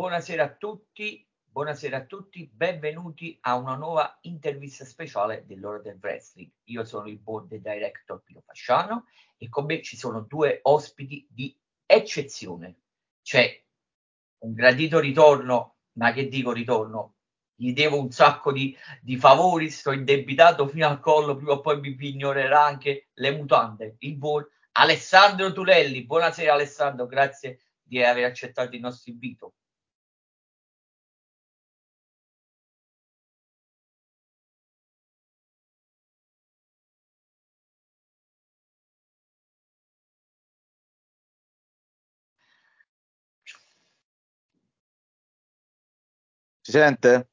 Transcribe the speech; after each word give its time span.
buonasera 0.00 0.44
a 0.44 0.54
tutti, 0.54 1.28
buonasera 1.44 1.98
a 1.98 2.04
tutti, 2.06 2.50
benvenuti 2.50 3.36
a 3.42 3.56
una 3.56 3.74
nuova 3.74 4.16
intervista 4.22 4.86
speciale 4.86 5.44
dell'ora 5.44 5.78
del 5.80 5.98
wrestling. 6.00 6.50
Io 6.68 6.86
sono 6.86 7.06
il 7.06 7.18
board 7.18 7.54
director 7.56 8.22
Pino 8.22 8.40
Fasciano 8.40 9.08
e 9.36 9.50
con 9.50 9.66
me 9.66 9.82
ci 9.82 9.98
sono 9.98 10.20
due 10.20 10.60
ospiti 10.62 11.28
di 11.30 11.54
eccezione. 11.84 12.76
C'è 13.20 13.62
un 14.38 14.54
gradito 14.54 15.00
ritorno, 15.00 15.80
ma 15.98 16.14
che 16.14 16.28
dico 16.28 16.52
ritorno? 16.52 17.16
Gli 17.54 17.74
devo 17.74 18.00
un 18.00 18.10
sacco 18.10 18.52
di, 18.52 18.74
di 19.02 19.18
favori, 19.18 19.68
sto 19.68 19.92
indebitato 19.92 20.66
fino 20.66 20.88
al 20.88 20.98
collo, 20.98 21.36
prima 21.36 21.52
o 21.52 21.60
poi 21.60 21.78
mi 21.78 21.94
ignorerà 22.00 22.64
anche 22.64 23.10
le 23.12 23.32
mutande. 23.32 23.96
Il 23.98 24.16
buon 24.16 24.48
Alessandro 24.72 25.52
Tulelli. 25.52 26.06
Buonasera 26.06 26.54
Alessandro, 26.54 27.04
grazie 27.04 27.58
di 27.82 28.02
aver 28.02 28.24
accettato 28.24 28.74
il 28.74 28.80
nostro 28.80 29.12
invito. 29.12 29.56
Si 46.70 46.78
sente? 46.78 47.30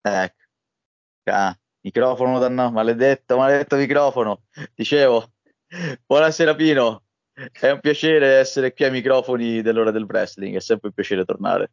Ecco. 0.00 0.42
Ah, 1.24 1.54
microfono 1.82 2.38
danno, 2.38 2.70
maledetto, 2.70 3.36
maledetto 3.36 3.76
microfono. 3.76 4.44
Dicevo, 4.74 5.34
buonasera 6.06 6.54
Pino, 6.54 7.04
è 7.52 7.68
un 7.68 7.80
piacere 7.80 8.38
essere 8.38 8.72
qui 8.72 8.86
ai 8.86 8.90
microfoni 8.90 9.60
dell'ora 9.60 9.90
del 9.90 10.04
wrestling, 10.04 10.56
è 10.56 10.60
sempre 10.60 10.88
un 10.88 10.94
piacere 10.94 11.26
tornare. 11.26 11.72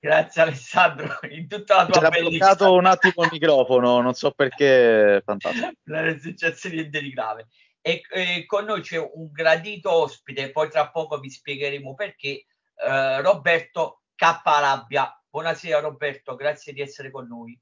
Grazie 0.00 0.42
Alessandro, 0.42 1.20
in 1.30 1.46
tutta 1.46 1.76
la 1.76 1.86
tua 1.86 2.00
C'era 2.00 2.10
bloccato 2.10 2.74
un 2.74 2.86
attimo 2.86 3.22
il 3.22 3.30
microfono, 3.30 4.00
non 4.00 4.14
so 4.14 4.32
perché, 4.32 5.22
fantastico. 5.24 5.70
Non 5.84 6.08
è 6.08 6.18
successo 6.18 6.68
niente 6.68 7.00
di 7.00 7.10
grave. 7.10 7.46
E, 7.80 8.00
e, 8.10 8.46
con 8.46 8.64
noi 8.64 8.80
c'è 8.80 8.98
un 8.98 9.30
gradito 9.30 9.92
ospite, 9.92 10.50
poi 10.50 10.68
tra 10.70 10.90
poco 10.90 11.20
vi 11.20 11.30
spiegheremo 11.30 11.94
perché, 11.94 12.46
eh, 12.84 13.20
Roberto 13.22 14.00
K. 14.14 14.40
Rabbia. 14.44 15.20
Buonasera 15.28 15.80
Roberto, 15.80 16.36
grazie 16.36 16.72
di 16.72 16.80
essere 16.80 17.10
con 17.10 17.26
noi. 17.26 17.58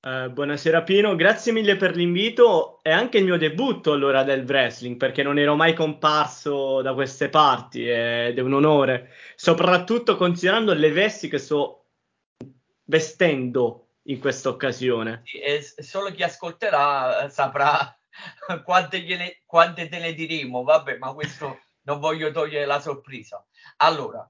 Uh, 0.00 0.30
buonasera 0.30 0.82
Pino, 0.82 1.16
grazie 1.16 1.52
mille 1.52 1.76
per 1.76 1.96
l'invito. 1.96 2.78
È 2.82 2.90
anche 2.90 3.18
il 3.18 3.24
mio 3.24 3.36
debutto 3.36 3.92
allora 3.92 4.22
del 4.22 4.44
wrestling 4.44 4.96
perché 4.96 5.22
non 5.22 5.38
ero 5.38 5.56
mai 5.56 5.74
comparso 5.74 6.82
da 6.82 6.94
queste 6.94 7.28
parti 7.28 7.88
ed 7.88 8.38
è 8.38 8.40
un 8.40 8.54
onore, 8.54 9.10
soprattutto 9.34 10.16
considerando 10.16 10.72
le 10.72 10.92
vesti 10.92 11.28
che 11.28 11.38
sto 11.38 11.86
vestendo 12.84 13.88
in 14.08 14.18
questa 14.18 14.48
occasione. 14.48 15.22
E 15.24 15.62
solo 15.62 16.10
chi 16.10 16.22
ascolterà 16.22 17.24
eh, 17.24 17.30
saprà 17.30 17.96
quante, 18.64 19.00
gliene, 19.00 19.42
quante 19.46 19.88
te 19.88 19.98
ne 19.98 20.12
diremo, 20.14 20.62
vabbè, 20.62 20.98
ma 20.98 21.12
questo 21.12 21.60
non 21.82 22.00
voglio 22.00 22.30
togliere 22.30 22.66
la 22.66 22.80
sorpresa. 22.80 23.44
Allora, 23.78 24.28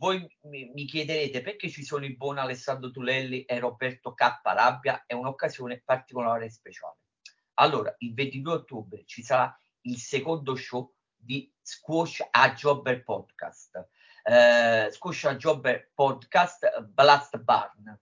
voi 0.00 0.26
mi, 0.44 0.70
mi, 0.72 0.86
chiederete 0.86 1.42
perché 1.42 1.68
ci 1.68 1.84
sono 1.84 2.06
il 2.06 2.16
buon 2.16 2.38
Alessandro 2.38 2.90
Tulelli 2.90 3.42
e 3.44 3.58
Roberto. 3.58 4.14
Rabbia, 4.42 5.04
è 5.06 5.12
un'occasione 5.12 5.82
particolare 5.84 6.46
e 6.46 6.50
speciale. 6.50 6.96
Allora, 7.54 7.94
il 7.98 8.14
22 8.14 8.52
ottobre 8.52 9.04
ci 9.04 9.22
sarà 9.22 9.54
il 9.82 9.98
secondo 9.98 10.56
show 10.56 10.90
di 11.14 11.52
Squash 11.60 12.26
a 12.30 12.52
Jobber 12.54 13.04
Podcast. 13.04 13.88
Eh, 14.24 14.88
Squash 14.90 15.24
a 15.24 15.36
Jobber 15.36 15.90
Podcast 15.94 16.80
Blast 16.80 17.36
Barn, 17.36 18.00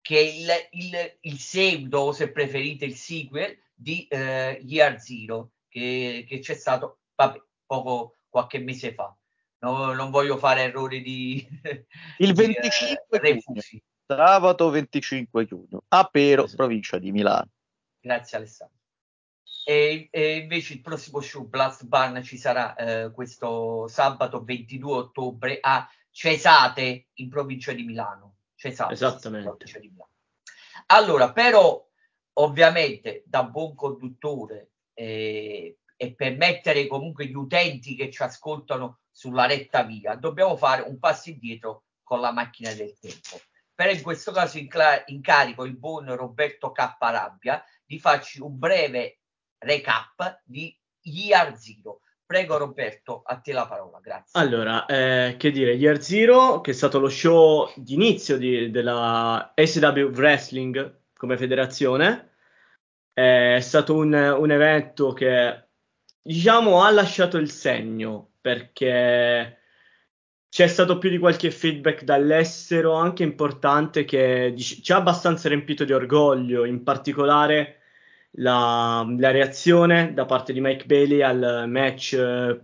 che 0.00 0.18
è 0.18 0.22
il, 0.22 0.50
il, 0.72 1.18
il 1.20 1.38
seguito, 1.38 1.98
o 1.98 2.12
se 2.12 2.32
preferite 2.32 2.84
il 2.84 2.96
sequel, 2.96 3.56
di 3.72 4.08
eh, 4.08 4.60
Year 4.64 5.00
Zero, 5.00 5.52
che, 5.68 6.24
che 6.26 6.40
c'è 6.40 6.54
stato 6.54 7.02
vabbè, 7.14 7.40
poco 7.64 8.16
qualche 8.28 8.58
mese 8.58 8.92
fa 8.92 9.16
no, 9.60 9.92
non 9.92 10.10
voglio 10.10 10.36
fare 10.36 10.62
errori 10.62 11.02
di... 11.02 11.46
Il 12.18 12.34
25 12.34 13.20
di, 13.20 13.28
eh, 13.28 13.38
giugno, 13.38 13.60
sabato 14.06 14.70
25 14.70 15.46
giugno, 15.46 15.84
a 15.88 16.04
Pero, 16.04 16.44
esatto. 16.44 16.56
provincia 16.56 16.98
di 16.98 17.12
Milano. 17.12 17.48
Grazie 18.00 18.36
Alessandro. 18.38 18.76
E, 19.64 20.08
e, 20.10 20.36
invece 20.36 20.72
il 20.74 20.80
prossimo 20.80 21.20
show 21.20 21.46
Blast 21.46 21.84
Barn 21.84 22.22
ci 22.22 22.38
sarà 22.38 22.74
eh, 22.74 23.10
questo 23.12 23.86
sabato 23.88 24.42
22 24.42 24.92
ottobre 24.92 25.58
a 25.60 25.88
Cesate 26.10 27.08
in 27.14 27.28
provincia 27.28 27.72
di 27.72 27.84
Milano. 27.84 28.36
Cesate, 28.54 28.94
Esattamente. 28.94 29.64
Di 29.78 29.88
Milano. 29.88 30.08
Allora, 30.86 31.32
però 31.32 31.86
ovviamente 32.34 33.22
da 33.26 33.44
buon 33.44 33.74
conduttore 33.74 34.70
eh, 34.94 35.78
e 36.02 36.14
per 36.14 36.34
mettere 36.38 36.86
comunque 36.86 37.26
gli 37.26 37.34
utenti 37.34 37.94
che 37.94 38.10
ci 38.10 38.22
ascoltano 38.22 39.00
sulla 39.10 39.44
retta 39.44 39.82
via, 39.82 40.14
dobbiamo 40.14 40.56
fare 40.56 40.80
un 40.80 40.98
passo 40.98 41.28
indietro 41.28 41.82
con 42.02 42.20
la 42.20 42.32
macchina 42.32 42.72
del 42.72 42.96
tempo. 42.98 43.38
Per 43.74 43.90
in 43.90 44.00
questo 44.00 44.32
caso 44.32 44.56
incla- 44.56 45.02
incarico 45.08 45.66
il 45.66 45.76
buon 45.76 46.16
Roberto. 46.16 46.72
Rabbia 46.74 47.62
di 47.84 47.98
farci 47.98 48.40
un 48.40 48.58
breve 48.58 49.18
recap 49.58 50.40
di 50.42 50.74
Year 51.02 51.54
Zero. 51.58 52.00
Prego 52.24 52.56
Roberto, 52.56 53.20
a 53.22 53.36
te 53.38 53.52
la 53.52 53.66
parola, 53.66 53.98
grazie. 54.00 54.40
Allora, 54.40 54.86
eh, 54.86 55.36
che 55.36 55.50
dire, 55.50 55.72
Year 55.72 56.00
Zero, 56.00 56.62
che 56.62 56.70
è 56.70 56.74
stato 56.74 56.98
lo 56.98 57.10
show 57.10 57.70
d'inizio 57.76 58.38
di, 58.38 58.70
della 58.70 59.52
SW 59.54 60.12
Wrestling 60.14 61.00
come 61.14 61.36
federazione, 61.36 62.36
è 63.12 63.58
stato 63.60 63.96
un, 63.96 64.14
un 64.14 64.50
evento 64.50 65.12
che 65.12 65.68
diciamo, 66.22 66.82
ha 66.82 66.90
lasciato 66.90 67.36
il 67.38 67.50
segno 67.50 68.32
perché 68.40 69.58
c'è 70.48 70.66
stato 70.66 70.98
più 70.98 71.10
di 71.10 71.18
qualche 71.18 71.50
feedback 71.50 72.02
dall'estero, 72.02 72.94
anche 72.94 73.22
importante, 73.22 74.04
che 74.04 74.54
ci 74.56 74.92
ha 74.92 74.96
abbastanza 74.96 75.48
riempito 75.48 75.84
di 75.84 75.92
orgoglio, 75.92 76.64
in 76.64 76.82
particolare 76.82 77.82
la, 78.32 79.06
la 79.16 79.30
reazione 79.30 80.12
da 80.12 80.26
parte 80.26 80.52
di 80.52 80.60
Mike 80.60 80.86
Bailey 80.86 81.22
al 81.22 81.64
match 81.68 82.14
eh, 82.14 82.60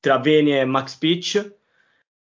tra 0.00 0.18
Veni 0.18 0.58
e 0.58 0.64
Max 0.64 0.96
Peach, 0.96 1.54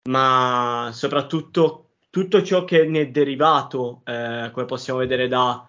ma 0.09 0.89
soprattutto 0.93 1.91
tutto 2.09 2.43
ciò 2.43 2.63
che 2.65 2.85
ne 2.85 3.01
è 3.01 3.07
derivato, 3.09 4.01
eh, 4.05 4.49
come 4.51 4.65
possiamo 4.65 4.99
vedere 4.99 5.27
da 5.27 5.65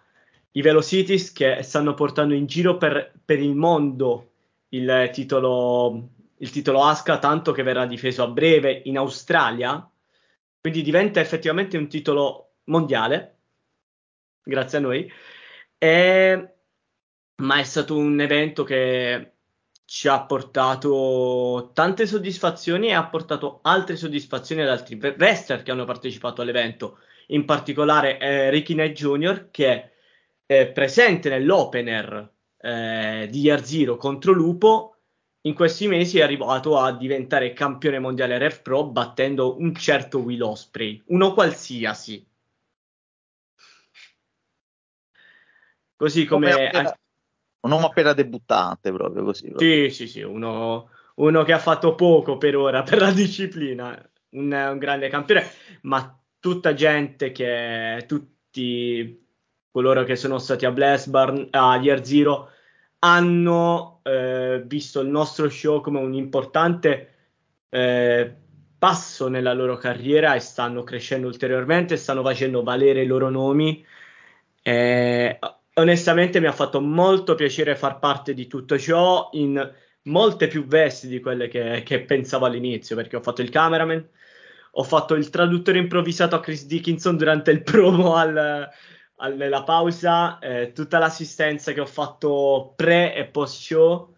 i 0.53 0.61
Velocities 0.61 1.33
che 1.33 1.63
stanno 1.63 1.95
portando 1.95 2.35
in 2.35 2.47
giro 2.47 2.77
per, 2.77 3.13
per 3.25 3.39
il 3.39 3.55
mondo 3.55 4.32
il 4.73 5.11
titolo, 5.13 6.09
il 6.39 6.51
titolo 6.51 6.85
Asca, 6.85 7.19
tanto 7.19 7.53
che 7.53 7.63
verrà 7.63 7.87
difeso 7.87 8.23
a 8.23 8.29
breve 8.29 8.83
in 8.85 8.99
Australia, 8.99 9.89
quindi 10.61 10.83
diventa 10.83 11.21
effettivamente 11.21 11.77
un 11.77 11.89
titolo 11.89 12.55
mondiale, 12.65 13.39
grazie 14.43 14.79
a 14.79 14.81
noi, 14.81 15.11
e, 15.79 16.55
ma 17.37 17.59
è 17.59 17.63
stato 17.65 17.97
un 17.97 18.21
evento 18.21 18.63
che 18.65 19.33
ci 19.85 20.09
ha 20.09 20.25
portato 20.25 21.71
tante 21.75 22.07
soddisfazioni 22.07 22.89
e 22.89 22.93
ha 22.95 23.07
portato 23.07 23.59
altre 23.63 23.97
soddisfazioni 23.97 24.63
ad 24.63 24.69
altri 24.69 24.95
wrestler 24.95 25.63
che 25.63 25.71
hanno 25.71 25.85
partecipato 25.85 26.41
all'evento, 26.41 27.01
in 27.29 27.45
particolare 27.45 28.19
eh, 28.19 28.51
Ricky 28.51 28.75
Knight 28.75 28.95
Jr. 28.95 29.51
che 29.51 29.91
è 30.47 30.67
presente 30.69 31.29
nell'opener 31.29 32.31
eh, 32.63 33.29
di 33.31 33.41
Year 33.41 33.65
Zero 33.65 33.97
contro 33.97 34.33
Lupo, 34.33 34.97
in 35.43 35.55
questi 35.55 35.89
mesi 35.89 36.19
è 36.19 36.23
arrivato 36.23 36.79
a 36.79 36.97
diventare 36.97 37.53
campione 37.53 37.99
mondiale 37.99 38.39
Rev 38.39 38.63
Pro 38.63 38.85
battendo 38.85 39.59
un 39.59 39.75
certo 39.75 40.21
Will 40.21 40.41
Osprey, 40.41 41.03
uno 41.07 41.35
qualsiasi. 41.35 42.25
Così 45.97 46.25
come... 46.25 46.53
Appena, 46.53 46.97
un 47.61 47.71
uomo 47.71 47.87
appena 47.87 48.13
debuttante 48.13 48.93
proprio 48.93 49.25
così. 49.25 49.49
Proprio. 49.49 49.89
Sì, 49.89 49.91
sì, 49.91 50.07
sì, 50.09 50.23
uno, 50.23 50.91
uno, 51.17 51.43
che 51.43 51.53
ha 51.53 51.59
fatto 51.59 51.97
poco 51.97 52.39
per 52.39 52.57
ora 52.57 52.83
per 52.83 53.01
la 53.01 53.11
disciplina, 53.11 54.11
un, 54.31 54.53
un 54.53 54.79
grande 54.79 55.09
campione, 55.09 55.45
ma 55.83 56.17
tutta 56.39 56.73
gente 56.75 57.33
che... 57.33 58.05
tutti 58.07 59.21
coloro 59.73 60.05
che 60.05 60.17
sono 60.17 60.39
stati 60.39 60.67
a 60.67 60.71
Blessburn, 60.71 61.49
a 61.51 61.79
Year 61.79 62.05
Zero, 62.05 62.51
hanno 63.05 64.01
eh, 64.05 64.63
visto 64.65 65.01
il 65.01 65.09
nostro 65.09 65.49
show 65.49 65.81
come 65.81 65.99
un 65.99 66.15
importante 66.15 67.15
eh, 67.69 68.35
passo 68.79 69.29
nella 69.29 69.53
loro 69.53 69.77
carriera 69.77 70.35
e 70.35 70.41
stanno 70.41 70.85
crescendo 70.85 71.27
ulteriormente, 71.27 71.97
stanno 71.97 72.23
facendo 72.23 72.63
valere 72.63 73.03
i 73.03 73.07
loro 73.07 73.29
nomi. 73.29 73.85
Eh, 74.63 75.39
onestamente 75.75 76.39
mi 76.39 76.47
ha 76.47 76.53
fatto 76.53 76.81
molto 76.81 77.35
piacere 77.35 77.75
far 77.75 77.99
parte 77.99 78.35
di 78.35 78.47
tutto 78.47 78.79
ciò 78.79 79.31
in 79.33 79.73
molte 80.03 80.47
più 80.47 80.67
vesti 80.67 81.09
di 81.09 81.21
quelle 81.21 81.49
che, 81.49 81.83
che 81.85 82.03
pensavo 82.03 82.47
all'inizio, 82.47 82.95
perché 82.95 83.17
ho 83.17 83.23
fatto 83.23 83.43
il 83.43 83.51
cameraman, 83.51 84.09
ho 84.73 84.83
fatto 84.85 85.15
il 85.15 85.29
traduttore 85.29 85.79
improvvisato 85.79 86.37
a 86.37 86.41
Chris 86.41 86.67
Dickinson 86.67 87.17
durante 87.17 87.51
il 87.51 87.63
promo 87.63 88.15
al, 88.15 88.69
nella 89.29 89.63
pausa, 89.63 90.39
eh, 90.39 90.73
tutta 90.73 90.99
l'assistenza 90.99 91.73
che 91.73 91.81
ho 91.81 91.87
fatto 91.87 92.73
pre 92.77 93.15
e 93.15 93.27
post 93.27 93.61
show, 93.61 94.15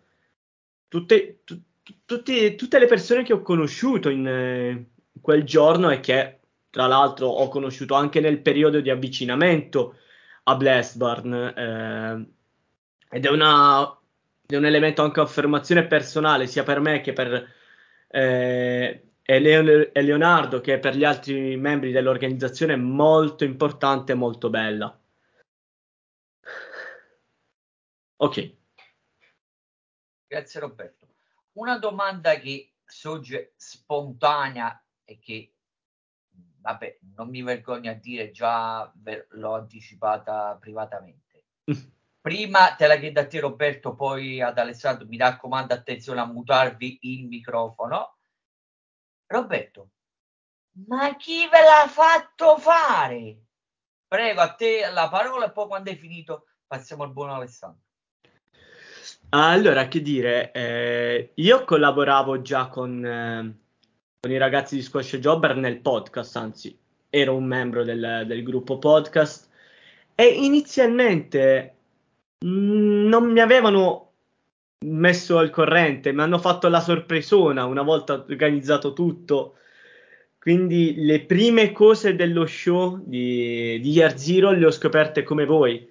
tutte, 0.89 1.41
tu, 1.45 1.61
tutte, 2.05 2.55
tutte 2.55 2.79
le 2.79 2.87
persone 2.87 3.23
che 3.23 3.33
ho 3.33 3.43
conosciuto 3.43 4.09
in, 4.09 4.27
in 4.27 5.21
quel 5.21 5.45
giorno 5.45 5.91
e 5.91 6.01
che 6.01 6.39
tra 6.71 6.87
l'altro 6.87 7.29
ho 7.29 7.49
conosciuto 7.49 7.95
anche 7.95 8.21
nel 8.21 8.41
periodo 8.41 8.81
di 8.81 8.91
avvicinamento 8.91 9.97
a 10.45 10.57
Blastburn 10.57 11.33
eh, 11.35 12.27
ed 13.11 13.25
è, 13.25 13.31
una, 13.31 13.97
è 14.47 14.57
un 14.57 14.65
elemento 14.65 15.03
anche 15.03 15.21
affermazione 15.21 15.87
personale 15.87 16.47
sia 16.47 16.65
per 16.65 16.81
me 16.81 17.01
che 17.01 17.13
per 17.13 17.49
e 19.27 19.41
Leonardo 20.03 20.61
che 20.61 20.79
per 20.79 20.95
gli 20.95 21.05
altri 21.05 21.57
membri 21.57 21.93
dell'organizzazione 21.93 22.75
è 22.75 22.77
molto 22.77 23.45
importante 23.45 24.13
e 24.13 24.17
molto 24.17 24.51
bella. 24.51 25.01
Ok. 28.17 28.57
Grazie 30.27 30.61
Roberto. 30.61 31.09
Una 31.53 31.79
domanda 31.79 32.35
che 32.35 32.75
sorge 32.85 33.55
spontanea 33.57 34.85
e 35.05 35.19
che, 35.19 35.55
vabbè, 36.61 36.99
non 37.15 37.31
mi 37.31 37.43
vergogno 37.43 37.91
a 37.91 37.95
dire, 37.95 38.31
già 38.31 38.93
l'ho 39.31 39.55
anticipata 39.55 40.57
privatamente. 40.61 41.45
Prima 42.21 42.75
te 42.75 42.87
la 42.87 42.97
chiedo 42.97 43.21
a 43.21 43.27
te 43.27 43.41
Roberto, 43.41 43.95
poi 43.95 44.43
ad 44.43 44.59
Alessandro, 44.59 45.07
mi 45.07 45.17
raccomando 45.17 45.73
attenzione 45.73 46.21
a 46.21 46.27
mutarvi 46.27 46.99
il 47.03 47.27
microfono 47.27 48.14
Roberto, 49.27 49.89
ma 50.87 51.15
chi 51.17 51.49
ve 51.49 51.61
l'ha 51.61 51.89
fatto 51.89 52.57
fare? 52.59 53.39
Prego, 54.07 54.41
a 54.41 54.55
te 54.55 54.89
la 54.93 55.09
parola 55.09 55.47
e 55.47 55.51
poi 55.51 55.67
quando 55.67 55.91
hai 55.91 55.97
finito 55.97 56.47
passiamo 56.67 57.03
al 57.03 57.13
buon 57.13 57.31
Alessandro. 57.31 57.83
Allora, 59.31 59.89
che 59.89 60.01
dire, 60.01 60.53
eh, 60.53 61.33
io 61.35 61.65
collaboravo 61.65 62.41
già 62.41 62.69
con, 62.69 63.05
eh, 63.05 63.59
con, 64.21 64.31
i 64.31 64.39
ragazzi 64.39 64.77
di 64.77 64.83
Squash 64.83 65.17
Jobber 65.17 65.57
nel 65.57 65.81
podcast, 65.81 66.37
anzi 66.37 66.79
ero 67.11 67.37
un 67.37 67.45
membro 67.45 67.85
del, 67.85 68.25
del 68.27 68.43
gruppo 68.43 68.79
podcast 68.79 69.49
e 70.15 70.27
inizialmente 70.27 71.77
mh, 72.39 72.49
mm, 72.49 73.07
non 73.09 73.31
mi 73.31 73.41
avevano 73.41 74.14
messo 74.81 75.39
al 75.39 75.51
corrente, 75.51 76.13
mi 76.13 76.21
hanno 76.21 76.39
fatto 76.39 76.69
la 76.69 76.81
sorpresona 76.81 77.65
una 77.65 77.83
volta 77.83 78.25
organizzato 78.29 78.93
tutto. 78.93 79.57
Quindi 80.39 80.95
le 80.99 81.25
prime 81.25 81.73
cose 81.73 82.15
dello 82.15 82.45
show 82.47 83.01
di, 83.03 83.81
di 83.81 83.91
Year 83.91 84.19
Zero 84.19 84.51
le 84.51 84.67
ho 84.67 84.71
scoperte 84.71 85.23
come 85.23 85.47
voi. 85.47 85.89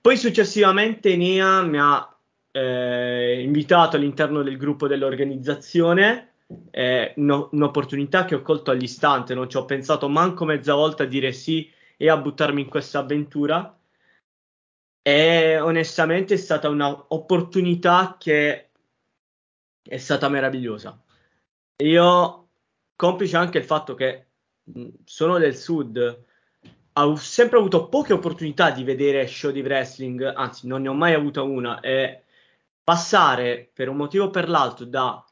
Poi 0.00 0.16
successivamente 0.16 1.16
Nia 1.16 1.62
mi 1.62 1.78
ha 1.78 2.16
eh, 2.50 3.42
invitato 3.42 3.96
all'interno 3.96 4.42
del 4.42 4.56
gruppo 4.56 4.88
dell'organizzazione, 4.88 6.30
eh, 6.70 7.12
no, 7.16 7.48
un'opportunità 7.52 8.24
che 8.24 8.34
ho 8.36 8.42
colto 8.42 8.70
all'istante, 8.70 9.34
non 9.34 9.48
ci 9.48 9.56
ho 9.56 9.64
pensato 9.64 10.08
manco 10.08 10.44
mezza 10.44 10.74
volta 10.74 11.02
a 11.02 11.06
dire 11.06 11.32
sì 11.32 11.70
e 11.96 12.08
a 12.08 12.16
buttarmi 12.16 12.62
in 12.62 12.68
questa 12.68 13.00
avventura. 13.00 13.75
E 15.08 15.60
onestamente 15.60 16.34
è 16.34 16.36
stata 16.36 16.68
un'opportunità 16.68 18.16
che 18.18 18.70
è 19.80 19.96
stata 19.98 20.28
meravigliosa. 20.28 21.00
Io, 21.84 22.48
complice 22.96 23.36
anche 23.36 23.58
il 23.58 23.64
fatto 23.64 23.94
che 23.94 24.26
sono 25.04 25.38
del 25.38 25.54
sud, 25.54 26.24
ho 26.92 27.14
sempre 27.14 27.58
avuto 27.58 27.88
poche 27.88 28.14
opportunità 28.14 28.72
di 28.72 28.82
vedere 28.82 29.28
show 29.28 29.52
di 29.52 29.60
wrestling, 29.60 30.24
anzi 30.24 30.66
non 30.66 30.82
ne 30.82 30.88
ho 30.88 30.94
mai 30.94 31.14
avuta 31.14 31.40
una, 31.42 31.78
e 31.78 32.24
passare 32.82 33.70
per 33.72 33.88
un 33.88 33.98
motivo 33.98 34.24
o 34.24 34.30
per 34.30 34.48
l'altro 34.48 34.86
da 34.86 35.24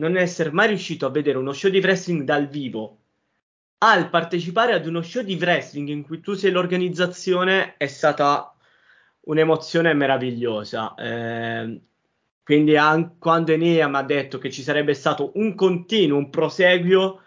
non 0.00 0.18
essere 0.18 0.50
mai 0.50 0.68
riuscito 0.68 1.06
a 1.06 1.10
vedere 1.10 1.38
uno 1.38 1.54
show 1.54 1.70
di 1.70 1.78
wrestling 1.78 2.24
dal 2.24 2.46
vivo 2.46 2.98
al 3.78 4.10
partecipare 4.10 4.74
ad 4.74 4.86
uno 4.86 5.00
show 5.00 5.22
di 5.22 5.36
wrestling 5.36 5.88
in 5.88 6.02
cui 6.02 6.20
tu 6.20 6.34
sei 6.34 6.50
l'organizzazione 6.50 7.78
è 7.78 7.86
stata 7.86 8.53
un'emozione 9.24 9.92
meravigliosa. 9.94 10.94
Eh, 10.94 11.80
quindi 12.42 12.76
an- 12.76 13.18
quando 13.18 13.52
Enea 13.52 13.88
mi 13.88 13.96
ha 13.96 14.02
detto 14.02 14.38
che 14.38 14.50
ci 14.50 14.62
sarebbe 14.62 14.94
stato 14.94 15.32
un 15.34 15.54
continuo, 15.54 16.18
un 16.18 16.30
proseguio, 16.30 17.22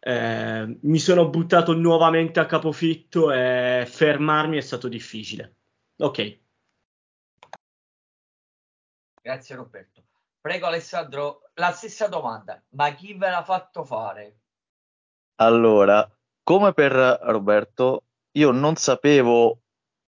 eh, 0.00 0.78
mi 0.80 0.98
sono 0.98 1.28
buttato 1.28 1.72
nuovamente 1.72 2.40
a 2.40 2.46
capofitto 2.46 3.32
e 3.32 3.84
fermarmi 3.88 4.56
è 4.56 4.60
stato 4.60 4.88
difficile. 4.88 5.56
Ok. 5.98 6.38
Grazie 9.22 9.56
Roberto. 9.56 10.02
Prego 10.40 10.66
Alessandro, 10.66 11.50
la 11.54 11.70
stessa 11.70 12.08
domanda, 12.08 12.62
ma 12.70 12.92
chi 12.92 13.14
ve 13.14 13.30
l'ha 13.30 13.42
fatto 13.42 13.82
fare? 13.84 14.40
Allora, 15.36 16.06
come 16.42 16.74
per 16.74 16.92
Roberto, 16.92 18.04
io 18.32 18.50
non 18.50 18.76
sapevo 18.76 19.62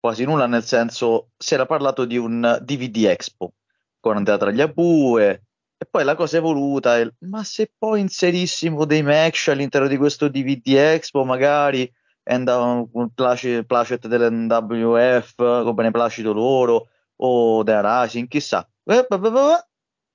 quasi 0.04 0.26
nulla, 0.26 0.46
nel 0.46 0.64
senso 0.64 1.30
si 1.38 1.54
era 1.54 1.64
parlato 1.64 2.04
di 2.04 2.18
un 2.18 2.58
DVD 2.60 3.06
Expo 3.06 3.54
con 3.98 4.16
Andrea 4.16 4.64
Abue 4.64 5.44
e 5.78 5.86
poi 5.88 6.04
la 6.04 6.14
cosa 6.14 6.36
è 6.36 6.40
evoluta, 6.40 6.98
è, 6.98 7.10
ma 7.20 7.42
se 7.42 7.72
poi 7.74 8.00
inserissimo 8.00 8.84
dei 8.84 9.02
match 9.02 9.48
all'interno 9.48 9.88
di 9.88 9.96
questo 9.96 10.28
DVD 10.28 10.74
Expo 10.74 11.24
magari 11.24 11.90
andava 12.24 12.86
un 12.92 13.14
placet 13.14 14.06
dell'NWF 14.06 15.36
con 15.36 15.74
beneplacito 15.74 16.34
loro 16.34 16.88
o 17.16 17.62
da 17.62 18.02
Rising, 18.02 18.28
chissà. 18.28 18.68
Eh, 18.84 19.06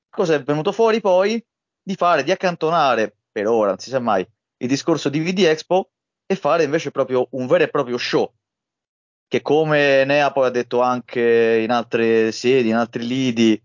cosa 0.07 0.35
è 0.35 0.43
venuto 0.43 0.71
fuori 0.71 1.01
poi? 1.01 1.43
Di 1.81 1.95
fare, 1.95 2.23
di 2.23 2.29
accantonare, 2.29 3.15
per 3.31 3.47
ora, 3.47 3.69
non 3.69 3.79
si 3.79 3.89
sa 3.89 3.97
mai, 3.97 4.23
il 4.57 4.67
discorso 4.67 5.09
DVD 5.09 5.45
Expo 5.45 5.89
e 6.27 6.35
fare 6.35 6.61
invece 6.61 6.91
proprio 6.91 7.27
un 7.31 7.47
vero 7.47 7.63
e 7.63 7.69
proprio 7.69 7.97
show 7.97 8.31
che 9.29 9.43
come 9.43 10.03
Nea 10.05 10.31
poi 10.31 10.47
ha 10.47 10.49
detto 10.49 10.81
anche 10.81 11.61
in 11.63 11.69
altre 11.69 12.31
sedi, 12.31 12.69
in 12.69 12.75
altri 12.75 13.05
lidi, 13.05 13.63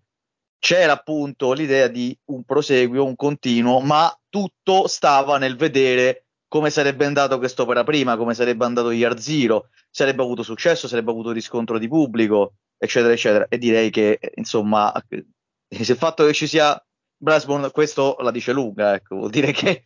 c'era 0.58 0.93
appunto 0.93 1.52
l'idea 1.52 1.88
di 1.88 2.16
un 2.26 2.44
proseguio, 2.44 3.04
un 3.04 3.16
continuo, 3.16 3.80
ma 3.80 4.14
tutto 4.28 4.87
stava 4.87 5.38
nel 5.38 5.56
vedere 5.56 6.26
come 6.47 6.68
sarebbe 6.68 7.06
andato 7.06 7.38
quest'opera 7.38 7.83
prima, 7.83 8.16
come 8.16 8.35
sarebbe 8.35 8.64
andato 8.66 8.90
Year 8.90 9.18
Zero, 9.18 9.71
sarebbe 9.90 10.23
avuto 10.23 10.42
successo, 10.42 10.87
sarebbe 10.87 11.11
avuto 11.11 11.33
riscontro 11.33 11.78
di 11.78 11.88
pubblico, 11.88 12.56
eccetera, 12.76 13.14
eccetera. 13.14 13.47
E 13.49 13.56
direi 13.56 13.88
che, 13.90 14.21
insomma, 14.35 14.92
se 15.09 15.92
il 15.92 15.99
fatto 15.99 16.26
che 16.26 16.35
ci 16.35 16.47
sia 16.47 16.78
Brasborn, 17.16 17.71
questo 17.73 18.16
la 18.21 18.30
dice 18.30 18.52
lunga, 18.52 18.94
ecco, 18.94 19.16
vuol 19.16 19.30
dire 19.30 19.50
che 19.52 19.85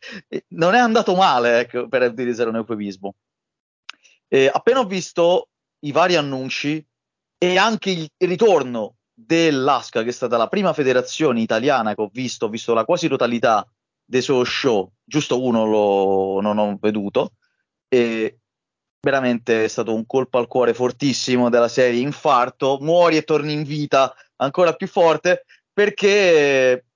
non 0.48 0.74
è 0.74 0.78
andato 0.78 1.14
male, 1.14 1.60
ecco, 1.60 1.86
per 1.86 2.02
utilizzare 2.02 2.48
un 2.48 2.56
eufemismo. 2.56 3.14
E 4.26 4.50
appena 4.52 4.80
ho 4.80 4.84
visto 4.84 5.50
i 5.80 5.92
vari 5.92 6.16
annunci 6.16 6.84
e 7.36 7.56
anche 7.56 7.90
il 7.90 8.10
ritorno 8.18 8.96
dell'ASCA, 9.12 10.02
che 10.02 10.10
è 10.10 10.12
stata 10.12 10.36
la 10.36 10.48
prima 10.48 10.72
federazione 10.72 11.40
italiana 11.40 11.94
che 11.94 12.02
ho 12.02 12.10
visto, 12.12 12.46
ho 12.46 12.48
visto 12.48 12.74
la 12.74 12.84
quasi 12.84 13.08
totalità 13.08 13.66
dei 14.04 14.22
suoi 14.22 14.44
show, 14.44 14.90
giusto 15.04 15.42
uno 15.42 15.64
lo, 15.66 16.40
non 16.40 16.58
ho 16.58 16.76
veduto, 16.80 17.32
e 17.88 18.38
veramente 19.00 19.64
è 19.64 19.68
stato 19.68 19.94
un 19.94 20.06
colpo 20.06 20.38
al 20.38 20.46
cuore 20.46 20.74
fortissimo 20.74 21.48
della 21.48 21.68
serie 21.68 22.00
Infarto, 22.00 22.78
muori 22.80 23.16
e 23.16 23.22
torni 23.22 23.52
in 23.52 23.62
vita 23.62 24.14
ancora 24.36 24.74
più 24.74 24.86
forte, 24.86 25.44
perché 25.72 26.86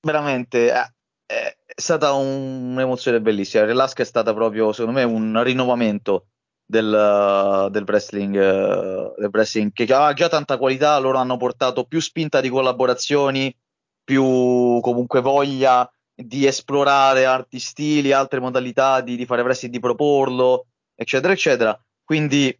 veramente 0.00 0.70
è, 0.70 0.84
è 1.26 1.56
stata 1.74 2.12
un'emozione 2.12 3.20
bellissima. 3.20 3.72
L'ASCA 3.72 4.02
è 4.02 4.06
stata 4.06 4.34
proprio, 4.34 4.72
secondo 4.72 4.98
me, 4.98 5.04
un 5.04 5.42
rinnovamento 5.42 6.26
del, 6.74 7.68
del, 7.70 7.84
wrestling, 7.86 8.34
uh, 8.34 9.14
del 9.16 9.30
wrestling 9.30 9.72
che 9.72 9.84
ha 9.94 10.12
già 10.12 10.28
tanta 10.28 10.58
qualità, 10.58 10.98
loro 10.98 11.18
hanno 11.18 11.36
portato 11.36 11.84
più 11.84 12.00
spinta 12.00 12.40
di 12.40 12.48
collaborazioni, 12.48 13.56
più 14.02 14.80
comunque 14.80 15.20
voglia 15.20 15.88
di 16.12 16.46
esplorare 16.46 17.26
altri 17.26 17.60
stili, 17.60 18.10
altre 18.10 18.40
modalità 18.40 19.00
di, 19.00 19.16
di 19.16 19.24
fare 19.24 19.42
wrestling, 19.42 19.72
di 19.72 19.80
proporlo, 19.80 20.66
eccetera, 20.96 21.32
eccetera. 21.32 21.80
Quindi 22.02 22.56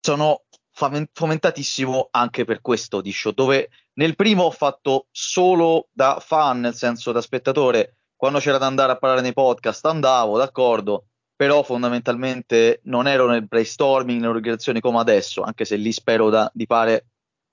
sono 0.00 0.44
fomentatissimo 0.72 2.08
anche 2.10 2.44
per 2.44 2.60
questo 2.60 3.00
di 3.00 3.12
show, 3.12 3.32
dove 3.32 3.70
nel 3.94 4.16
primo 4.16 4.44
ho 4.44 4.50
fatto 4.50 5.06
solo 5.10 5.88
da 5.92 6.18
fan, 6.20 6.60
nel 6.60 6.74
senso 6.74 7.12
da 7.12 7.20
spettatore, 7.20 7.98
quando 8.16 8.38
c'era 8.38 8.58
da 8.58 8.66
andare 8.66 8.92
a 8.92 8.96
parlare 8.96 9.22
nei 9.22 9.32
podcast 9.32 9.84
andavo, 9.86 10.38
d'accordo, 10.38 11.09
però 11.40 11.62
fondamentalmente 11.62 12.82
non 12.84 13.08
ero 13.08 13.26
nel 13.26 13.46
brainstorming, 13.46 14.20
nell'organizzazione 14.20 14.80
come 14.80 14.98
adesso, 14.98 15.40
anche 15.40 15.64
se 15.64 15.76
lì 15.76 15.90
spero 15.90 16.28
da, 16.28 16.50
di 16.52 16.66
fare 16.66 17.06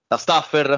da 0.06 0.18
staffer, 0.18 0.72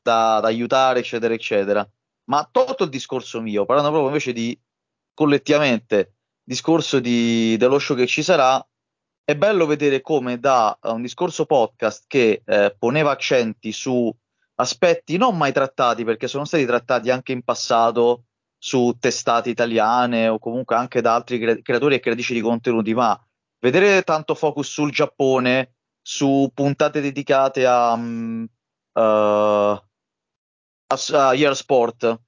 da, 0.00 0.40
da, 0.40 0.46
aiutare, 0.46 1.00
eccetera, 1.00 1.34
eccetera. 1.34 1.86
Ma 2.30 2.48
tolto 2.50 2.84
il 2.84 2.88
discorso 2.88 3.42
mio, 3.42 3.66
parlando 3.66 3.90
proprio 3.90 4.08
invece 4.08 4.32
di 4.32 4.58
collettivamente, 5.12 6.14
discorso 6.42 7.00
di, 7.00 7.54
dello 7.58 7.78
show 7.78 7.94
che 7.94 8.06
ci 8.06 8.22
sarà, 8.22 8.66
è 9.24 9.36
bello 9.36 9.66
vedere 9.66 10.00
come 10.00 10.38
da 10.38 10.74
un 10.84 11.02
discorso 11.02 11.44
podcast 11.44 12.04
che 12.06 12.40
eh, 12.46 12.74
poneva 12.78 13.10
accenti 13.10 13.72
su 13.72 14.10
aspetti 14.54 15.18
non 15.18 15.36
mai 15.36 15.52
trattati, 15.52 16.02
perché 16.02 16.26
sono 16.28 16.46
stati 16.46 16.64
trattati 16.64 17.10
anche 17.10 17.32
in 17.32 17.42
passato 17.42 18.27
su 18.58 18.96
testate 18.98 19.50
italiane 19.50 20.28
o 20.28 20.38
comunque 20.38 20.74
anche 20.76 21.00
da 21.00 21.14
altri 21.14 21.38
cre- 21.38 21.62
creatori 21.62 21.94
e 21.94 22.00
creatrici 22.00 22.34
di 22.34 22.40
contenuti, 22.40 22.92
ma 22.92 23.18
vedere 23.60 24.02
tanto 24.02 24.34
focus 24.34 24.68
sul 24.68 24.90
Giappone, 24.90 25.74
su 26.02 26.50
puntate 26.52 27.00
dedicate 27.00 27.66
a, 27.66 27.92
um, 27.92 28.46
uh, 28.92 29.00
a, 29.00 29.82
a 31.12 31.34
Year 31.34 31.54
Sport, 31.54 32.20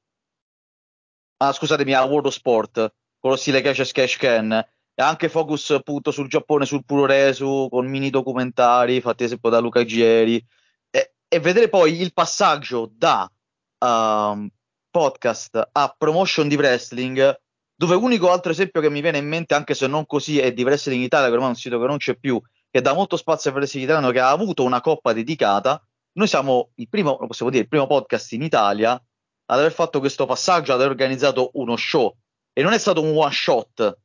ah, 1.38 1.52
scusatemi, 1.52 1.94
a 1.94 2.04
World 2.04 2.26
of 2.26 2.34
Sport, 2.34 2.94
con 3.18 3.30
lo 3.30 3.36
stile 3.36 3.60
Cash 3.60 3.92
Cash 3.92 4.16
Can, 4.16 4.52
e 4.52 5.02
anche 5.02 5.28
focus 5.28 5.70
appunto 5.70 6.10
sul 6.10 6.28
Giappone, 6.28 6.66
sul 6.66 6.84
puro 6.84 7.06
resu, 7.06 7.68
con 7.70 7.86
mini 7.86 8.10
documentari 8.10 9.00
fatti 9.00 9.24
esempio 9.24 9.48
da 9.48 9.58
Luca 9.58 9.84
Gieri, 9.84 10.44
e, 10.90 11.14
e 11.26 11.40
vedere 11.40 11.68
poi 11.68 12.00
il 12.00 12.12
passaggio 12.12 12.90
da 12.92 13.30
um, 13.78 14.48
podcast 14.90 15.68
a 15.72 15.94
promotion 15.96 16.48
di 16.48 16.56
wrestling, 16.56 17.40
dove 17.74 17.94
l'unico 17.94 18.30
altro 18.30 18.52
esempio 18.52 18.80
che 18.80 18.90
mi 18.90 19.00
viene 19.00 19.18
in 19.18 19.26
mente, 19.26 19.54
anche 19.54 19.74
se 19.74 19.86
non 19.86 20.04
così, 20.06 20.38
è 20.38 20.52
di 20.52 20.62
Wrestling 20.62 21.02
Italia, 21.02 21.28
che 21.28 21.32
ormai 21.32 21.48
è 21.48 21.52
un 21.52 21.56
sito 21.56 21.80
che 21.80 21.86
non 21.86 21.96
c'è 21.96 22.16
più, 22.16 22.40
che 22.70 22.80
dà 22.80 22.92
molto 22.92 23.16
spazio 23.16 23.50
al 23.50 23.56
wrestling 23.56 23.84
italiano, 23.86 24.12
che 24.12 24.20
ha 24.20 24.30
avuto 24.30 24.64
una 24.64 24.80
coppa 24.80 25.12
dedicata. 25.12 25.82
Noi 26.12 26.26
siamo 26.26 26.72
il 26.74 26.88
primo, 26.88 27.16
possiamo 27.16 27.50
dire, 27.50 27.62
il 27.62 27.68
primo 27.68 27.86
podcast 27.86 28.32
in 28.32 28.42
Italia 28.42 28.92
ad 28.92 29.58
aver 29.58 29.72
fatto 29.72 29.98
questo 29.98 30.26
passaggio, 30.26 30.72
ad 30.72 30.80
aver 30.80 30.90
organizzato 30.90 31.50
uno 31.54 31.76
show. 31.76 32.14
E 32.52 32.62
non 32.62 32.72
è 32.72 32.78
stato 32.78 33.02
un 33.02 33.16
one 33.16 33.32
shot, 33.32 33.98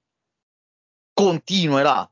continuerà, 1.14 2.10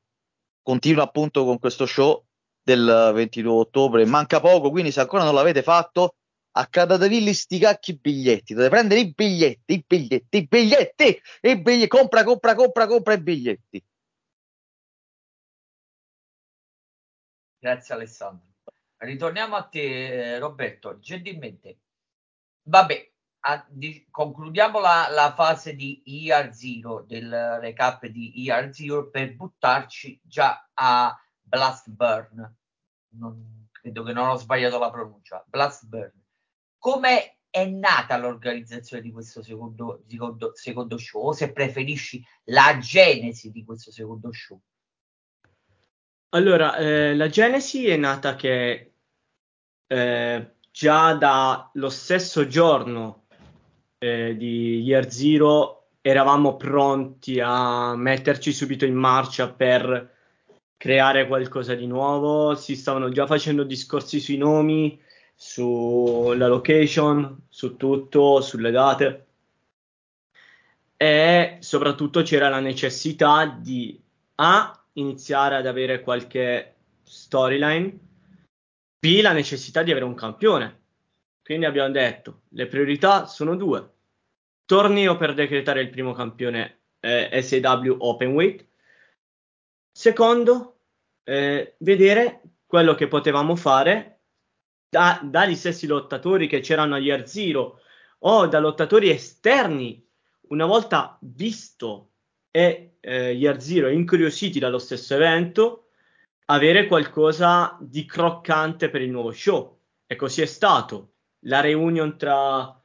continua 0.62 1.03
appunto 1.03 1.44
con 1.46 1.60
questo 1.60 1.86
show 1.86 2.24
del 2.62 3.12
22 3.13 3.51
ottobre, 3.51 4.06
manca 4.06 4.39
poco, 4.39 4.70
quindi 4.70 4.92
se 4.92 5.01
ancora 5.01 5.24
non 5.24 5.34
l'avete 5.34 5.63
fatto, 5.63 6.15
a 6.55 6.67
Cadatavilli 6.67 7.33
sti 7.33 7.60
cacchi 7.60 7.98
biglietti, 7.98 8.53
dovete 8.53 8.69
prendere 8.69 9.00
i 9.00 9.13
biglietti, 9.13 9.74
i 9.74 9.83
biglietti, 9.86 10.38
i 10.38 10.48
biglietti, 10.48 11.22
i 11.41 11.62
biglietti, 11.62 11.88
compra, 11.88 12.24
compra, 12.24 12.53
compra, 12.53 12.86
compra 12.86 13.13
i 13.13 13.22
biglietti. 13.22 13.83
Grazie 17.57 17.95
Alessandro. 17.95 18.51
Ritorniamo 18.98 19.55
a 19.55 19.63
te 19.63 20.38
Roberto, 20.38 21.00
gentilmente. 21.00 21.79
Vabbè, 22.63 23.12
a, 23.45 23.65
di, 23.69 24.05
concludiamo 24.10 24.79
la, 24.79 25.07
la, 25.10 25.33
fase 25.33 25.75
di 25.75 26.03
ER0, 26.05 27.05
del 27.05 27.57
recap 27.60 28.05
di 28.05 28.45
ER0 28.48 29.10
per 29.10 29.36
buttarci 29.36 30.22
già 30.24 30.69
a 30.74 31.17
Blast 31.41 31.89
Burn. 31.89 32.55
Non, 33.15 33.67
credo 33.72 34.03
che 34.03 34.13
non 34.13 34.29
ho 34.29 34.36
sbagliato 34.36 34.77
la 34.77 34.91
pronuncia. 34.91 35.43
Blast 35.48 35.86
Burn 35.86 36.23
come 36.84 37.38
è 37.50 37.66
nata 37.66 38.18
l'organizzazione 38.18 39.02
di 39.02 39.13
questo 39.13 39.42
secondo, 39.42 40.04
secondo, 40.06 40.52
secondo 40.54 40.98
show, 40.98 41.28
o 41.28 41.32
se 41.32 41.54
preferisci 41.54 42.22
la 42.48 42.78
genesi 42.78 43.52
di 43.52 43.63
questo 43.63 43.90
secondo 43.90 44.34
show. 44.34 44.60
Allora, 46.32 46.75
eh, 46.75 47.16
la 47.16 47.30
genesi 47.30 47.88
è 47.88 47.96
nata 47.96 48.36
che 48.36 48.96
eh, 49.88 50.56
già 50.72 51.13
dallo 51.13 51.90
stesso 51.90 52.48
giorno 52.48 53.28
eh, 54.00 54.36
di 54.36 54.82
Year 54.82 55.10
Zero 55.10 55.92
eravamo 56.02 56.58
pronti 56.58 57.40
a 57.40 57.96
metterci 57.96 58.52
subito 58.52 58.84
in 58.84 58.96
marcia 58.96 59.50
per 59.50 60.12
creare 60.75 61.28
qualcosa 61.28 61.75
di 61.75 61.88
nuovo, 61.88 62.56
si 62.56 62.75
stavano 62.75 63.08
già 63.08 63.25
facendo 63.25 63.63
discorsi 63.63 64.20
sui 64.20 64.36
nomi, 64.36 65.00
sulla 65.36 66.48
location, 66.48 67.46
su 67.50 67.75
tutto, 67.75 68.42
sulle 68.42 68.72
date 68.72 69.25
e 71.04 71.58
soprattutto 71.60 72.22
c'era 72.22 72.48
la 72.48 72.62
necessità 72.62 73.46
di 73.46 74.02
A 74.36 74.86
iniziare 74.94 75.58
ad 75.58 75.68
avere 75.68 76.02
qualche 76.02 76.75
storyline, 77.04 78.00
B 79.00 79.20
la 79.22 79.34
necessità 79.34 79.84
di 79.84 79.92
avere 79.92 80.06
un 80.06 80.16
campione. 80.16 80.82
Quindi 81.44 81.66
abbiamo 81.66 81.92
detto, 81.92 82.44
le 82.52 82.68
priorità 82.68 83.25
sono 83.25 83.58
due. 83.58 83.92
Torneo 84.66 85.18
per 85.18 85.34
decretare 85.34 85.82
il 85.82 85.90
primo 85.90 86.13
campione 86.13 86.84
eh, 87.02 87.42
SAW 87.42 87.98
Openweight. 88.00 88.66
Secondo, 89.92 90.78
eh, 91.25 91.75
vedere 91.80 92.42
quello 92.66 92.96
che 92.96 93.10
potevamo 93.10 93.58
fare 93.58 94.12
da, 94.94 95.20
dagli 95.24 95.56
stessi 95.56 95.88
lottatori 95.88 96.48
che 96.48 96.60
c'erano 96.60 96.94
a 96.94 97.00
Year 97.00 97.28
Zero 97.28 97.80
o 98.20 98.46
da 98.46 98.60
lottatori 98.60 99.10
esterni, 99.10 100.08
una 100.50 100.68
volta 100.68 101.18
visto 101.22 102.12
e 102.52 102.98
eh, 103.00 103.32
Year 103.32 103.60
Zero 103.60 103.90
incuriositi 103.90 104.60
dallo 104.60 104.78
stesso 104.78 105.16
evento, 105.16 105.88
avere 106.46 106.86
qualcosa 106.86 107.76
di 107.82 108.06
croccante 108.06 108.92
per 108.92 109.02
il 109.02 109.10
nuovo 109.10 109.32
show. 109.32 109.80
E 110.06 110.16
così 110.16 110.44
è 110.44 110.46
stato. 110.46 111.14
La 111.46 111.60
reunion 111.60 112.16
tra, 112.16 112.80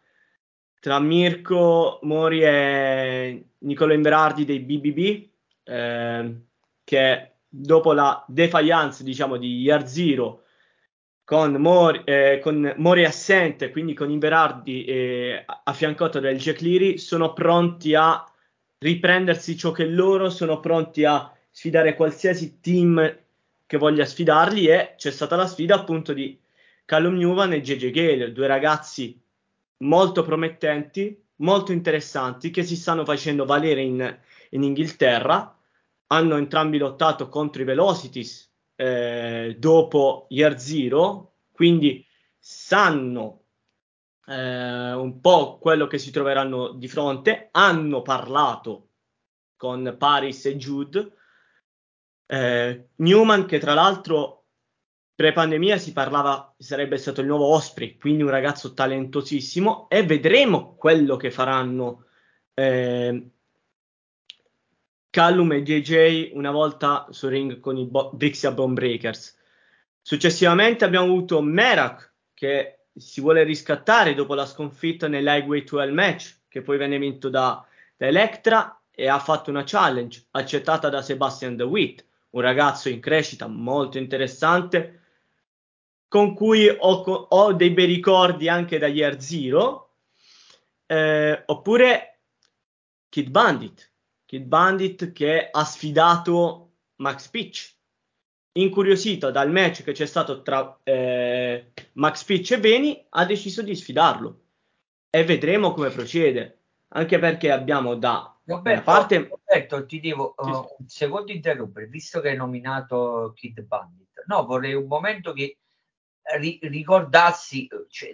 tra 0.80 0.98
Mirko 1.00 1.98
Mori 2.02 2.42
e 2.42 3.48
Nicolo 3.58 3.92
Inverardi 3.92 4.46
dei 4.46 4.60
BBB, 4.60 5.28
eh, 5.64 6.40
che 6.82 7.32
dopo 7.46 7.92
la 7.92 8.24
defiance, 8.26 9.04
diciamo, 9.04 9.36
di 9.36 9.60
Year 9.60 9.86
Zero 9.86 10.44
con 11.28 11.56
Mori, 11.56 12.00
eh, 12.04 12.40
con 12.42 12.72
Mori 12.78 13.04
assente, 13.04 13.70
quindi 13.70 13.92
con 13.92 14.10
Inverardi 14.10 14.84
eh, 14.86 15.44
affiancato 15.64 16.20
da 16.20 16.32
Jack 16.32 16.62
Leary, 16.62 16.96
sono 16.96 17.34
pronti 17.34 17.94
a 17.94 18.24
riprendersi 18.78 19.54
ciò 19.54 19.70
che 19.70 19.84
loro 19.84 20.30
sono 20.30 20.58
pronti 20.58 21.04
a 21.04 21.30
sfidare 21.50 21.94
qualsiasi 21.96 22.60
team 22.60 23.14
che 23.66 23.76
voglia 23.76 24.06
sfidarli 24.06 24.68
e 24.68 24.94
c'è 24.96 25.10
stata 25.10 25.36
la 25.36 25.46
sfida 25.46 25.74
appunto 25.74 26.14
di 26.14 26.40
Callum 26.86 27.18
Newman 27.18 27.52
e 27.52 27.60
JJ 27.60 27.90
Gale, 27.90 28.32
due 28.32 28.46
ragazzi 28.46 29.20
molto 29.80 30.22
promettenti, 30.22 31.14
molto 31.36 31.72
interessanti 31.72 32.48
che 32.50 32.62
si 32.62 32.74
stanno 32.74 33.04
facendo 33.04 33.44
valere 33.44 33.82
in, 33.82 34.18
in 34.48 34.62
Inghilterra, 34.62 35.54
hanno 36.06 36.36
entrambi 36.38 36.78
lottato 36.78 37.28
contro 37.28 37.60
i 37.60 37.66
Velocities 37.66 38.47
eh, 38.80 39.56
dopo 39.58 40.26
Year 40.28 40.56
Zero, 40.56 41.38
quindi 41.50 42.06
sanno 42.38 43.46
eh, 44.24 44.92
un 44.92 45.20
po' 45.20 45.58
quello 45.58 45.88
che 45.88 45.98
si 45.98 46.12
troveranno 46.12 46.70
di 46.74 46.86
fronte, 46.86 47.48
hanno 47.50 48.02
parlato 48.02 48.90
con 49.56 49.96
Paris 49.98 50.46
e 50.46 50.56
Jude. 50.56 51.12
Eh, 52.26 52.90
Newman, 52.96 53.46
che 53.46 53.58
tra 53.58 53.74
l'altro 53.74 54.44
pre-pandemia 55.16 55.76
si 55.76 55.92
parlava 55.92 56.54
sarebbe 56.56 56.98
stato 56.98 57.20
il 57.20 57.26
nuovo 57.26 57.46
Osprey, 57.46 57.96
quindi 57.96 58.22
un 58.22 58.30
ragazzo 58.30 58.74
talentosissimo, 58.74 59.88
e 59.88 60.04
vedremo 60.04 60.76
quello 60.76 61.16
che 61.16 61.32
faranno 61.32 62.04
eh, 62.54 63.30
Callum 65.10 65.52
e 65.52 65.62
JJ 65.62 66.30
una 66.34 66.50
volta 66.50 67.06
sul 67.10 67.30
ring 67.30 67.60
con 67.60 67.76
i 67.76 67.86
Bo- 67.86 68.10
Brixia 68.12 68.52
Bone 68.52 68.74
Breakers. 68.74 69.36
Successivamente 70.00 70.84
abbiamo 70.84 71.06
avuto 71.06 71.40
Merak 71.40 72.12
che 72.34 72.86
si 72.94 73.20
vuole 73.20 73.42
riscattare 73.42 74.14
dopo 74.14 74.34
la 74.34 74.46
sconfitta 74.46 75.08
nell'Highway 75.08 75.64
12 75.64 75.92
match 75.92 76.38
che 76.48 76.62
poi 76.62 76.76
venne 76.78 76.98
vinto 76.98 77.28
da, 77.28 77.64
da 77.96 78.06
Electra 78.06 78.80
e 78.90 79.08
ha 79.08 79.18
fatto 79.18 79.50
una 79.50 79.64
challenge 79.64 80.26
accettata 80.32 80.88
da 80.88 81.02
Sebastian 81.02 81.56
DeWitt, 81.56 82.04
un 82.30 82.40
ragazzo 82.40 82.88
in 82.88 83.00
crescita 83.00 83.46
molto 83.46 83.98
interessante 83.98 85.02
con 86.08 86.34
cui 86.34 86.68
ho, 86.68 86.76
ho 86.78 87.52
dei 87.52 87.70
bei 87.70 87.86
ricordi 87.86 88.48
anche 88.48 88.78
da 88.78 88.86
Year 88.86 89.20
Zero 89.20 89.94
eh, 90.86 91.42
oppure 91.46 92.20
Kid 93.08 93.28
Bandit 93.28 93.87
Kid 94.28 94.44
Bandit 94.44 95.12
che 95.12 95.48
ha 95.50 95.64
sfidato 95.64 96.72
Max 96.96 97.28
Pitch. 97.28 97.74
Incuriosito 98.52 99.30
dal 99.30 99.50
match 99.50 99.82
che 99.82 99.92
c'è 99.92 100.04
stato 100.04 100.42
tra 100.42 100.80
eh, 100.82 101.72
Max 101.92 102.24
Pitch 102.24 102.50
e 102.50 102.60
Beni, 102.60 103.06
ha 103.08 103.24
deciso 103.24 103.62
di 103.62 103.74
sfidarlo. 103.74 104.40
E 105.08 105.24
vedremo 105.24 105.72
come 105.72 105.88
procede. 105.88 106.58
Anche 106.88 107.18
perché 107.18 107.50
abbiamo 107.50 107.94
da 107.94 108.38
Roberto, 108.44 108.82
parte... 108.82 109.28
Roberto 109.30 109.86
ti 109.86 109.98
devo 109.98 110.34
uh, 110.36 110.46
un 110.46 110.88
secondo 110.88 111.32
interrompere, 111.32 111.86
visto 111.86 112.20
che 112.20 112.28
hai 112.28 112.36
nominato 112.36 113.32
Kid 113.34 113.62
Bandit. 113.62 114.24
No, 114.26 114.44
vorrei 114.44 114.74
un 114.74 114.86
momento 114.86 115.32
che 115.32 115.56
ri- 116.36 116.58
ricordassi 116.64 117.66
cioè, 117.88 118.10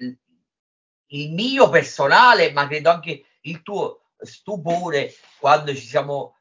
il 1.07 1.33
mio 1.33 1.69
personale, 1.71 2.53
ma 2.53 2.69
credo 2.69 2.91
anche 2.91 3.25
il 3.41 3.63
tuo 3.63 4.04
stupore 4.25 5.13
quando 5.39 5.75
ci 5.75 5.87
siamo 5.87 6.37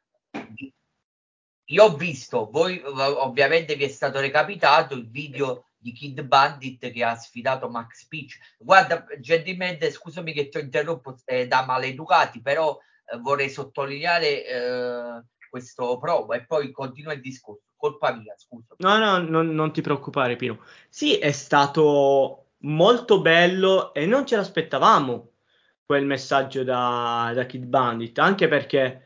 io 1.66 1.84
ho 1.84 1.96
visto, 1.96 2.50
voi 2.52 2.82
ovviamente 2.86 3.76
vi 3.76 3.86
è 3.86 3.88
stato 3.88 4.20
recapitato 4.20 4.94
il 4.96 5.10
video 5.10 5.70
di 5.78 5.92
Kid 5.92 6.22
Bandit 6.22 6.92
che 6.92 7.04
ha 7.04 7.16
sfidato 7.16 7.70
Max 7.70 8.06
Peach. 8.08 8.38
Guarda, 8.58 9.06
gentilmente, 9.20 9.92
scusami 9.92 10.34
che 10.34 10.50
ti 10.50 10.58
ho 10.58 10.62
interrotto 10.62 11.20
eh, 11.26 11.48
da 11.48 11.66
maleducati, 11.66 12.42
però 12.42 12.78
eh, 13.06 13.18
vorrei 13.18 13.50
sottolineare 13.50 14.46
eh, 14.46 15.24
questo 15.50 15.98
provo 15.98 16.34
e 16.34 16.46
poi 16.46 16.72
continua 16.72 17.14
il 17.14 17.22
discorso. 17.22 17.64
Colpa 17.76 18.14
mia, 18.14 18.34
scusa. 18.38 18.76
No, 18.78 18.98
no, 18.98 19.18
non, 19.18 19.54
non 19.54 19.74
ti 19.74 19.82
preoccupare, 19.82 20.38
Pino. 20.38 20.64
Sì, 20.88 21.18
è 21.18 21.32
stato 21.32 22.52
molto 22.60 23.20
bello 23.20 23.94
e 23.94 24.06
non 24.06 24.26
ce 24.26 24.38
l'aspettavamo 24.38 25.33
quel 25.94 26.06
messaggio 26.08 26.64
da, 26.64 27.32
da 27.36 27.46
Kid 27.46 27.66
Bandit, 27.66 28.18
anche 28.18 28.48
perché 28.48 29.06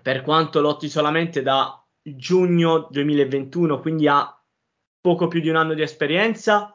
per 0.00 0.22
quanto 0.22 0.60
lotti 0.60 0.88
solamente 0.88 1.42
da 1.42 1.84
giugno 2.00 2.86
2021, 2.88 3.80
quindi 3.80 4.06
ha 4.06 4.40
poco 5.00 5.26
più 5.26 5.40
di 5.40 5.48
un 5.48 5.56
anno 5.56 5.74
di 5.74 5.82
esperienza, 5.82 6.72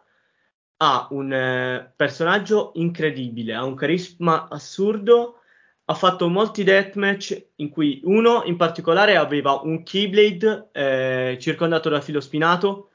ha 0.77 1.08
un 1.12 1.32
eh, 1.32 1.94
personaggio 1.96 2.72
incredibile, 2.75 3.53
ha 3.53 3.63
un 3.63 3.75
carisma 3.75 4.50
assurdo, 4.50 5.39
ha 5.86 5.94
fatto 5.94 6.27
molti 6.27 6.65
deathmatch 6.65 7.51
in 7.55 7.70
cui 7.70 8.01
uno 8.03 8.44
in 8.44 8.58
particolare 8.58 9.15
aveva 9.15 9.62
un 9.63 9.84
Keyblade 9.84 10.67
eh, 10.74 11.38
circondato 11.39 11.88
da 11.88 12.01
filo 12.01 12.20
spinato, 12.20 12.89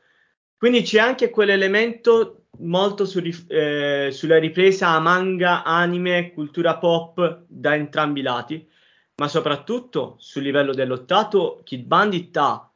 quindi 0.61 0.83
c'è 0.83 1.01
anche 1.01 1.31
quell'elemento 1.31 2.49
molto 2.59 3.07
su, 3.07 3.19
eh, 3.49 4.11
sulla 4.13 4.39
ripresa 4.39 4.89
a 4.89 5.01
manga, 5.01 5.65
anime, 5.65 6.35
cultura 6.35 6.77
pop 6.77 7.45
da 7.49 7.75
entrambi 7.75 8.21
i 8.21 8.23
lati 8.23 8.69
ma 9.21 9.29
soprattutto 9.29 10.17
sul 10.19 10.43
livello 10.43 10.73
dell'ottato, 10.73 11.61
Kid 11.63 11.85
Bandit 11.85 12.35
ha 12.39 12.71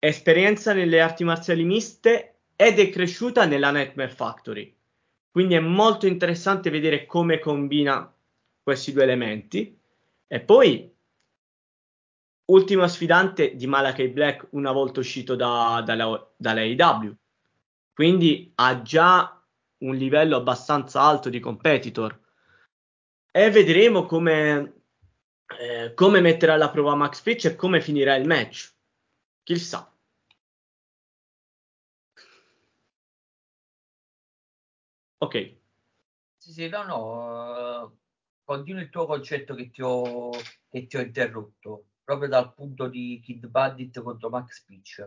esperienza 0.00 0.72
nelle 0.72 1.00
arti 1.00 1.22
marziali 1.22 1.62
miste 1.62 2.38
ed 2.56 2.80
è 2.80 2.90
cresciuta 2.90 3.44
nella 3.44 3.70
Nightmare 3.70 4.10
Factory. 4.10 4.74
Quindi 5.30 5.54
è 5.54 5.60
molto 5.60 6.08
interessante 6.08 6.70
vedere 6.70 7.06
come 7.06 7.38
combina 7.38 8.12
questi 8.60 8.92
due 8.92 9.04
elementi. 9.04 9.78
E 10.26 10.40
poi, 10.40 10.92
ultimo 12.46 12.86
sfidante 12.88 13.54
di 13.56 13.66
Malachi 13.66 14.08
Black 14.08 14.48
una 14.50 14.72
volta 14.72 15.00
uscito 15.00 15.34
da, 15.34 15.82
dalla, 15.84 16.32
dall'AEW. 16.36 17.14
Quindi 17.92 18.52
ha 18.56 18.82
già 18.82 19.42
un 19.78 19.94
livello 19.94 20.36
abbastanza 20.36 21.00
alto 21.00 21.28
di 21.28 21.40
competitor. 21.40 22.18
E 23.30 23.50
vedremo 23.50 24.06
come 24.06 24.76
eh, 25.58 25.94
come 25.94 26.20
metterà 26.20 26.54
alla 26.54 26.70
prova 26.70 26.94
Max 26.94 27.20
Fitch 27.20 27.46
e 27.46 27.56
come 27.56 27.80
finirà 27.80 28.16
il 28.16 28.26
match. 28.26 28.74
Chissà. 29.42 29.90
Ok. 35.18 35.56
Sì, 36.36 36.52
sì, 36.52 36.68
no, 36.68 36.84
no. 36.84 37.82
Uh, 37.84 37.96
continua 38.44 38.82
il 38.82 38.90
tuo 38.90 39.06
concetto 39.06 39.54
che 39.54 39.70
ti, 39.70 39.82
ho, 39.82 40.30
che 40.68 40.86
ti 40.86 40.96
ho 40.96 41.00
interrotto, 41.00 41.86
proprio 42.06 42.28
dal 42.28 42.54
punto 42.54 42.86
di 42.86 43.20
Kid 43.22 43.46
Bandit 43.48 44.00
contro 44.00 44.30
Max 44.30 44.62
Pitch. 44.64 45.06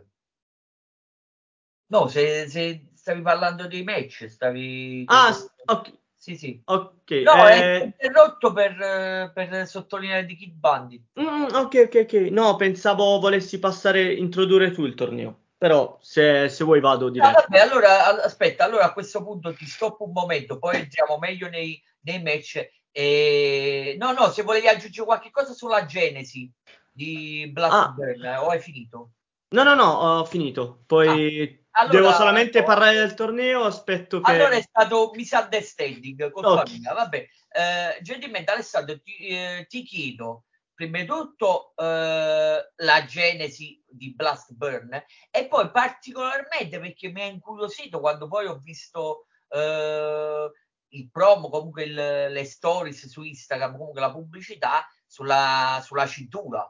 No, 1.87 2.07
se, 2.07 2.47
se, 2.49 2.89
stavi 2.93 3.21
parlando 3.21 3.65
dei 3.67 3.83
match, 3.83 4.27
stavi... 4.27 5.05
Ah, 5.07 5.33
ok. 5.65 5.97
Sì, 6.17 6.35
sì. 6.35 6.61
Ok. 6.65 7.11
No, 7.23 7.47
eh... 7.47 7.79
è 7.79 7.83
interrotto 7.85 8.51
per, 8.51 9.31
per, 9.33 9.65
sottolineare 9.65 10.25
di 10.25 10.35
Kid 10.35 10.53
Bandit. 10.53 11.05
Mm, 11.19 11.45
ok, 11.45 11.83
ok, 11.85 11.99
ok. 12.03 12.13
No, 12.31 12.57
pensavo 12.57 13.17
volessi 13.19 13.57
passare, 13.57 14.13
introdurre 14.13 14.71
tu 14.71 14.83
il 14.85 14.93
torneo. 14.93 15.45
Però 15.57 15.97
se, 16.01 16.49
se 16.49 16.63
vuoi 16.65 16.81
vado 16.81 17.09
diretto. 17.09 17.37
Ah, 17.37 17.45
vabbè, 17.47 17.59
allora 17.59 18.23
aspetta, 18.23 18.65
allora 18.65 18.85
a 18.85 18.93
questo 18.93 19.23
punto 19.23 19.53
ti 19.53 19.65
stoppo 19.65 20.03
un 20.03 20.11
momento, 20.11 20.59
poi 20.59 20.75
entriamo 20.75 21.17
meglio 21.17 21.47
nei, 21.47 21.81
nei 22.01 22.21
match. 22.21 22.69
E... 22.91 23.95
No, 23.97 24.11
no, 24.11 24.29
se 24.29 24.43
volevi 24.43 24.67
aggiungere 24.67 25.05
qualche 25.05 25.31
cosa 25.31 25.53
sulla 25.53 25.85
genesi 25.85 26.51
di 26.99 27.49
Blackburn, 27.51 28.25
ah. 28.25 28.43
o 28.43 28.49
hai 28.49 28.59
finito? 28.59 29.11
No, 29.51 29.63
no, 29.63 29.73
no, 29.73 30.19
ho 30.19 30.25
finito. 30.25 30.83
Poi 30.85 31.41
ah. 31.43 31.59
Allora, 31.71 31.97
Devo 31.97 32.11
solamente 32.11 32.63
parlare 32.63 32.97
del 32.97 33.13
torneo, 33.13 33.63
aspetto 33.63 34.19
che... 34.19 34.31
Allora 34.31 34.55
è 34.55 34.61
stato 34.61 35.11
misunderstanding, 35.13 36.29
colpa 36.31 36.61
okay. 36.61 36.79
mia. 36.79 36.93
Vabbè, 36.93 37.17
eh, 37.17 38.01
gentilmente 38.01 38.51
Alessandro 38.51 38.99
ti, 38.99 39.15
eh, 39.27 39.65
ti, 39.69 39.83
chiedo 39.83 40.45
prima 40.73 40.99
di 40.99 41.05
tutto 41.05 41.73
eh, 41.77 42.71
la 42.75 43.05
genesi 43.05 43.81
di 43.87 44.13
Blast 44.13 44.51
Burn 44.53 44.91
e 45.29 45.47
poi 45.47 45.71
particolarmente 45.71 46.79
perché 46.79 47.09
mi 47.09 47.21
ha 47.21 47.25
incuriosito 47.25 47.99
quando 47.99 48.27
poi 48.27 48.47
ho 48.47 48.59
visto 48.61 49.27
eh, 49.49 50.51
il 50.89 51.09
promo, 51.11 51.49
comunque 51.49 51.83
il, 51.83 51.93
le 51.93 52.43
stories 52.45 53.07
su 53.07 53.21
Instagram, 53.21 53.77
comunque 53.77 54.01
la 54.01 54.11
pubblicità 54.11 54.85
sulla, 55.05 55.81
sulla 55.83 56.07
cintura. 56.07 56.69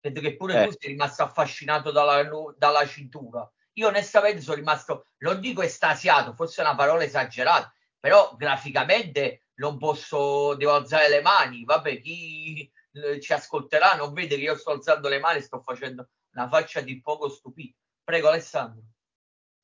Credo 0.00 0.20
che 0.20 0.36
pure 0.36 0.62
eh. 0.62 0.66
tu 0.66 0.76
sei 0.78 0.90
rimasto 0.90 1.22
affascinato 1.22 1.90
dalla, 1.90 2.26
dalla 2.56 2.86
cintura. 2.86 3.48
Io 3.74 3.88
onestamente 3.88 4.40
sono 4.40 4.56
rimasto, 4.56 5.06
non 5.18 5.40
dico 5.40 5.62
estasiato, 5.62 6.32
forse 6.34 6.62
è 6.62 6.64
una 6.64 6.74
parola 6.74 7.04
esagerata, 7.04 7.72
però 7.98 8.34
graficamente 8.36 9.48
non 9.54 9.78
posso, 9.78 10.54
devo 10.54 10.72
alzare 10.72 11.08
le 11.08 11.20
mani. 11.20 11.64
Vabbè, 11.64 12.00
chi 12.00 12.70
eh, 12.92 13.20
ci 13.20 13.32
ascolterà 13.32 13.94
non 13.94 14.12
vede 14.12 14.36
che 14.36 14.42
io 14.42 14.56
sto 14.56 14.70
alzando 14.70 15.08
le 15.08 15.20
mani 15.20 15.42
sto 15.42 15.60
facendo 15.60 16.08
una 16.32 16.48
faccia 16.48 16.80
di 16.80 17.00
poco 17.00 17.28
stupito. 17.28 17.76
Prego 18.02 18.28
Alessandro. 18.28 18.82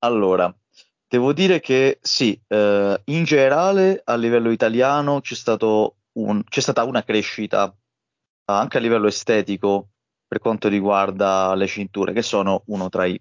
Allora, 0.01 0.55
devo 1.09 1.33
dire 1.33 1.61
che 1.61 1.99
sì, 2.03 2.41
eh, 2.47 3.01
in 3.05 3.25
generale 3.25 4.03
a 4.05 4.15
livello 4.17 4.51
italiano 4.51 5.21
c'è, 5.21 5.35
un, 6.13 6.45
c'è 6.45 6.61
stata 6.61 6.85
una 6.85 7.03
crescita 7.03 7.75
anche 8.49 8.77
a 8.77 8.81
livello 8.81 9.09
estetico 9.09 9.89
per 10.37 10.39
quanto 10.41 10.69
riguarda 10.69 11.55
le 11.55 11.67
cinture, 11.67 12.13
che 12.13 12.23
sono 12.23 12.63
uno 12.67 12.89
tra 12.89 13.07
i 13.07 13.19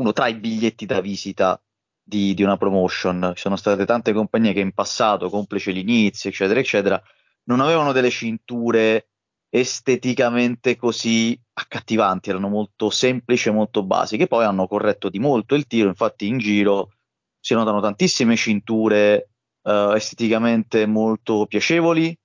uno 0.00 0.12
tra 0.12 0.28
i 0.28 0.34
biglietti 0.34 0.86
da 0.86 1.00
visita 1.00 1.62
di, 2.02 2.32
di, 2.32 2.42
una 2.42 2.56
promotion. 2.56 3.32
Ci 3.34 3.42
sono 3.42 3.56
state 3.56 3.84
tante 3.84 4.14
compagnie 4.14 4.54
che 4.54 4.60
in 4.60 4.72
passato, 4.72 5.28
complice 5.28 5.72
l'inizio, 5.72 6.30
eccetera, 6.30 6.58
eccetera, 6.58 7.00
non 7.44 7.60
avevano 7.60 7.92
delle 7.92 8.08
cinture 8.08 9.08
esteticamente 9.50 10.76
così 10.76 11.38
accattivanti, 11.52 12.30
erano 12.30 12.48
molto 12.48 12.88
semplici 12.88 13.48
e 13.48 13.52
molto 13.52 13.84
basiche, 13.84 14.26
poi 14.26 14.44
hanno 14.44 14.66
corretto 14.66 15.10
di 15.10 15.18
molto 15.18 15.54
il 15.54 15.66
tiro, 15.66 15.88
infatti 15.88 16.26
in 16.26 16.38
giro 16.38 16.92
si 17.38 17.52
notano 17.52 17.80
tantissime 17.80 18.36
cinture 18.36 19.30
uh, 19.62 19.92
esteticamente 19.92 20.86
molto 20.86 21.46
piacevoli, 21.46 22.16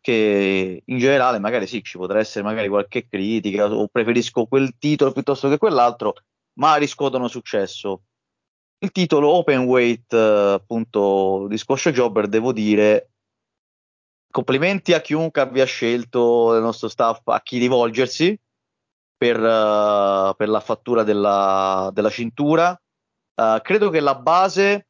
che 0.00 0.82
in 0.84 0.98
generale 0.98 1.38
magari 1.38 1.66
sì, 1.66 1.82
ci 1.82 1.98
potrà 1.98 2.18
essere 2.18 2.44
magari 2.44 2.68
qualche 2.68 3.06
critica 3.06 3.66
o 3.66 3.88
preferisco 3.88 4.46
quel 4.46 4.76
titolo 4.78 5.12
piuttosto 5.12 5.48
che 5.48 5.58
quell'altro, 5.58 6.14
ma 6.54 6.76
riscuotono 6.76 7.28
successo. 7.28 8.02
Il 8.78 8.92
titolo 8.92 9.28
Open 9.28 9.60
Weight, 9.60 10.12
eh, 10.12 10.52
appunto, 10.54 11.46
di 11.48 11.58
Squash 11.58 11.90
Jobber, 11.90 12.28
devo 12.28 12.52
dire, 12.52 13.10
complimenti 14.30 14.94
a 14.94 15.00
chiunque 15.00 15.42
abbia 15.42 15.64
scelto 15.64 16.52
del 16.52 16.62
nostro 16.62 16.88
staff 16.88 17.20
a 17.26 17.42
chi 17.42 17.58
rivolgersi 17.58 18.38
per, 19.16 19.38
uh, 19.38 20.34
per 20.34 20.48
la 20.48 20.60
fattura 20.60 21.02
della, 21.02 21.90
della 21.92 22.08
cintura. 22.08 22.80
Uh, 23.34 23.60
credo 23.60 23.90
che 23.90 24.00
la 24.00 24.14
base 24.14 24.86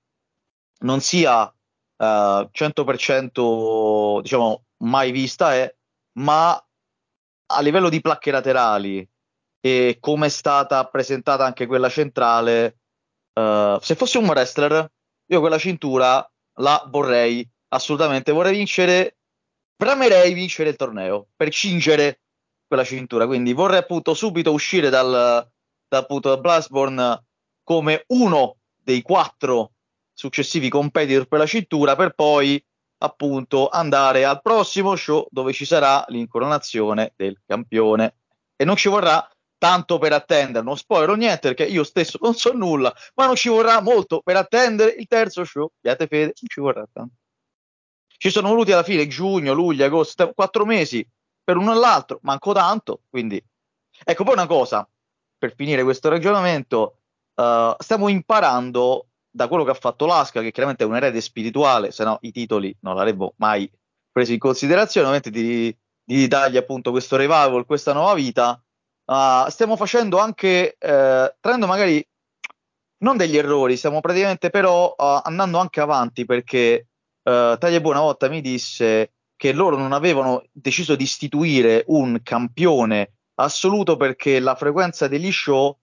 non 0.82 1.00
sia 1.00 1.42
uh, 1.42 2.04
100% 2.04 4.20
diciamo 4.20 4.64
mai 4.84 5.10
vista, 5.10 5.54
è, 5.54 5.74
ma 6.18 6.52
a 6.52 7.60
livello 7.60 7.88
di 7.88 8.00
placche 8.00 8.30
laterali 8.30 9.06
e 9.60 9.98
come 10.00 10.26
è 10.26 10.30
stata 10.30 10.84
presentata 10.86 11.44
anche 11.44 11.66
quella 11.66 11.88
centrale. 11.88 12.78
Uh, 13.32 13.78
se 13.80 13.94
fossi 13.94 14.16
un 14.16 14.26
wrestler, 14.26 14.90
io 15.26 15.40
quella 15.40 15.58
cintura 15.58 16.28
la 16.54 16.84
vorrei 16.88 17.48
assolutamente, 17.68 18.32
vorrei 18.32 18.56
vincere, 18.56 19.18
bramerei 19.76 20.32
vincere 20.32 20.70
il 20.70 20.76
torneo 20.76 21.28
per 21.36 21.50
cingere 21.50 22.22
quella 22.66 22.84
cintura. 22.84 23.26
Quindi 23.26 23.52
vorrei 23.52 23.78
appunto 23.78 24.14
subito 24.14 24.52
uscire 24.52 24.90
dal, 24.90 25.10
da, 25.88 25.98
appunto, 25.98 26.38
Blastborn 26.40 27.24
come 27.62 28.04
uno 28.08 28.56
dei 28.76 29.02
quattro 29.02 29.72
successivi 30.12 30.68
competitor 30.68 31.26
per 31.26 31.38
la 31.38 31.46
cintura 31.46 31.96
per 31.96 32.14
poi 32.14 32.62
appunto 33.02 33.68
andare 33.68 34.24
al 34.24 34.42
prossimo 34.42 34.96
show 34.96 35.26
dove 35.30 35.52
ci 35.52 35.64
sarà 35.64 36.04
l'incoronazione 36.08 37.12
del 37.16 37.40
campione 37.46 38.16
e 38.56 38.64
non 38.64 38.76
ci 38.76 38.88
vorrà 38.88 39.26
tanto 39.56 39.98
per 39.98 40.12
attendere, 40.12 40.64
non 40.64 40.76
spoilerò 40.76 41.14
niente 41.14 41.48
perché 41.48 41.64
io 41.64 41.84
stesso 41.84 42.18
non 42.22 42.34
so 42.34 42.52
nulla, 42.52 42.92
ma 43.14 43.26
non 43.26 43.36
ci 43.36 43.50
vorrà 43.50 43.80
molto 43.80 44.20
per 44.22 44.36
attendere 44.36 44.92
il 44.92 45.06
terzo 45.06 45.44
show. 45.44 45.70
Abbiate 45.76 46.06
fede, 46.06 46.24
non 46.24 46.48
ci 46.48 46.60
vorrà 46.60 46.86
tanto. 46.90 47.14
Ci 48.06 48.30
sono 48.30 48.48
voluti 48.48 48.72
alla 48.72 48.82
fine 48.82 49.06
giugno, 49.06 49.52
luglio, 49.52 49.84
agosto, 49.84 50.32
quattro 50.32 50.64
mesi 50.64 51.06
per 51.42 51.56
uno 51.56 51.72
e 51.72 51.76
l'altro, 51.76 52.20
manco 52.22 52.52
tanto, 52.52 53.02
quindi... 53.08 53.42
Ecco, 54.02 54.24
poi 54.24 54.32
una 54.32 54.46
cosa, 54.46 54.88
per 55.36 55.54
finire 55.54 55.82
questo 55.82 56.08
ragionamento, 56.08 57.00
uh, 57.34 57.74
stiamo 57.78 58.08
imparando 58.08 59.08
da 59.30 59.48
quello 59.48 59.64
che 59.64 59.70
ha 59.70 59.74
fatto 59.74 60.06
l'Asca, 60.06 60.40
che 60.40 60.50
chiaramente 60.50 60.84
è 60.84 60.86
un 60.86 60.96
erede 60.96 61.20
spirituale, 61.20 61.92
se 61.92 62.04
no 62.04 62.18
i 62.22 62.32
titoli 62.32 62.76
non 62.80 62.96
l'avremmo 62.96 63.34
mai 63.36 63.70
preso 64.10 64.32
in 64.32 64.38
considerazione, 64.38 65.06
ovviamente 65.06 65.30
di, 65.30 65.74
di 66.02 66.26
dargli 66.26 66.56
appunto 66.56 66.90
questo 66.90 67.16
revival, 67.16 67.64
questa 67.64 67.92
nuova 67.92 68.14
vita, 68.14 68.60
uh, 69.04 69.48
stiamo 69.48 69.76
facendo 69.76 70.18
anche, 70.18 70.76
eh, 70.78 71.36
traendo 71.40 71.66
magari 71.66 72.04
non 72.98 73.16
degli 73.16 73.36
errori, 73.36 73.76
stiamo 73.76 74.00
praticamente 74.00 74.50
però 74.50 74.94
uh, 74.96 75.20
andando 75.22 75.58
anche 75.58 75.80
avanti 75.80 76.24
perché 76.24 76.88
uh, 77.22 77.56
Tagliabo 77.56 77.90
una 77.90 78.00
volta 78.00 78.28
mi 78.28 78.40
disse 78.40 79.12
che 79.36 79.52
loro 79.52 79.76
non 79.78 79.92
avevano 79.92 80.44
deciso 80.52 80.96
di 80.96 81.04
istituire 81.04 81.84
un 81.86 82.20
campione 82.22 83.14
assoluto 83.36 83.96
perché 83.96 84.38
la 84.38 84.54
frequenza 84.54 85.08
degli 85.08 85.32
show, 85.32 85.78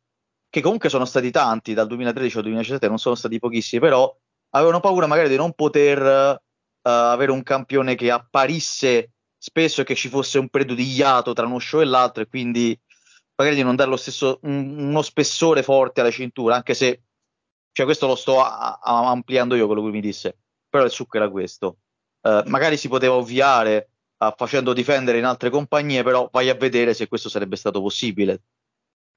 che 0.58 0.64
comunque 0.64 0.90
sono 0.90 1.06
stati 1.06 1.30
tanti 1.30 1.74
dal 1.74 1.88
2013 1.88 2.38
al 2.38 2.44
2017, 2.44 2.88
non 2.88 2.98
sono 2.98 3.16
stati 3.16 3.38
pochissimi, 3.38 3.80
però 3.80 4.12
avevano 4.52 4.80
paura 4.80 5.06
magari 5.06 5.30
di 5.30 5.36
non 5.36 5.54
poter 5.54 6.02
uh, 6.02 6.40
avere 6.82 7.32
un 7.32 7.44
campione 7.44 7.96
che 7.96 8.10
apparisse 8.10 9.12
spesso 9.38 9.82
e 9.82 9.84
che 9.84 9.94
ci 9.94 10.10
fosse 10.10 10.40
un 10.40 10.50
periodo 10.50 10.74
di 10.74 10.92
iato 10.94 11.34
tra 11.34 11.46
uno 11.46 11.60
show 11.60 11.82
e 11.82 11.86
l'altro 11.86 12.24
e 12.24 12.28
quindi 12.28 12.78
magari 13.36 13.56
di 13.56 13.64
non 13.64 13.76
dare 13.76 13.90
lo 13.90 13.98
stesso, 13.98 14.40
un, 14.44 14.80
uno 14.80 15.02
spessore 15.04 15.62
forte 15.62 16.02
alla 16.02 16.10
cintura, 16.10 16.56
anche 16.56 16.74
se 16.74 17.04
cioè 17.72 17.86
questo 17.86 18.08
lo 18.08 18.16
sto 18.16 18.42
a, 18.42 18.80
a 18.82 19.10
ampliando 19.10 19.54
io 19.54 19.68
quello 19.68 19.84
che 19.84 19.92
mi 19.92 20.02
disse, 20.02 20.40
però 20.68 20.84
il 20.84 20.90
succo 20.90 21.18
era 21.18 21.30
questo. 21.30 21.78
Uh, 22.22 22.42
magari 22.48 22.78
si 22.78 22.88
poteva 22.88 23.14
ovviare 23.14 23.92
uh, 24.18 24.34
facendo 24.36 24.74
difendere 24.74 25.20
in 25.20 25.26
altre 25.26 25.52
compagnie, 25.52 26.02
però 26.02 26.28
vai 26.32 26.50
a 26.50 26.56
vedere 26.56 26.96
se 26.96 27.08
questo 27.08 27.30
sarebbe 27.30 27.56
stato 27.56 27.80
possibile. 27.80 28.42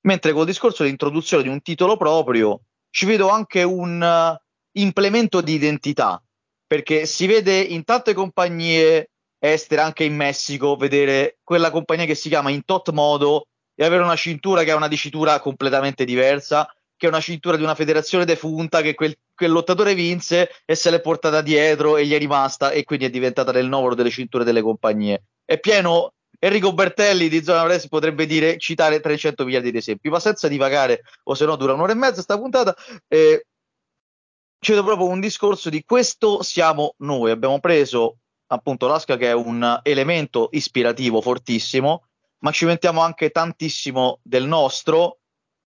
Mentre 0.02 0.32
col 0.32 0.46
discorso 0.46 0.84
di 0.84 0.90
introduzione 0.90 1.42
di 1.42 1.48
un 1.48 1.60
titolo 1.60 1.96
proprio, 1.96 2.62
ci 2.90 3.06
vedo 3.06 3.28
anche 3.28 3.62
un 3.62 4.00
uh, 4.00 4.40
implemento 4.72 5.40
di 5.40 5.54
identità, 5.54 6.22
perché 6.66 7.06
si 7.06 7.26
vede 7.26 7.60
in 7.60 7.84
tante 7.84 8.14
compagnie 8.14 9.10
estere, 9.38 9.80
anche 9.80 10.04
in 10.04 10.14
Messico, 10.14 10.76
vedere 10.76 11.38
quella 11.42 11.70
compagnia 11.70 12.04
che 12.04 12.14
si 12.14 12.28
chiama 12.28 12.50
in 12.50 12.64
tot 12.64 12.90
modo 12.90 13.46
e 13.74 13.84
avere 13.84 14.02
una 14.02 14.16
cintura 14.16 14.62
che 14.62 14.70
ha 14.70 14.76
una 14.76 14.88
dicitura 14.88 15.38
completamente 15.40 16.04
diversa, 16.04 16.66
che 16.96 17.06
è 17.06 17.08
una 17.08 17.20
cintura 17.20 17.56
di 17.56 17.62
una 17.62 17.74
federazione 17.74 18.26
defunta 18.26 18.82
che 18.82 18.94
quel, 18.94 19.16
quel 19.34 19.50
lottatore 19.50 19.94
vinse 19.94 20.50
e 20.66 20.74
se 20.74 20.90
l'è 20.90 21.00
portata 21.00 21.40
dietro 21.40 21.96
e 21.96 22.06
gli 22.06 22.12
è 22.12 22.18
rimasta 22.18 22.70
e 22.72 22.84
quindi 22.84 23.06
è 23.06 23.10
diventata 23.10 23.52
nel 23.52 23.68
novero 23.68 23.94
delle 23.94 24.10
cinture 24.10 24.44
delle 24.44 24.60
compagnie. 24.60 25.22
È 25.44 25.58
pieno 25.58 26.12
Enrico 26.42 26.72
Bertelli 26.72 27.29
di 27.29 27.44
Zona 27.44 27.64
Press 27.64 27.87
potrebbe 27.87 28.24
dire, 28.24 28.57
citare 28.57 29.00
300 29.00 29.44
miliardi 29.44 29.70
di 29.70 29.76
esempi, 29.76 30.09
ma 30.09 30.18
senza 30.18 30.48
divagare, 30.48 31.03
o 31.24 31.35
se 31.35 31.44
no 31.44 31.55
dura 31.55 31.74
un'ora 31.74 31.92
e 31.92 31.96
mezza 31.96 32.22
sta 32.22 32.38
puntata. 32.38 32.74
Eh, 33.07 33.46
c'è 34.59 34.74
proprio 34.83 35.07
un 35.07 35.20
discorso 35.20 35.68
di 35.68 35.85
questo 35.85 36.42
siamo 36.42 36.94
noi. 36.98 37.31
Abbiamo 37.31 37.61
preso 37.61 38.16
appunto 38.46 38.87
l'Asca 38.87 39.18
che 39.18 39.29
è 39.29 39.33
un 39.33 39.81
elemento 39.83 40.48
ispirativo 40.53 41.20
fortissimo, 41.20 42.07
ma 42.38 42.50
ci 42.53 42.64
mettiamo 42.64 43.03
anche 43.03 43.31
tantissimo 43.31 44.20
del 44.22 44.46
nostro 44.46 45.18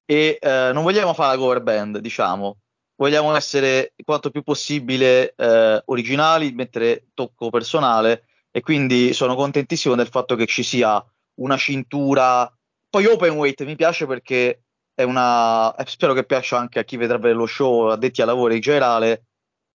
e 0.04 0.38
eh, 0.40 0.70
non 0.72 0.82
vogliamo 0.82 1.14
fare 1.14 1.36
la 1.36 1.40
cover 1.40 1.62
band, 1.62 1.98
diciamo. 1.98 2.58
Vogliamo 2.96 3.34
essere 3.36 3.94
quanto 4.04 4.30
più 4.30 4.42
possibile 4.42 5.34
eh, 5.36 5.82
originali, 5.86 6.52
mettere 6.52 7.06
tocco 7.14 7.50
personale 7.50 8.26
e 8.56 8.60
quindi 8.60 9.12
sono 9.14 9.34
contentissimo 9.34 9.96
del 9.96 10.06
fatto 10.06 10.36
che 10.36 10.46
ci 10.46 10.62
sia 10.62 11.04
una 11.40 11.56
cintura. 11.56 12.48
Poi 12.88 13.04
open 13.04 13.32
weight 13.32 13.64
mi 13.64 13.74
piace 13.74 14.06
perché 14.06 14.62
è 14.94 15.02
una. 15.02 15.74
Eh, 15.74 15.84
spero 15.88 16.12
che 16.12 16.24
piaccia 16.24 16.56
anche 16.56 16.78
a 16.78 16.84
chi 16.84 16.96
vedrà 16.96 17.18
lo 17.32 17.46
show, 17.46 17.86
addetti 17.88 18.20
ai 18.20 18.28
lavori 18.28 18.54
in 18.54 18.60
generale, 18.60 19.24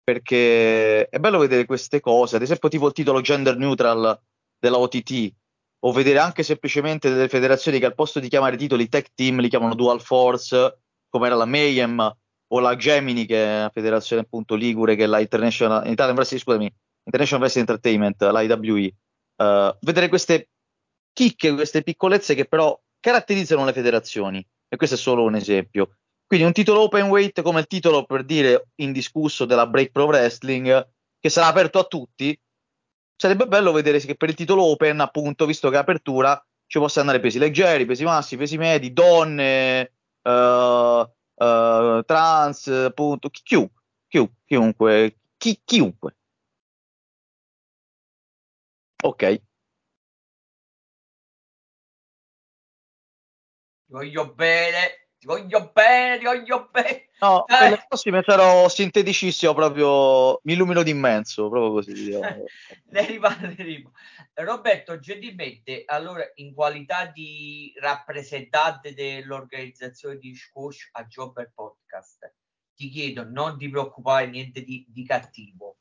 perché 0.02 1.08
è 1.08 1.18
bello 1.20 1.38
vedere 1.38 1.66
queste 1.66 2.00
cose. 2.00 2.34
Ad 2.34 2.42
esempio, 2.42 2.68
tipo 2.68 2.88
il 2.88 2.92
titolo 2.92 3.20
gender 3.20 3.56
neutral 3.56 4.20
della 4.58 4.78
OTT, 4.78 5.32
o 5.84 5.92
vedere 5.92 6.18
anche 6.18 6.42
semplicemente 6.42 7.10
delle 7.10 7.28
federazioni 7.28 7.78
che 7.78 7.87
al 7.87 7.94
posto 7.94 8.18
di 8.18 8.28
chiamare 8.28 8.56
titoli 8.56 8.88
tech 8.88 9.12
team 9.14 9.38
li 9.38 9.48
chiamano 9.48 9.76
dual 9.76 10.00
force, 10.00 10.80
come 11.08 11.26
era 11.26 11.37
la 11.37 11.44
Mayhem 11.44 12.16
o 12.48 12.58
la 12.58 12.74
Gemini, 12.74 13.24
che 13.24 13.37
è 13.37 13.58
una 13.58 13.70
federazione 13.72 14.22
appunto 14.22 14.56
ligure, 14.56 14.96
che 14.96 15.04
è 15.04 15.06
la 15.06 15.20
International, 15.20 15.88
Italian 15.88 16.16
Wrestling, 16.16 16.42
scusami, 16.42 16.74
International 17.04 17.42
Wrestling 17.42 17.68
Entertainment, 17.68 18.22
la 18.22 18.42
IWE. 18.42 18.94
Uh, 19.36 19.76
vedere 19.80 20.08
queste 20.08 20.50
chicche, 21.12 21.54
queste 21.54 21.82
piccolezze 21.82 22.34
che 22.34 22.46
però 22.46 22.78
caratterizzano 23.00 23.64
le 23.64 23.72
federazioni, 23.72 24.46
e 24.68 24.76
questo 24.76 24.96
è 24.96 24.98
solo 24.98 25.22
un 25.22 25.34
esempio. 25.34 25.96
Quindi 26.26 26.46
un 26.46 26.52
titolo 26.52 26.80
open 26.80 27.08
weight 27.08 27.42
come 27.42 27.60
il 27.60 27.66
titolo 27.66 28.04
per 28.04 28.24
dire 28.24 28.68
indiscusso 28.76 29.44
della 29.44 29.66
Break 29.66 29.90
Pro 29.90 30.06
Wrestling, 30.06 30.88
che 31.20 31.28
sarà 31.28 31.46
aperto 31.46 31.78
a 31.78 31.84
tutti, 31.84 32.38
sarebbe 33.16 33.46
bello 33.46 33.72
vedere 33.72 33.98
che 34.00 34.16
per 34.16 34.30
il 34.30 34.34
titolo 34.34 34.64
open, 34.64 35.00
appunto, 35.00 35.46
visto 35.46 35.68
che 35.70 35.76
è 35.76 35.78
apertura, 35.78 36.42
ci 36.66 36.78
possa 36.78 37.00
andare 37.00 37.20
pesi 37.20 37.38
leggeri, 37.38 37.84
pesi 37.84 38.04
massi, 38.04 38.36
pesi 38.36 38.56
medi, 38.56 38.92
donne, 38.92 39.92
uh, 40.22 40.30
uh, 40.30 42.02
trans, 42.04 42.66
appunto, 42.68 43.28
chi, 43.28 43.42
chi, 44.08 44.30
chiunque, 44.46 45.18
chi, 45.36 45.60
chiunque. 45.64 46.16
Ok. 49.04 49.42
Voglio 53.86 54.32
bene 54.34 55.04
ti 55.24 55.26
voglio 55.26 55.70
bene, 55.72 56.18
ti 56.18 56.24
voglio 56.24 56.68
bene. 56.70 57.08
No, 57.20 57.46
eh. 57.46 57.58
nelle 57.62 57.84
prossime 57.88 58.22
sarò 58.22 58.68
sinteticissimo, 58.68 59.54
proprio 59.54 60.38
mi 60.42 60.52
illumino 60.52 60.82
d'immenso, 60.82 61.48
proprio 61.48 61.72
così. 61.72 61.92
Diciamo. 62.04 62.44
ne 62.90 63.06
riparleremo. 63.06 63.92
Roberto, 64.34 64.98
gentilmente, 64.98 65.84
allora, 65.86 66.22
in 66.34 66.52
qualità 66.52 67.06
di 67.06 67.72
rappresentante 67.80 68.92
dell'organizzazione 68.92 70.18
di 70.18 70.34
Squash 70.34 70.90
a 70.92 71.06
Jobber 71.06 71.50
Podcast, 71.54 72.34
ti 72.74 72.90
chiedo 72.90 73.24
non 73.24 73.56
di 73.56 73.70
preoccupare 73.70 74.26
niente 74.26 74.62
di, 74.62 74.84
di 74.88 75.06
cattivo. 75.06 75.78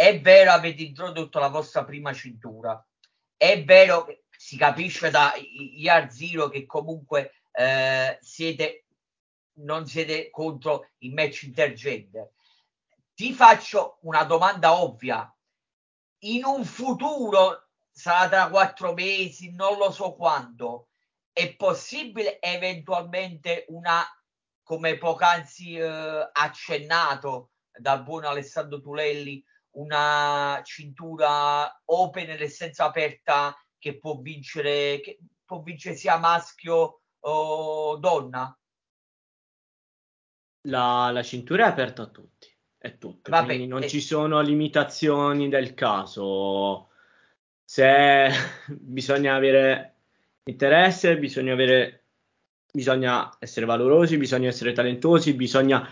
È 0.00 0.20
vero, 0.20 0.52
avete 0.52 0.84
introdotto 0.84 1.40
la 1.40 1.48
vostra 1.48 1.84
prima 1.84 2.12
cintura. 2.12 2.80
È 3.36 3.64
vero, 3.64 4.06
si 4.30 4.56
capisce 4.56 5.10
da 5.10 5.34
Year 5.34 6.08
Zero 6.12 6.48
che 6.48 6.66
comunque 6.66 7.42
eh, 7.50 8.16
siete, 8.20 8.84
non 9.54 9.88
siete 9.88 10.30
contro 10.30 10.90
il 10.98 11.12
match 11.12 11.42
intergender. 11.42 12.30
Ti 13.12 13.32
faccio 13.32 13.98
una 14.02 14.22
domanda 14.22 14.80
ovvia. 14.80 15.36
In 16.18 16.44
un 16.44 16.64
futuro, 16.64 17.70
sarà 17.90 18.28
tra 18.28 18.48
quattro 18.50 18.92
mesi, 18.92 19.52
non 19.52 19.78
lo 19.78 19.90
so 19.90 20.14
quando, 20.14 20.90
è 21.32 21.56
possibile 21.56 22.38
eventualmente 22.38 23.64
una, 23.70 24.04
come 24.62 24.96
poc'anzi 24.96 25.74
eh, 25.74 26.30
accennato 26.30 27.50
dal 27.72 28.04
buon 28.04 28.22
Alessandro 28.22 28.80
Tulelli, 28.80 29.44
una 29.72 30.60
cintura 30.64 31.82
open 31.86 32.26
nel 32.26 32.48
senso 32.48 32.84
aperta 32.84 33.56
che 33.78 33.98
può 33.98 34.16
vincere, 34.18 35.00
che 35.00 35.18
può 35.44 35.60
vincere 35.62 35.94
sia 35.94 36.18
maschio 36.18 37.02
o 37.20 37.96
donna? 37.96 38.56
La, 40.62 41.10
la 41.12 41.22
cintura 41.22 41.66
è 41.66 41.68
aperta 41.68 42.02
a 42.02 42.06
tutti, 42.06 42.48
è 42.76 42.98
tutto, 42.98 43.30
Vabbè, 43.30 43.46
quindi 43.46 43.66
non 43.66 43.82
è... 43.82 43.88
ci 43.88 44.00
sono 44.00 44.40
limitazioni 44.40 45.48
del 45.48 45.74
caso. 45.74 46.90
Se 47.64 48.28
bisogna 48.68 49.34
avere 49.34 49.94
interesse, 50.44 51.18
bisogna 51.18 51.52
avere 51.52 51.98
bisogna 52.70 53.34
essere 53.38 53.66
valorosi, 53.66 54.16
bisogna 54.18 54.48
essere 54.48 54.72
talentuosi, 54.72 55.34
bisogna, 55.34 55.88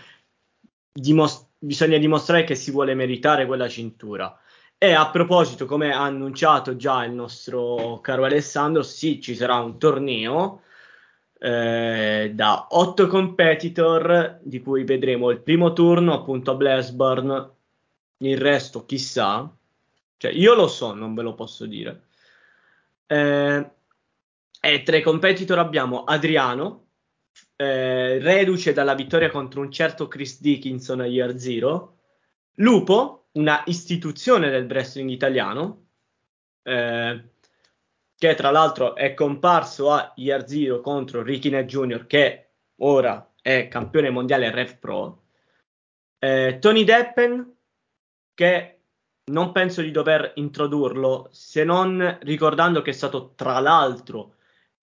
dimos- 0.91 1.46
bisogna, 1.57 1.97
dimostrare 1.97 2.43
che 2.43 2.55
si 2.55 2.71
vuole 2.71 2.93
meritare 2.93 3.45
quella 3.45 3.67
cintura. 3.67 4.37
E 4.77 4.93
a 4.93 5.09
proposito, 5.09 5.65
come 5.65 5.91
ha 5.91 6.03
annunciato 6.03 6.75
già 6.75 7.03
il 7.03 7.11
nostro 7.11 7.99
caro 8.01 8.25
Alessandro, 8.25 8.83
sì, 8.83 9.19
ci 9.21 9.35
sarà 9.35 9.55
un 9.55 9.77
torneo 9.79 10.61
eh, 11.39 12.31
da 12.33 12.67
otto 12.69 13.07
competitor, 13.07 14.39
di 14.41 14.61
cui 14.61 14.83
vedremo 14.83 15.31
il 15.31 15.41
primo 15.41 15.73
turno 15.73 16.13
appunto 16.13 16.51
a 16.51 16.55
Blasburn, 16.55 17.51
il 18.19 18.37
resto 18.37 18.85
chissà, 18.85 19.51
cioè 20.17 20.31
io 20.31 20.53
lo 20.55 20.67
so, 20.67 20.93
non 20.93 21.15
ve 21.15 21.21
lo 21.23 21.33
posso 21.33 21.65
dire. 21.65 22.03
Eh, 23.07 23.71
E 24.59 24.83
tra 24.83 24.97
i 24.97 25.03
competitor 25.03 25.59
abbiamo 25.59 26.03
Adriano, 26.03 26.86
eh, 27.57 28.19
reduce 28.19 28.71
dalla 28.71 28.93
vittoria 28.93 29.29
contro 29.29 29.61
un 29.61 29.71
certo 29.71 30.07
Chris 30.07 30.39
Dickinson 30.39 31.01
a 31.01 31.07
Year 31.07 31.37
Zero, 31.37 31.97
Lupo, 32.59 33.29
una 33.33 33.63
istituzione 33.65 34.49
del 34.49 34.65
wrestling 34.65 35.09
italiano, 35.09 35.87
eh, 36.63 37.29
che 38.15 38.35
tra 38.35 38.51
l'altro 38.51 38.95
è 38.95 39.13
comparso 39.13 39.91
a 39.91 40.13
Year 40.15 40.47
Zero 40.47 40.81
contro 40.81 41.23
Ricky 41.23 41.49
Net 41.49 41.65
Jr., 41.65 42.05
che 42.07 42.51
ora 42.77 43.33
è 43.41 43.67
campione 43.67 44.09
mondiale 44.09 44.51
Rev 44.51 44.77
Pro, 44.77 45.23
eh, 46.19 46.57
Tony 46.59 46.83
Deppen, 46.83 47.55
che 48.33 48.79
non 49.25 49.51
penso 49.51 49.81
di 49.81 49.91
dover 49.91 50.33
introdurlo, 50.35 51.27
se 51.31 51.63
non 51.63 52.19
ricordando 52.21 52.81
che 52.81 52.91
è 52.91 52.93
stato 52.93 53.33
tra 53.35 53.59
l'altro 53.59 54.35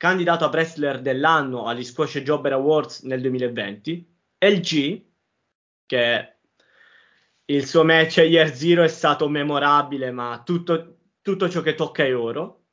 candidato 0.05 0.45
a 0.45 0.49
wrestler 0.49 1.01
dell'anno 1.01 1.65
agli 1.65 1.83
Squash 1.83 2.19
Jobber 2.19 2.53
Awards 2.53 3.05
nel 3.05 3.23
2020, 3.23 4.15
LG, 4.37 5.03
che 5.87 6.37
il 7.47 7.67
suo 7.67 7.85
match 7.85 8.19
a 8.19 8.23
Year 8.23 8.55
Zero 8.55 8.83
è 8.83 8.89
stato 8.89 9.31
memorabile, 9.31 10.11
ma 10.11 10.43
tutto, 10.45 10.99
tutto 11.23 11.49
ciò 11.49 11.63
che 11.63 11.75
tocca 11.75 12.05
è 12.05 12.15
oro. 12.15 12.65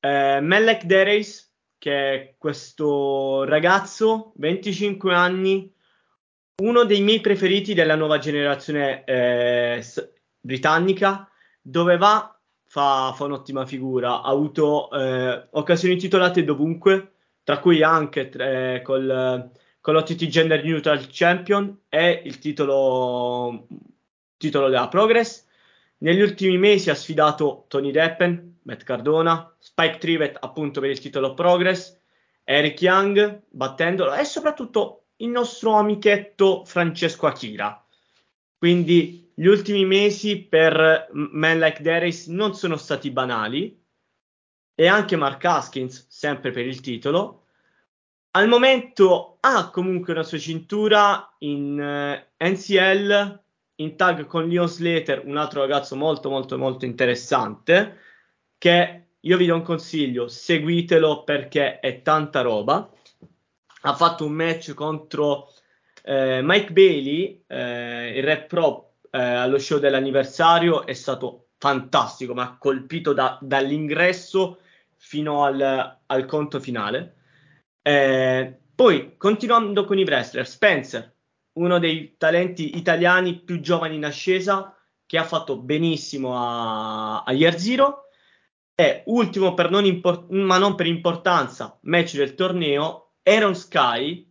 Eh, 0.00 0.40
Melek 0.40 0.82
Dereis, 0.82 1.54
che 1.78 2.12
è 2.12 2.34
questo 2.36 3.44
ragazzo, 3.44 4.32
25 4.34 5.14
anni, 5.14 5.72
uno 6.56 6.82
dei 6.82 7.02
miei 7.02 7.20
preferiti 7.20 7.72
della 7.72 7.94
nuova 7.94 8.18
generazione 8.18 9.04
eh, 9.04 9.84
britannica, 10.40 11.30
dove 11.62 11.96
va 11.96 12.39
fa, 12.70 13.12
fa 13.16 13.24
un'ottima 13.24 13.66
figura, 13.66 14.22
ha 14.22 14.28
avuto 14.28 14.92
eh, 14.92 15.48
occasioni 15.50 15.96
titolate 15.96 16.44
dovunque, 16.44 17.14
tra 17.42 17.58
cui 17.58 17.82
anche 17.82 18.30
eh, 18.30 18.80
col, 18.82 19.50
con 19.80 19.94
l'OTT 19.94 20.26
Gender 20.28 20.62
Neutral 20.62 21.08
Champion 21.10 21.80
e 21.88 22.22
il 22.24 22.38
titolo, 22.38 23.66
titolo 24.36 24.68
della 24.68 24.86
Progress. 24.86 25.48
Negli 25.98 26.20
ultimi 26.20 26.58
mesi 26.58 26.90
ha 26.90 26.94
sfidato 26.94 27.64
Tony 27.66 27.90
Deppen, 27.90 28.60
Matt 28.62 28.84
Cardona, 28.84 29.52
Spike 29.58 29.98
Trivet 29.98 30.36
appunto 30.40 30.78
per 30.78 30.90
il 30.90 31.00
titolo 31.00 31.34
Progress, 31.34 31.98
Eric 32.44 32.80
Young 32.82 33.46
battendolo 33.48 34.14
e 34.14 34.24
soprattutto 34.24 35.06
il 35.16 35.28
nostro 35.28 35.72
amichetto 35.72 36.64
Francesco 36.64 37.26
Akira. 37.26 37.84
Quindi 38.60 39.32
gli 39.32 39.46
ultimi 39.46 39.86
mesi 39.86 40.42
per 40.42 41.08
Man 41.12 41.58
Like 41.58 41.80
Darius 41.80 42.26
non 42.26 42.54
sono 42.54 42.76
stati 42.76 43.10
banali 43.10 43.82
e 44.74 44.86
anche 44.86 45.16
Mark 45.16 45.42
Haskins, 45.42 46.04
sempre 46.10 46.50
per 46.50 46.66
il 46.66 46.80
titolo, 46.80 47.46
al 48.32 48.48
momento 48.48 49.38
ha 49.40 49.70
comunque 49.70 50.12
una 50.12 50.24
sua 50.24 50.36
cintura 50.36 51.34
in 51.38 51.80
eh, 51.80 52.32
NCL 52.36 53.42
in 53.76 53.96
tag 53.96 54.26
con 54.26 54.46
Leon 54.46 54.68
Slater, 54.68 55.22
un 55.24 55.38
altro 55.38 55.62
ragazzo 55.62 55.96
molto 55.96 56.28
molto 56.28 56.58
molto 56.58 56.84
interessante 56.84 57.96
che 58.58 59.06
io 59.18 59.36
vi 59.38 59.46
do 59.46 59.54
un 59.54 59.62
consiglio, 59.62 60.28
seguitelo 60.28 61.24
perché 61.24 61.80
è 61.80 62.02
tanta 62.02 62.42
roba. 62.42 62.92
Ha 63.84 63.94
fatto 63.94 64.26
un 64.26 64.32
match 64.32 64.74
contro 64.74 65.48
eh, 66.02 66.40
Mike 66.42 66.72
Bailey, 66.72 67.44
eh, 67.46 68.18
il 68.18 68.22
Rap 68.24 68.46
Pro 68.46 68.94
eh, 69.10 69.18
allo 69.18 69.58
show 69.58 69.78
dell'anniversario, 69.78 70.86
è 70.86 70.92
stato 70.92 71.48
fantastico, 71.58 72.34
ma 72.34 72.56
colpito 72.58 73.12
da, 73.12 73.38
dall'ingresso 73.40 74.58
fino 74.96 75.44
al, 75.44 75.98
al 76.06 76.26
conto 76.26 76.60
finale. 76.60 77.16
Eh, 77.82 78.58
poi, 78.74 79.16
continuando 79.16 79.84
con 79.84 79.98
i 79.98 80.04
wrestler, 80.04 80.46
Spencer, 80.46 81.14
uno 81.52 81.78
dei 81.78 82.16
talenti 82.16 82.76
italiani 82.76 83.40
più 83.40 83.60
giovani 83.60 83.96
in 83.96 84.04
ascesa, 84.04 84.74
che 85.04 85.18
ha 85.18 85.24
fatto 85.24 85.58
benissimo 85.58 86.36
a, 86.36 87.22
a 87.24 87.32
Year 87.32 87.58
Zero. 87.58 88.04
E 88.74 89.02
ultimo, 89.06 89.54
non 89.68 89.84
import- 89.84 90.30
ma 90.30 90.56
non 90.56 90.74
per 90.74 90.86
importanza, 90.86 91.78
match 91.82 92.16
del 92.16 92.34
torneo, 92.34 93.16
Aaron 93.24 93.54
Sky, 93.54 94.29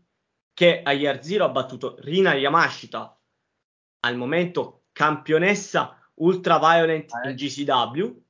che 0.59 0.81
a 0.83 0.91
Year 0.91 1.23
Zero 1.23 1.45
ha 1.45 1.49
battuto 1.49 1.95
Rina 1.99 2.33
Yamashita, 2.33 3.17
al 4.01 4.17
momento 4.17 4.87
campionessa 4.91 5.97
Ultra 6.15 6.59
Violent 6.59 7.11
in 7.23 7.33
GCW, 7.33 8.21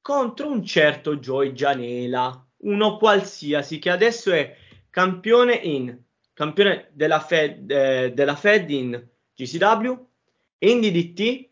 contro 0.00 0.50
un 0.50 0.64
certo 0.64 1.18
Joy 1.18 1.52
Janela, 1.52 2.44
uno 2.62 2.96
qualsiasi 2.96 3.78
che 3.78 3.88
adesso 3.88 4.32
è 4.32 4.52
campione 4.90 5.54
in 5.54 5.96
campione 6.32 6.88
della 6.90 7.20
Fed, 7.20 7.70
eh, 7.70 8.12
della 8.14 8.34
Fed 8.34 8.68
in 8.68 9.08
GCW, 9.36 10.06
in 10.58 10.80
DDT, 10.80 11.50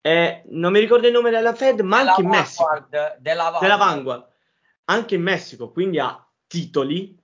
eh, 0.00 0.42
non 0.46 0.72
mi 0.72 0.80
ricordo 0.80 1.06
il 1.06 1.12
nome 1.12 1.28
della 1.28 1.54
Fed, 1.54 1.80
ma 1.80 1.98
anche 1.98 2.22
in 2.22 2.28
Messico. 2.28 2.86
Della 2.88 3.50
Vanguard. 3.50 3.60
della 3.60 3.76
Vanguard. 3.76 4.26
Anche 4.84 5.16
in 5.16 5.22
Messico, 5.22 5.70
quindi 5.70 5.98
ha 5.98 6.26
titoli 6.46 7.17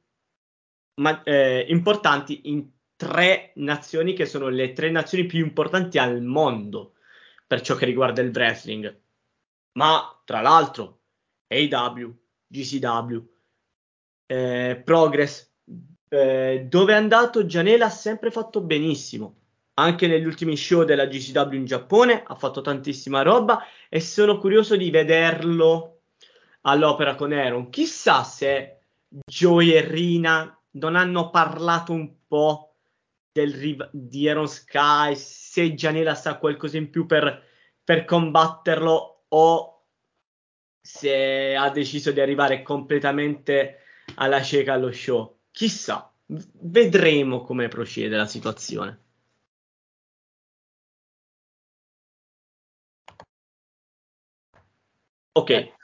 ma, 0.96 1.22
eh, 1.22 1.66
importanti 1.68 2.42
in 2.44 2.70
tre 2.96 3.52
nazioni 3.57 4.14
che 4.14 4.26
sono 4.26 4.48
le 4.48 4.72
tre 4.72 4.90
nazioni 4.90 5.26
più 5.26 5.44
importanti 5.44 5.98
al 5.98 6.22
mondo 6.22 6.94
per 7.46 7.61
ciò 7.61 7.74
che 7.74 7.85
riguarda 7.85 8.22
il 8.22 8.30
wrestling. 8.30 9.00
Ma 9.72 10.20
tra 10.24 10.40
l'altro, 10.40 11.00
AW, 11.48 12.16
GCW, 12.46 13.18
eh, 14.26 14.80
Progress, 14.85 15.52
eh, 16.09 16.66
dove 16.68 16.92
è 16.92 16.96
andato 16.96 17.46
Gianella 17.46 17.87
ha 17.87 17.90
sempre 17.90 18.30
fatto 18.30 18.61
benissimo. 18.61 19.40
Anche 19.74 20.07
negli 20.07 20.24
ultimi 20.24 20.57
show 20.57 20.85
della 20.85 21.07
GCW 21.07 21.54
in 21.54 21.64
Giappone 21.64 22.22
ha 22.24 22.37
fatto 22.37 22.61
tantissima 22.61 23.22
roba 23.22 23.64
e 23.88 23.98
sono 24.00 24.38
curioso 24.38 24.76
di 24.76 24.90
vederlo 24.90 26.02
all'opera 26.62 27.16
con 27.16 27.33
Aaron. 27.33 27.70
Chissà 27.70 28.22
se 28.22 28.78
Joey 29.09 29.72
e 29.72 29.80
Rina 29.80 30.57
non 30.74 30.96
hanno 30.96 31.30
parlato 31.30 31.92
un 31.92 32.26
po' 32.26 32.76
del, 33.32 33.88
di 33.92 34.28
Aaron 34.28 34.48
Sky, 34.48 35.14
se 35.16 35.74
Gianella 35.74 36.14
sa 36.14 36.38
qualcosa 36.38 36.76
in 36.76 36.90
più 36.90 37.06
per, 37.06 37.42
per 37.82 38.04
combatterlo 38.04 39.24
o 39.28 39.87
se 40.80 41.54
ha 41.56 41.70
deciso 41.70 42.12
di 42.12 42.20
arrivare 42.20 42.62
completamente 42.62 43.78
alla 44.16 44.42
cieca 44.42 44.74
allo 44.74 44.92
show. 44.92 45.38
Chissà, 45.50 46.12
vedremo 46.26 47.42
come 47.42 47.68
procede 47.68 48.16
la 48.16 48.26
situazione. 48.26 49.00
Ok. 55.32 55.74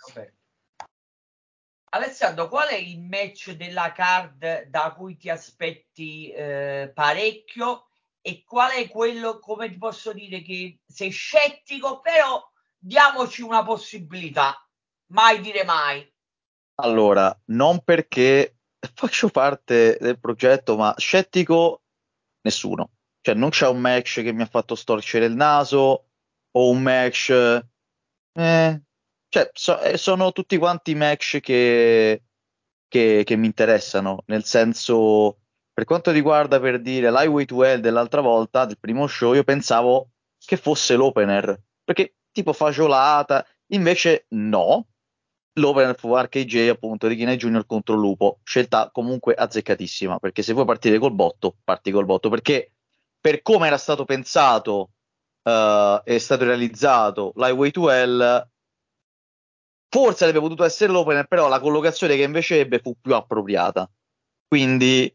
Alessandro, 1.91 2.49
qual 2.49 2.69
è 2.69 2.77
il 2.77 3.01
match 3.01 3.53
della 3.53 3.93
card 3.93 4.69
da 4.69 4.95
cui 4.97 5.17
ti 5.17 5.29
aspetti 5.29 6.31
eh, 6.31 6.91
parecchio 6.95 7.89
e 8.21 8.45
qual 8.45 8.71
è 8.73 8.89
quello, 8.89 9.41
come 9.41 9.69
ti 9.69 9.77
posso 9.77 10.13
dire, 10.13 10.43
che 10.43 10.81
sei 10.87 11.11
scettico, 11.11 12.01
però 12.01 12.41
diamoci 12.79 13.43
una 13.43 13.65
possibilità 13.65 14.57
mai 15.13 15.41
dire 15.41 15.65
mai. 15.65 16.09
Allora, 16.77 17.37
non 17.47 17.83
perché 17.83 18.59
faccio 18.95 19.29
parte 19.29 19.99
del 20.01 20.19
progetto, 20.19 20.77
ma 20.77 20.95
scettico 20.97 21.83
nessuno. 22.43 22.93
Cioè, 23.21 23.35
non 23.35 23.51
c'è 23.51 23.67
un 23.67 23.81
match 23.81 24.23
che 24.23 24.33
mi 24.33 24.43
ha 24.43 24.47
fatto 24.47 24.75
storcere 24.75 25.27
il 25.27 25.35
naso 25.35 26.07
o 26.53 26.71
un 26.71 26.83
match... 26.83 27.31
Eh, 28.33 28.83
cioè, 29.31 29.49
so, 29.55 29.81
eh, 29.81 29.97
sono 29.97 30.33
tutti 30.33 30.59
quanti 30.59 30.95
match 30.95 31.41
che, 31.41 32.25
che, 32.89 33.23
che, 33.25 33.37
mi 33.37 33.47
interessano, 33.47 34.25
nel 34.27 34.45
senso, 34.45 35.39
per 35.73 35.85
quanto 35.85 36.11
riguarda 36.11 36.59
per 36.61 36.81
dire 36.81 37.11
l'Highway 37.11 37.45
12 37.45 37.81
dell'altra 37.81 38.21
volta, 38.21 38.65
del 38.65 38.79
primo 38.79 39.07
show, 39.07 39.33
io 39.33 39.45
pensavo 39.45 40.11
che 40.45 40.57
fosse 40.57 40.97
l'opener, 40.97 41.59
perché 41.85 42.17
tipo 42.33 42.53
fagiolata, 42.53 43.47
invece 43.69 44.27
no, 44.31 44.89
l'opener 45.55 45.97
fu 45.97 46.17
RKJ 46.17 46.69
appunto 46.71 47.07
di 47.07 47.15
Kine 47.15 47.37
Junior 47.37 47.67
contro 47.67 47.95
Lupo, 47.95 48.41
scelta 48.43 48.91
comunque 48.93 49.35
azzeccatissima, 49.35 50.19
perché 50.19 50.43
se 50.43 50.53
vuoi 50.53 50.65
partire 50.65 50.99
col 50.99 51.15
botto, 51.15 51.57
parti 51.63 51.93
col 51.93 52.05
botto, 52.05 52.29
perché 52.29 52.73
per 53.21 53.43
come 53.43 53.69
era 53.69 53.79
stato 53.79 54.05
pensato 54.05 54.91
uh, 55.43 56.03
è 56.03 56.19
stato 56.19 56.45
realizzato 56.45 57.33
l'Highway 57.37 57.71
to 57.71 57.91
Hell, 57.91 58.49
forse 59.91 60.25
avrebbe 60.25 60.41
potuto 60.41 60.65
essere 60.65 60.93
l'opener, 60.93 61.27
però 61.27 61.49
la 61.49 61.61
collocazione 61.61 62.17
che 62.17 62.23
invece 62.23 62.61
ebbe 62.61 62.79
fu 62.79 62.97
più 62.99 63.15
appropriata. 63.15 63.91
Quindi 64.47 65.13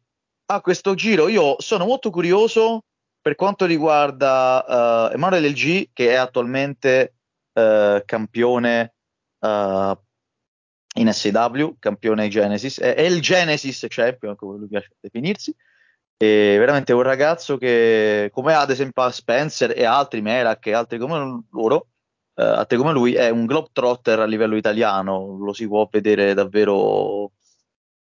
a 0.48 0.62
questo 0.62 0.94
giro 0.94 1.28
io 1.28 1.56
sono 1.60 1.86
molto 1.86 2.12
curioso 2.12 2.84
per 3.22 3.36
quanto 3.36 3.66
riguarda 3.66 5.10
uh, 5.10 5.14
Emanuele 5.14 5.50
LG, 5.50 5.90
che 5.94 6.12
è 6.12 6.14
attualmente 6.14 7.16
uh, 7.54 8.04
campione 8.06 8.94
uh, 9.40 9.98
in 10.98 11.12
SW, 11.12 11.78
campione 11.80 12.28
Genesis, 12.28 12.80
è, 12.80 12.94
è 12.94 13.02
il 13.02 13.22
Genesis 13.22 13.86
Champion, 13.90 14.36
come 14.36 14.60
lui 14.60 14.68
piace 14.68 14.92
definirsi, 15.00 15.56
è 16.16 16.56
veramente 16.60 16.94
un 16.94 17.02
ragazzo 17.02 17.58
che, 17.58 18.30
come 18.32 18.54
ad 18.54 18.70
esempio 18.70 19.10
Spencer 19.10 19.74
e 19.76 19.86
altri, 19.86 20.22
Merak 20.22 20.68
e 20.68 20.74
altri 20.74 21.00
come 21.00 21.44
loro, 21.52 21.88
eh, 22.36 22.44
altri 22.44 22.78
come 22.78 22.92
lui, 22.92 23.14
è 23.14 23.30
un 23.30 23.46
globetrotter 23.46 24.20
a 24.20 24.26
livello 24.26 24.56
italiano, 24.56 25.38
lo 25.40 25.54
si 25.54 25.68
può 25.68 25.88
vedere 25.90 26.34
davvero, 26.34 27.32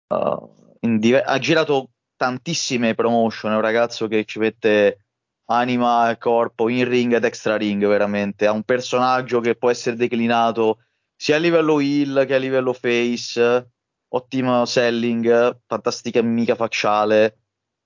uh, 0.07 0.77
diver- 0.79 1.23
ha 1.25 1.37
girato 1.39 1.91
tantissime 2.15 2.95
promotion, 2.95 3.51
è 3.51 3.55
un 3.55 3.61
ragazzo 3.61 4.07
che 4.07 4.25
ci 4.25 4.39
mette 4.39 5.05
anima 5.45 6.09
e 6.09 6.17
corpo 6.17 6.69
in 6.69 6.87
ring 6.87 7.13
ed 7.13 7.23
extra 7.25 7.57
ring 7.57 7.85
veramente, 7.85 8.47
ha 8.47 8.51
un 8.51 8.63
personaggio 8.63 9.39
che 9.39 9.55
può 9.55 9.69
essere 9.69 9.95
declinato 9.95 10.79
sia 11.15 11.35
a 11.35 11.39
livello 11.39 11.79
heel 11.79 12.25
che 12.27 12.35
a 12.35 12.37
livello 12.37 12.73
face, 12.73 13.71
ottimo 14.09 14.65
selling, 14.65 15.59
fantastica 15.65 16.21
mica 16.21 16.55
facciale. 16.55 17.37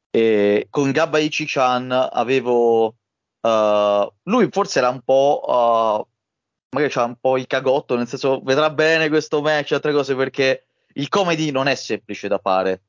E 0.10 0.68
con 0.70 0.92
Gabba 0.92 1.20
Ichi-chan 1.20 1.92
avevo 1.92 2.96
uh, 3.42 4.14
lui 4.24 4.48
forse 4.50 4.80
era 4.80 4.90
un 4.90 5.02
po' 5.02 5.42
uh, 5.46 6.17
magari 6.70 6.92
c'ha 6.92 7.04
un 7.04 7.16
po' 7.20 7.38
il 7.38 7.48
cagotto, 7.48 7.96
nel 7.96 8.08
senso 8.08 8.42
vedrà 8.42 8.70
bene 8.70 9.10
questo 9.10 9.42
match, 9.42 9.72
altre 9.72 9.94
cose 9.94 10.16
perché 10.16 10.66
il 10.94 11.10
comedy 11.10 11.52
non 11.52 11.68
è 11.68 11.76
semplice 11.76 12.28
da 12.28 12.40
fare. 12.40 12.82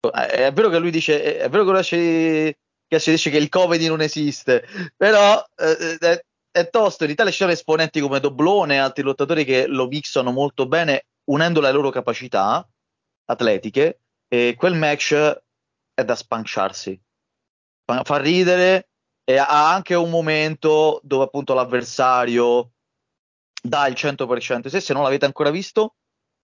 È 0.00 0.52
vero 0.52 0.68
che 0.68 0.78
lui 0.78 0.90
dice, 0.90 1.38
è 1.38 1.48
vero 1.48 1.64
che 1.64 1.70
lui 1.70 2.56
che 2.88 3.00
si 3.00 3.10
dice 3.10 3.30
che 3.30 3.38
il 3.38 3.48
comedy 3.48 3.88
non 3.88 4.00
esiste, 4.00 4.64
però 4.96 5.44
eh, 5.56 5.96
è, 5.98 6.24
è 6.52 6.70
tosto. 6.70 7.04
In 7.04 7.10
Italia 7.10 7.32
ci 7.32 7.38
sono 7.38 7.50
esponenti 7.50 8.00
come 8.00 8.20
Doblone 8.20 8.74
e 8.74 8.78
altri 8.78 9.02
lottatori 9.02 9.44
che 9.44 9.66
lo 9.66 9.88
mixano 9.88 10.30
molto 10.30 10.66
bene, 10.66 11.06
unendo 11.24 11.60
le 11.60 11.72
loro 11.72 11.90
capacità 11.90 12.66
atletiche, 13.24 14.00
e 14.28 14.54
quel 14.56 14.74
match 14.74 15.14
è 15.94 16.04
da 16.04 16.14
spanciarsi. 16.14 17.00
Fa, 17.84 18.04
fa 18.04 18.18
ridere 18.18 18.88
e 19.24 19.38
ha 19.38 19.72
anche 19.72 19.94
un 19.94 20.10
momento 20.10 21.00
dove 21.02 21.24
appunto 21.24 21.54
l'avversario 21.54 22.70
dà 23.68 23.86
il 23.86 23.94
100%. 23.94 24.68
Se, 24.68 24.80
se 24.80 24.92
non 24.92 25.02
l'avete 25.02 25.24
ancora 25.24 25.50
visto, 25.50 25.96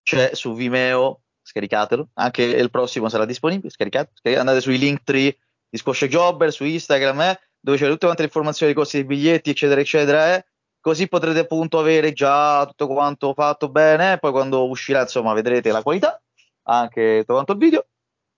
c'è 0.03 0.35
su 0.35 0.55
Vimeo, 0.55 1.23
scaricatelo. 1.43 2.09
Anche 2.15 2.43
il 2.43 2.71
prossimo 2.71 3.09
sarà 3.09 3.25
disponibile, 3.25 3.71
scaricate. 3.71 4.37
Andate 4.37 4.61
sui 4.61 4.79
link 4.79 5.03
tree 5.03 5.37
di 5.69 5.79
Squash 5.79 6.05
Jobber, 6.05 6.53
su 6.53 6.65
Instagram, 6.65 7.21
eh, 7.23 7.41
dove 7.61 7.79
c'è 7.79 7.87
tutte 7.87 8.05
quante 8.05 8.23
le 8.23 8.29
informazioni 8.29 8.73
dei 8.73 8.81
costi 8.83 8.99
dei 8.99 9.07
biglietti, 9.07 9.51
eccetera, 9.51 9.81
eccetera. 9.81 10.35
Eh. 10.35 10.45
Così 10.81 11.09
potrete 11.09 11.41
appunto 11.41 11.79
avere 11.79 12.13
già 12.13 12.67
tutto 12.67 12.89
quanto 12.89 13.33
fatto 13.35 13.69
bene. 13.69 14.19
Poi 14.19 14.33
quando 14.33 14.69
uscirà, 14.69 15.03
insomma, 15.03 15.33
vedrete 15.33 15.71
la 15.71 15.83
qualità, 15.83 16.21
anche 16.65 17.19
tutto 17.21 17.35
quanto 17.35 17.53
il 17.53 17.59
video. 17.59 17.87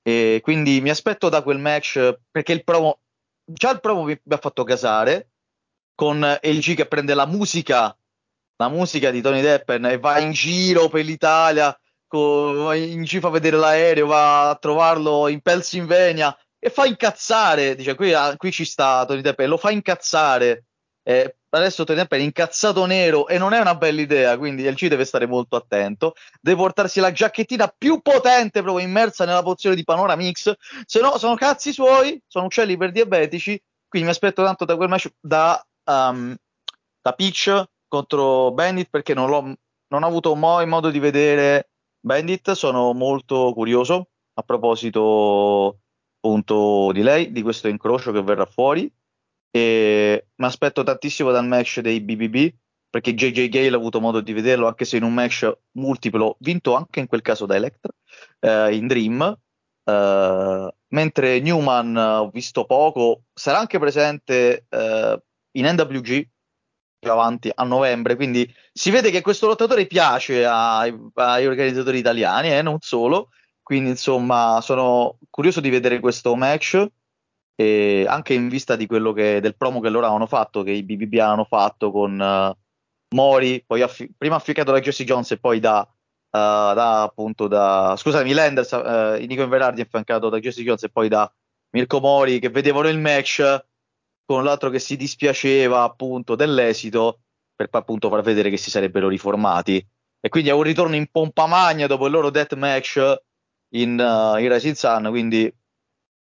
E 0.03 0.41
quindi 0.43 0.83
mi 0.83 0.91
aspetto 0.91 1.31
da 1.31 1.43
quel 1.43 1.59
match 1.59 2.19
perché 2.31 2.53
il 2.53 2.63
promo, 2.63 3.01
già 3.43 3.71
il 3.71 3.81
promo 3.81 4.03
mi, 4.03 4.19
mi 4.23 4.35
ha 4.35 4.39
fatto 4.39 4.63
casare 4.63 5.31
con 5.95 6.21
LG 6.21 6.75
che 6.75 6.87
prende 6.87 7.15
la 7.15 7.27
musica 7.27 7.97
la 8.57 8.69
musica 8.69 9.11
di 9.11 9.21
Tony 9.21 9.41
Deppen 9.41 9.85
e 9.87 9.99
va 9.99 10.19
in 10.19 10.33
giro 10.33 10.89
per 10.89 11.05
l'Italia, 11.05 11.77
co- 12.07 12.73
in 12.73 13.05
giro 13.05 13.23
fa 13.23 13.31
vedere 13.31 13.57
l'aereo, 13.57 14.07
va 14.07 14.51
a 14.51 14.57
trovarlo 14.57 15.29
in 15.29 15.41
Pennsylvania 15.41 16.37
e 16.59 16.71
fa 16.71 16.87
incazzare, 16.87 17.75
dice 17.75 17.95
qui, 17.95 18.13
ah, 18.13 18.37
qui 18.37 18.53
ci 18.53 18.65
sta 18.65 19.05
Tony 19.07 19.21
Deppen, 19.21 19.49
lo 19.49 19.57
fa 19.57 19.71
incazzare. 19.71 20.65
Eh, 21.07 21.37
adesso 21.51 21.85
Tony 21.85 21.99
Deppen 21.99 22.21
è 22.21 22.23
incazzato 22.23 22.87
nero 22.87 23.29
e 23.29 23.37
non 23.37 23.53
è 23.53 23.61
una 23.61 23.75
bella 23.75 24.01
idea, 24.01 24.39
quindi 24.39 24.63
il 24.63 24.75
C 24.75 24.89
deve 24.89 25.05
stare 25.05 25.27
molto 25.27 25.57
attento, 25.57 26.15
deve 26.41 26.57
portarsi 26.57 27.01
la 27.01 27.13
giacchettina 27.13 27.73
più 27.77 28.01
potente 28.01 28.63
proprio 28.63 28.87
immersa 28.87 29.27
nella 29.27 29.43
pozione 29.43 29.77
di 29.77 29.85
Panora 29.85 30.17
Mix, 30.17 30.53
se 30.87 31.01
no 31.01 31.19
sono 31.19 31.35
cazzi 31.35 31.73
suoi, 31.73 32.19
sono 32.27 32.47
uccelli 32.47 32.79
per 32.79 32.93
diabetici, 32.93 33.61
quindi 33.87 34.09
mi 34.09 34.15
aspetto 34.15 34.43
tanto 34.43 34.65
da 34.65 34.77
quel 34.77 34.89
match 34.89 35.09
da, 35.21 35.63
um, 35.85 36.35
da 37.03 37.13
Peach 37.13 37.69
contro 37.95 38.51
Bandit 38.51 38.89
perché 38.91 39.15
non, 39.15 39.31
non 39.31 40.03
ho 40.03 40.07
avuto 40.07 40.35
mai 40.35 40.67
modo 40.67 40.91
di 40.91 40.99
vedere 40.99 41.71
Bandit, 42.01 42.53
sono 42.53 42.93
molto 42.93 43.53
curioso 43.55 44.09
a 44.35 44.43
proposito 44.43 45.79
appunto 46.19 46.91
di 46.93 47.03
lei, 47.03 47.31
di 47.31 47.43
questo 47.43 47.69
incrocio 47.69 48.11
che 48.11 48.23
verrà 48.23 48.47
fuori. 48.47 48.93
E 49.51 50.27
mi 50.35 50.47
aspetto 50.47 50.83
tantissimo 50.83 51.31
dal 51.31 51.47
match 51.47 51.79
dei 51.79 52.01
BBB 52.01 52.53
perché 52.91 53.15
JJ 53.15 53.49
Gale 53.49 53.75
ha 53.75 53.77
avuto 53.77 54.01
modo 54.01 54.21
di 54.21 54.33
vederlo 54.33 54.67
anche 54.67 54.85
se 54.85 54.97
in 54.97 55.05
un 55.05 55.15
match 55.15 55.51
multiplo 55.73 56.37
vinto 56.41 56.75
anche 56.75 56.99
in 56.99 57.07
quel 57.07 57.23
caso 57.23 57.47
da 57.47 57.55
Electra 57.55 57.93
eh, 58.41 58.75
in 58.75 58.89
Dream. 58.89 59.39
Eh, 59.85 60.75
mentre 60.89 61.41
Newman 61.41 61.97
ho 61.97 62.31
visto 62.31 62.65
poco 62.65 63.25
sarà 63.33 63.61
anche 63.61 63.79
presente 63.79 64.67
eh, 64.69 65.23
in 65.53 65.67
NWG 65.67 66.33
avanti 67.13 67.51
a 67.55 67.65
novembre. 67.65 68.17
Quindi 68.17 68.53
si 68.73 68.91
vede 68.91 69.11
che 69.11 69.21
questo 69.21 69.47
lottatore 69.47 69.87
piace 69.87 70.45
ai, 70.45 70.95
ai 71.15 71.47
organizzatori 71.47 71.99
italiani 71.99 72.49
e 72.49 72.55
eh, 72.55 72.63
non 72.63 72.79
solo. 72.81 73.31
Quindi, 73.63 73.91
insomma, 73.91 74.61
sono 74.63 75.19
curioso 75.31 75.61
di 75.61 75.71
vedere 75.71 76.01
questo 76.01 76.35
match. 76.35 76.87
E 77.57 78.05
anche 78.09 78.35
in 78.35 78.49
vista 78.49 78.75
di 78.75 78.87
quello 78.87 79.13
che 79.13 79.41
del 79.41 79.57
promo 79.57 79.81
che 79.81 79.89
loro 79.89 80.07
hanno 80.07 80.27
fatto, 80.27 80.63
che 80.63 80.73
i 80.73 80.83
BBB 80.83 81.15
hanno 81.21 81.45
fatto 81.45 81.93
con 81.93 82.19
uh, 82.19 83.15
Mori, 83.15 83.63
poi 83.65 83.81
affi- 83.81 84.13
prima 84.17 84.37
affiancato 84.37 84.73
da 84.73 84.81
Jesse 84.81 85.05
Jones 85.05 85.31
e 85.31 85.39
poi 85.39 85.61
da, 85.61 85.81
uh, 85.81 85.95
da 86.31 87.03
appunto 87.03 87.47
da 87.47 87.95
scusami, 87.97 88.33
Landers, 88.33 88.73
uh, 88.73 89.25
Nico 89.25 89.43
Inverardi 89.43 89.81
affiancato 89.81 90.29
da 90.29 90.41
Jesse 90.41 90.65
Jones 90.65 90.83
e 90.83 90.91
poi 90.91 91.09
da 91.09 91.33
Mirko 91.71 92.01
Mori 92.01 92.41
che 92.41 92.51
vedevano 92.51 92.89
il 92.89 92.99
match 92.99 93.41
con 94.25 94.45
l'altro 94.45 94.71
che 94.71 94.79
si 94.79 94.97
dispiaceva 94.97 95.83
appunto 95.83 96.35
dell'esito 96.35 97.21
per 97.55 97.69
appunto 97.71 98.09
far 98.09 98.23
vedere 98.23 98.51
che 98.51 98.57
si 98.57 98.71
sarebbero 98.71 99.09
riformati. 99.09 99.85
E 100.21 100.29
quindi 100.29 100.49
è 100.49 100.53
un 100.53 100.63
ritorno 100.63 100.97
in 100.97 101.07
pompa 101.11 101.47
magna 101.47 101.87
dopo 101.87 102.07
il 102.07 102.13
loro 102.13 102.31
death 102.31 102.55
match 102.55 102.97
in, 103.75 103.99
uh, 103.99 104.39
in 104.39 104.53
Rising 104.53 104.75
Sun 104.75 105.07
quindi 105.11 105.53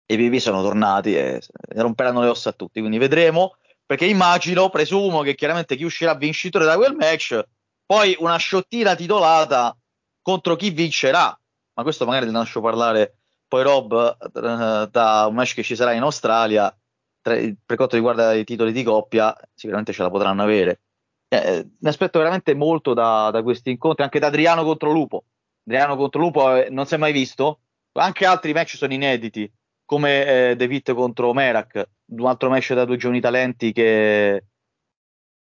i 0.07 0.17
PP 0.17 0.39
sono 0.39 0.63
tornati 0.63 1.17
e 1.17 1.41
romperanno 1.75 2.21
le 2.21 2.29
ossa 2.29 2.51
a 2.51 2.53
tutti 2.53 2.81
quindi 2.81 2.99
vedremo 2.99 3.57
perché 3.91 4.07
immagino, 4.07 4.71
presumo 4.71 5.23
che 5.23 5.35
chiaramente 5.35 5.75
chi 5.75 5.83
uscirà 5.83 6.15
vincitore 6.15 6.65
da 6.65 6.77
quel 6.77 6.95
match 6.95 7.43
poi 7.85 8.15
una 8.21 8.37
sciottina 8.37 8.95
titolata 8.95 9.77
contro 10.23 10.55
chi 10.55 10.71
vincerà. 10.71 11.37
Ma 11.75 11.83
questo 11.83 12.07
magari 12.07 12.27
ne 12.27 12.33
lascio 12.33 12.61
parlare 12.61 13.17
poi 13.49 13.65
Rob 13.65 14.17
uh, 14.33 14.87
da 14.89 15.27
un 15.27 15.35
match 15.35 15.55
che 15.55 15.65
ci 15.65 15.75
sarà 15.75 15.93
in 15.93 16.03
Australia 16.03 16.73
per 17.21 17.77
quanto 17.77 17.97
riguarda 17.97 18.33
i 18.35 18.45
titoli 18.45 18.73
di 18.73 18.83
coppia, 18.83 19.37
sicuramente 19.55 19.93
ce 19.93 20.03
la 20.03 20.11
potranno 20.11 20.43
avere. 20.43 20.81
Eh, 21.29 21.69
ne 21.79 21.89
aspetto 21.89 22.19
veramente 22.19 22.55
molto 22.55 22.95
da, 22.95 23.31
da, 23.31 23.43
questi 23.43 23.71
incontri, 23.71 24.03
anche 24.03 24.19
da 24.19 24.29
Adriano 24.29 24.65
contro 24.65 24.91
Lupo. 24.91 25.25
Adriano 25.65 25.97
contro 25.97 26.21
Lupo 26.21 26.57
eh, 26.57 26.71
non 26.71 26.87
si 26.87 26.95
è 26.95 26.97
mai 26.97 27.13
visto, 27.13 27.61
anche 27.93 28.27
altri 28.27 28.53
match 28.53 28.77
sono 28.77 28.93
inediti, 28.93 29.51
come 29.85 30.51
eh, 30.51 30.57
David 30.57 30.93
contro 30.95 31.33
Merak, 31.33 31.89
un 32.07 32.27
altro 32.27 32.49
match 32.49 32.73
da 32.75 32.85
due 32.85 32.97
giovani 32.97 33.21
talenti 33.21 33.73
che 33.73 34.45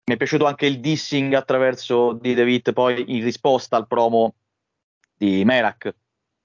mi 0.04 0.14
è 0.14 0.18
piaciuto 0.18 0.46
anche 0.46 0.66
il 0.66 0.80
dissing 0.80 1.34
attraverso 1.34 2.14
di 2.14 2.34
David 2.34 2.74
poi 2.74 3.16
in 3.16 3.24
risposta 3.24 3.76
al 3.76 3.88
promo 3.88 4.36
di 5.16 5.44
Merak, 5.44 5.96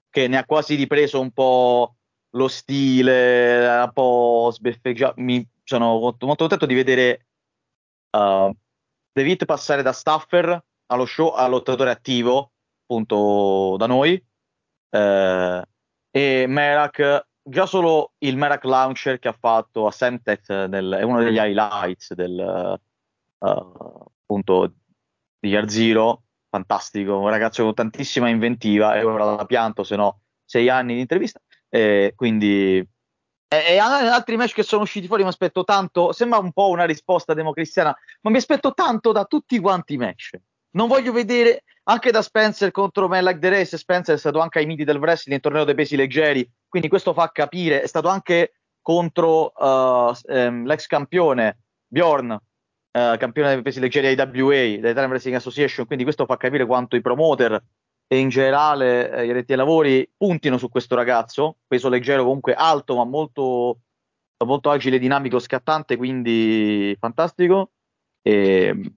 che 0.09 0.27
ne 0.27 0.37
ha 0.37 0.45
quasi 0.45 0.75
ripreso 0.75 1.19
un 1.19 1.31
po' 1.31 1.95
lo 2.35 2.47
stile, 2.47 3.83
un 3.83 3.91
po' 3.93 4.49
sbeffeggiato. 4.51 5.21
Mi 5.21 5.47
sono 5.63 5.97
molto, 5.99 6.25
molto 6.25 6.47
contento 6.47 6.65
di 6.65 6.75
vedere 6.75 7.27
uh, 8.11 8.51
David 9.11 9.45
passare 9.45 9.81
da 9.81 9.91
staffer 9.91 10.63
allo 10.87 11.05
show 11.05 11.29
a 11.29 11.47
lottatore 11.47 11.91
attivo, 11.91 12.51
appunto 12.81 13.75
da 13.77 13.87
noi. 13.87 14.23
Uh, 14.89 15.61
e 16.11 16.45
Merak, 16.47 17.27
già 17.41 17.65
solo 17.65 18.13
il 18.19 18.37
Merak 18.37 18.63
Launcher 18.63 19.17
che 19.19 19.27
ha 19.27 19.37
fatto 19.37 19.87
a 19.87 19.91
Semtex 19.91 20.47
è 20.47 21.01
uno 21.01 21.23
degli 21.23 21.37
highlights 21.37 22.13
del 22.13 22.79
uh, 23.39 24.07
appunto 24.23 24.73
di 25.39 25.49
Year 25.49 25.69
Zero. 25.69 26.23
Fantastico, 26.49 27.17
un 27.17 27.29
ragazzo 27.29 27.63
con 27.63 27.73
tantissima 27.73 28.29
inventiva 28.29 28.95
e 28.95 29.03
ora 29.03 29.35
la 29.35 29.45
pianto, 29.45 29.83
se 29.83 29.95
no 29.95 30.21
sei 30.45 30.69
anni 30.69 30.93
di 30.93 30.99
intervista. 30.99 31.39
Eh, 31.75 32.13
quindi 32.15 32.87
e, 33.47 33.77
altri 33.79 34.35
match 34.35 34.53
che 34.53 34.61
sono 34.61 34.83
usciti 34.83 35.07
fuori 35.07 35.23
mi 35.23 35.29
aspetto 35.29 35.63
tanto, 35.63 36.11
sembra 36.11 36.37
un 36.37 36.51
po' 36.51 36.69
una 36.69 36.85
risposta 36.85 37.33
democristiana, 37.33 37.95
ma 38.21 38.29
mi 38.29 38.37
aspetto 38.37 38.73
tanto 38.73 39.11
da 39.11 39.25
tutti 39.25 39.59
quanti 39.59 39.93
i 39.93 39.97
match. 39.97 40.37
Non 40.71 40.87
voglio 40.87 41.11
vedere 41.11 41.63
anche 41.83 42.11
da 42.11 42.21
Spencer 42.21 42.69
contro 42.69 43.07
Melak 43.07 43.39
The 43.39 43.49
Race, 43.49 43.77
Spencer 43.77 44.15
è 44.15 44.19
stato 44.19 44.39
anche 44.39 44.59
ai 44.59 44.67
miti 44.67 44.83
del 44.83 44.97
wrestling 44.97 45.31
nel 45.33 45.39
torneo 45.41 45.63
dei 45.63 45.73
pesi 45.73 45.95
leggeri, 45.95 46.47
quindi 46.67 46.89
questo 46.89 47.13
fa 47.13 47.31
capire, 47.31 47.81
è 47.81 47.87
stato 47.87 48.07
anche 48.07 48.53
contro 48.81 49.51
uh, 49.55 50.13
um, 50.27 50.65
l'ex 50.65 50.85
campione 50.85 51.59
Bjorn, 51.87 52.31
uh, 52.31 53.17
campione 53.17 53.53
dei 53.53 53.63
pesi 53.63 53.79
leggeri 53.79 54.13
IWA, 54.13 54.79
dell'Italian 54.79 55.09
Wrestling 55.09 55.37
Association, 55.37 55.87
quindi 55.87 56.03
questo 56.03 56.25
fa 56.25 56.37
capire 56.37 56.67
quanto 56.67 56.95
i 56.95 57.01
promoter 57.01 57.63
e 58.13 58.19
in 58.19 58.29
generale 58.29 59.11
eh, 59.11 59.25
i 59.25 59.31
retti 59.31 59.53
ai 59.53 59.57
lavori 59.57 60.07
puntino 60.15 60.59
su 60.59 60.69
questo 60.69 60.93
ragazzo, 60.93 61.57
peso 61.65 61.89
leggero 61.89 62.23
comunque 62.23 62.53
alto 62.53 62.95
ma 62.95 63.05
molto, 63.05 63.79
molto 64.45 64.69
agile, 64.69 64.99
dinamico, 64.99 65.39
scattante, 65.39 65.97
quindi 65.97 66.95
fantastico. 66.99 67.71
E, 68.21 68.93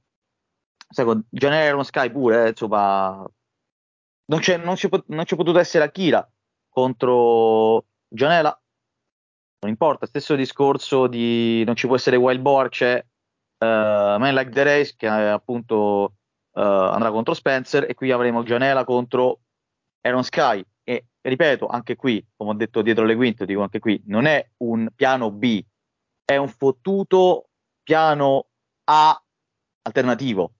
sai, 0.90 1.24
Gianelli 1.30 1.66
Iron 1.66 1.84
Sky 1.84 2.10
pure, 2.10 2.44
eh, 2.44 2.48
insomma, 2.50 3.26
non 4.26 4.40
c'è, 4.40 4.58
non, 4.58 4.74
c'è, 4.74 4.88
non 5.06 5.24
c'è 5.24 5.36
potuto 5.36 5.58
essere 5.58 5.84
Akira 5.84 6.30
contro 6.68 7.86
Gianella, 8.06 8.60
non 9.60 9.70
importa, 9.70 10.04
stesso 10.04 10.34
discorso 10.34 11.06
di 11.06 11.64
non 11.64 11.74
ci 11.74 11.86
può 11.86 11.96
essere 11.96 12.16
Wild 12.16 12.42
Boar, 12.42 12.68
c'è 12.68 12.98
uh, 12.98 13.64
Man 13.64 14.34
Like 14.34 14.50
the 14.50 14.62
Race 14.62 14.94
che 14.94 15.06
eh, 15.06 15.28
appunto 15.28 16.16
andrà 16.60 17.10
contro 17.10 17.34
Spencer 17.34 17.84
e 17.88 17.94
qui 17.94 18.10
avremo 18.10 18.42
Gianella 18.42 18.84
contro 18.84 19.40
Aaron 20.00 20.24
Sky. 20.24 20.64
E 20.82 21.06
ripeto 21.20 21.66
anche 21.66 21.96
qui, 21.96 22.24
come 22.36 22.50
ho 22.50 22.54
detto 22.54 22.82
dietro 22.82 23.04
le 23.04 23.16
quinte, 23.16 23.44
dico 23.44 23.62
anche 23.62 23.78
qui, 23.78 24.00
non 24.06 24.26
è 24.26 24.48
un 24.58 24.88
piano 24.94 25.30
B, 25.30 25.62
è 26.24 26.36
un 26.36 26.48
fottuto 26.48 27.48
piano 27.82 28.46
A 28.84 29.20
alternativo. 29.82 30.52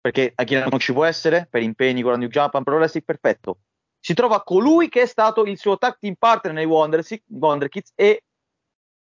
Perché 0.00 0.32
Akira 0.34 0.66
non 0.66 0.78
ci 0.78 0.92
può 0.92 1.04
essere 1.04 1.46
per 1.50 1.62
impegni 1.62 2.02
con 2.02 2.12
la 2.12 2.18
New 2.18 2.28
Japan 2.28 2.62
Pro 2.62 2.76
Wrestling 2.76 3.04
perfetto. 3.04 3.58
Si 4.00 4.14
trova 4.14 4.42
colui 4.42 4.88
che 4.88 5.02
è 5.02 5.06
stato 5.06 5.44
il 5.44 5.58
suo 5.58 5.76
tag 5.76 5.98
team 5.98 6.14
partner 6.14 6.52
nei 6.52 6.64
Wonder, 6.64 7.04
Wonder 7.26 7.68
Kids 7.68 7.92
e 7.94 8.24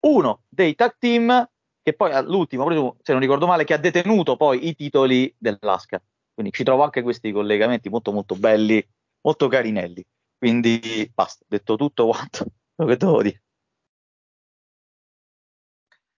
uno 0.05 0.43
dei 0.49 0.75
tag 0.75 0.95
team 0.99 1.49
che 1.81 1.93
poi 1.93 2.11
all'ultimo, 2.11 2.97
se 3.01 3.11
non 3.11 3.21
ricordo 3.21 3.47
male, 3.47 3.65
che 3.65 3.73
ha 3.73 3.77
detenuto 3.77 4.37
poi 4.37 4.67
i 4.67 4.75
titoli 4.75 5.33
dell'Asca. 5.37 6.01
Quindi 6.33 6.51
ci 6.51 6.63
trovo 6.63 6.83
anche 6.83 7.01
questi 7.01 7.31
collegamenti 7.31 7.89
molto 7.89 8.11
molto 8.11 8.35
belli, 8.35 8.85
molto 9.21 9.47
carinelli. 9.47 10.03
Quindi 10.37 11.09
basta, 11.13 11.45
detto 11.47 11.75
tutto 11.75 12.07
quanto 12.07 12.45
quello 12.75 12.91
che 12.91 12.97
devo 12.97 13.21
dire. 13.21 13.43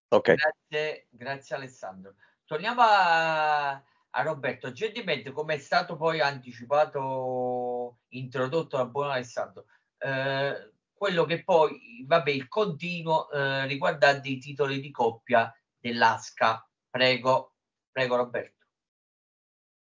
Ok. 0.07 0.33
Grazie, 0.33 1.07
grazie 1.09 1.55
Alessandro. 1.55 2.15
Torniamo 2.45 2.81
a, 2.81 3.71
a 3.71 4.21
Roberto. 4.21 4.71
Gentilmente, 4.71 5.31
come 5.31 5.55
è 5.55 5.57
stato 5.57 5.97
poi 5.97 6.21
anticipato, 6.21 7.99
introdotto 8.09 8.77
da 8.77 8.85
buon 8.85 9.11
Alessandro, 9.11 9.65
eh, 9.97 10.71
quello 10.93 11.25
che 11.25 11.43
poi, 11.43 12.03
vabbè, 12.07 12.29
il 12.31 12.47
continuo 12.47 13.29
eh, 13.29 13.65
riguardante 13.67 14.29
i 14.29 14.37
titoli 14.37 14.79
di 14.79 14.91
coppia 14.91 15.53
dell'ASCA. 15.77 16.67
Prego, 16.89 17.55
prego 17.91 18.15
Roberto. 18.15 18.54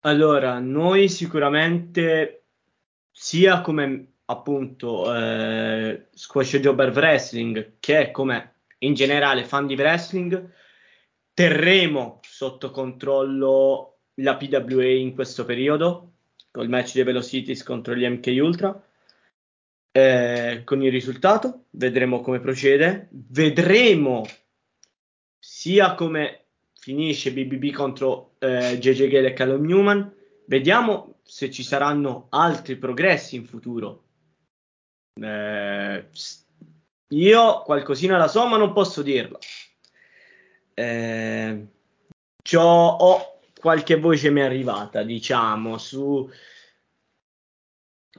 Allora, 0.07 0.59
noi 0.59 1.09
sicuramente 1.09 2.45
sia 3.11 3.63
come 3.63 4.17
appunto 4.27 5.15
eh, 5.15 6.09
Squash 6.13 6.59
Jobber 6.59 6.91
Wrestling 6.91 7.77
che 7.81 8.11
come 8.11 8.57
in 8.79 8.93
generale 8.93 9.45
fan 9.45 9.67
di 9.67 9.75
wrestling 9.77 10.53
terremo 11.33 12.21
sotto 12.23 12.71
controllo 12.71 14.01
la 14.17 14.37
PWA 14.37 14.85
in 14.85 15.15
questo 15.15 15.47
periodo 15.47 16.13
col 16.51 16.69
match 16.69 16.93
dei 16.93 17.05
Velocities 17.05 17.63
contro 17.63 17.95
gli 17.95 18.07
MK 18.07 18.27
Ultra. 18.43 18.87
Eh, 19.91 20.63
con 20.65 20.83
il 20.83 20.91
risultato, 20.91 21.65
vedremo 21.71 22.21
come 22.21 22.41
procede, 22.41 23.09
vedremo 23.11 24.27
sia 25.39 25.95
come 25.95 26.45
finisce 26.75 27.33
BBB 27.33 27.73
contro 27.73 28.34
eh, 28.45 28.78
Gale 28.78 29.28
e 29.28 29.32
Callum 29.32 29.64
Newman, 29.64 30.14
vediamo 30.47 31.20
se 31.22 31.51
ci 31.51 31.62
saranno 31.62 32.26
altri 32.30 32.76
progressi 32.76 33.36
in 33.36 33.45
futuro. 33.47 34.03
Eh, 35.14 36.09
io 37.09 37.62
qualcosina 37.62 38.18
la 38.18 38.28
so, 38.28 38.47
ma 38.47 38.57
non 38.57 38.72
posso 38.72 39.03
dirlo. 39.03 39.38
Eh, 40.74 41.66
ho 42.57 43.38
qualche 43.59 43.97
voce 43.97 44.30
mi 44.30 44.40
è 44.40 44.45
arrivata, 44.45 45.03
diciamo, 45.03 45.78
su 45.78 46.28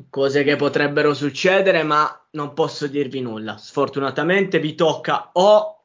cose 0.10 0.44
che 0.44 0.56
potrebbero 0.56 1.14
succedere, 1.14 1.84
ma 1.84 2.28
non 2.32 2.54
posso 2.54 2.88
dirvi 2.88 3.22
nulla. 3.22 3.58
Sfortunatamente 3.58 4.60
vi 4.60 4.74
tocca 4.74 5.30
o 5.34 5.84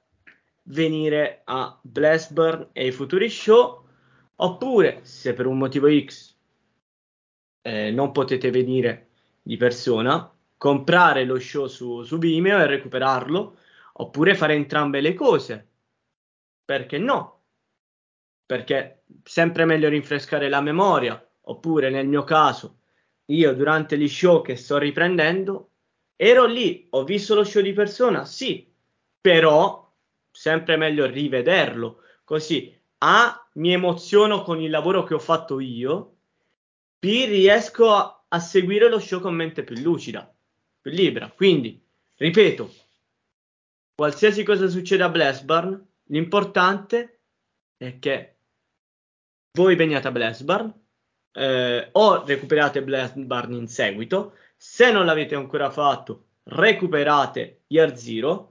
venire 0.65 1.43
a 1.45 1.79
Blessburn 1.83 2.69
e 2.73 2.85
ai 2.85 2.93
futuri 2.93 3.29
show, 3.29 3.80
oppure 4.43 5.01
se 5.03 5.33
per 5.35 5.47
un 5.47 5.59
motivo 5.59 5.89
X 5.89 6.37
eh, 7.63 7.91
non 7.91 8.13
potete 8.13 8.51
venire 8.51 9.09
di 9.43 9.57
persona, 9.57 10.33
comprare 10.57 11.25
lo 11.25 11.39
show 11.39 11.67
su, 11.67 12.03
su 12.03 12.19
Vimeo 12.19 12.59
e 12.59 12.67
recuperarlo, 12.67 13.57
oppure 13.95 14.35
fare 14.35 14.55
entrambe 14.55 15.01
le 15.01 15.15
cose. 15.15 15.69
Perché 16.65 16.99
no? 16.99 17.43
Perché 18.47 19.05
sempre 19.25 19.65
meglio 19.65 19.89
rinfrescare 19.89 20.49
la 20.49 20.61
memoria, 20.61 21.23
oppure 21.43 21.91
nel 21.91 22.07
mio 22.07 22.25
caso 22.25 22.79
io 23.27 23.55
durante 23.55 23.97
gli 23.97 24.09
show 24.09 24.43
che 24.43 24.57
sto 24.57 24.79
riprendendo 24.79 25.71
ero 26.17 26.45
lì, 26.45 26.87
ho 26.91 27.05
visto 27.05 27.35
lo 27.35 27.45
show 27.45 27.63
di 27.63 27.73
persona, 27.73 28.25
sì, 28.25 28.71
però 29.21 29.91
sempre 30.31 30.77
meglio 30.77 31.07
rivederlo, 31.07 32.03
così 32.25 32.77
A 32.99 33.40
mi 33.55 33.73
emoziono 33.73 34.43
con 34.43 34.61
il 34.61 34.71
lavoro 34.71 35.05
che 35.05 35.15
ho 35.15 35.19
fatto 35.19 35.61
io, 35.61 36.17
B 36.99 37.25
riesco 37.27 37.91
a, 37.91 38.25
a 38.29 38.39
seguire 38.39 38.89
lo 38.89 38.99
show 38.99 39.21
con 39.21 39.35
mente 39.35 39.65
più 39.65 39.77
lucida, 39.77 40.33
più 40.81 40.91
libera. 40.91 41.31
Quindi, 41.31 41.83
ripeto, 42.17 42.73
qualsiasi 43.95 44.43
cosa 44.45 44.69
succeda 44.69 45.07
a 45.07 45.11
Blessburn, 45.11 45.87
l'importante 46.05 47.21
è 47.77 47.99
che 47.99 48.37
voi 49.53 49.75
veniate 49.75 50.09
a 50.09 50.13
Blessburn, 50.13 50.73
eh, 51.33 51.89
o 51.93 52.25
recuperate 52.25 52.83
Bloodburn 52.83 53.53
in 53.55 53.69
seguito. 53.69 54.35
Se 54.57 54.91
non 54.93 55.07
l'avete 55.07 55.35
ancora 55.35 55.71
fatto, 55.71 56.27
recuperate 56.45 57.63
Year 57.69 57.97
Zero, 57.97 58.50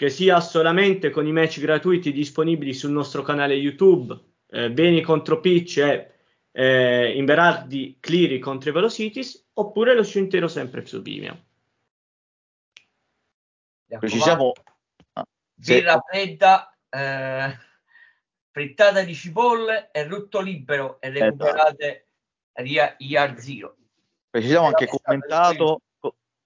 che 0.00 0.08
sia 0.08 0.40
solamente 0.40 1.10
con 1.10 1.26
i 1.26 1.30
match 1.30 1.60
gratuiti 1.60 2.10
disponibili 2.10 2.72
sul 2.72 2.90
nostro 2.90 3.20
canale 3.20 3.52
YouTube, 3.52 4.18
eh, 4.48 4.70
Beni 4.70 5.02
contro 5.02 5.40
Pitch 5.40 5.76
e 5.76 6.12
eh, 6.52 7.18
Inverardi 7.18 7.98
Cleary 8.00 8.38
contro 8.38 8.70
i 8.70 8.72
Velocities, 8.72 9.50
oppure 9.52 9.94
lo 9.94 10.02
show 10.02 10.22
intero 10.22 10.48
sempre 10.48 10.86
su 10.86 11.02
Vimeo. 11.02 11.44
Precisiamo. 13.98 14.52
Ah, 15.12 15.26
Birra 15.54 16.00
fredda. 16.08 16.74
Eh 16.88 17.58
frittata 18.52 19.02
di 19.02 19.14
cipolle 19.14 19.90
e 19.92 20.02
rutto 20.04 20.40
libero 20.40 20.98
e 21.00 21.08
esatto. 21.10 21.24
recuperate 21.24 22.06
esatto. 22.52 23.04
Yard 23.04 23.38
Zero. 23.38 23.76
Precisiamo 24.30 24.66
anche 24.66 24.86
commentato, 24.86 25.64
co- 25.64 25.80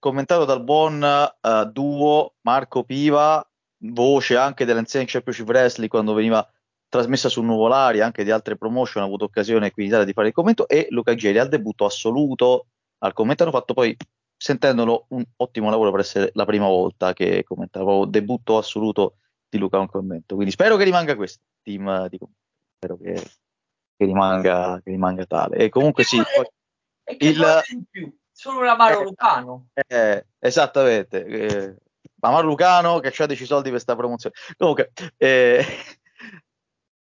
commentato 0.05 0.45
dal 0.45 0.63
buon 0.63 1.01
uh, 1.03 1.65
duo 1.73 2.35
Marco 2.43 2.85
Piva, 2.85 3.43
voce 3.85 4.37
anche 4.37 4.67
dell'Ensign 4.67 5.05
Championship 5.07 5.49
Wrestling 5.49 5.89
quando 5.89 6.13
veniva 6.13 6.47
trasmessa 6.91 7.31
su 7.31 7.41
Nuvolari, 7.41 8.03
anche 8.03 8.23
di 8.23 8.31
altre 8.31 8.59
promotion, 8.59 9.03
ha 9.03 9.07
avuto 9.07 9.25
occasione 9.25 9.71
qui 9.71 9.85
in 9.85 9.89
Italia 9.89 10.05
di 10.05 10.13
fare 10.13 10.29
il 10.29 10.35
commento, 10.35 10.69
e 10.69 10.89
Luca 10.91 11.15
Geli 11.15 11.39
al 11.39 11.49
debutto 11.49 11.87
assoluto 11.87 12.67
al 12.99 13.15
commento, 13.15 13.45
hanno 13.45 13.53
fatto 13.53 13.73
poi, 13.73 13.97
sentendolo, 14.37 15.07
un 15.09 15.25
ottimo 15.37 15.71
lavoro 15.71 15.91
per 15.91 16.01
essere 16.01 16.31
la 16.35 16.45
prima 16.45 16.67
volta 16.67 17.15
che 17.15 17.43
commentavo, 17.43 18.05
debutto 18.05 18.59
assoluto 18.59 19.15
di 19.49 19.57
Luca 19.57 19.79
un 19.79 19.89
commento, 19.89 20.35
quindi 20.35 20.53
spero 20.53 20.77
che 20.77 20.85
rimanga 20.85 21.17
questo 21.17 21.41
team 21.63 22.09
di 22.09 22.19
spero 22.77 22.99
che, 22.99 23.15
che, 23.97 24.05
rimanga, 24.05 24.79
che 24.85 24.91
rimanga 24.91 25.25
tale. 25.25 25.57
E 25.57 25.71
comunque 25.71 26.05
sì. 26.05 26.21
Il, 27.19 27.43
più. 27.89 28.15
Solo 28.37 28.61
un 28.61 28.67
Amaro 28.67 29.01
eh, 29.01 29.05
Lucano. 29.05 29.69
Eh, 29.73 30.27
esattamente. 30.41 31.25
Eh, 31.25 31.77
Amaro 32.21 32.49
Lucano 32.49 32.99
che 32.99 33.13
ci 33.13 33.23
ha 33.23 33.27
deciso 33.27 33.55
soldi 33.55 33.71
per 33.71 33.75
questa 33.75 33.95
promozione. 33.95 34.35
Comunque, 34.57 34.91
eh, 35.17 35.65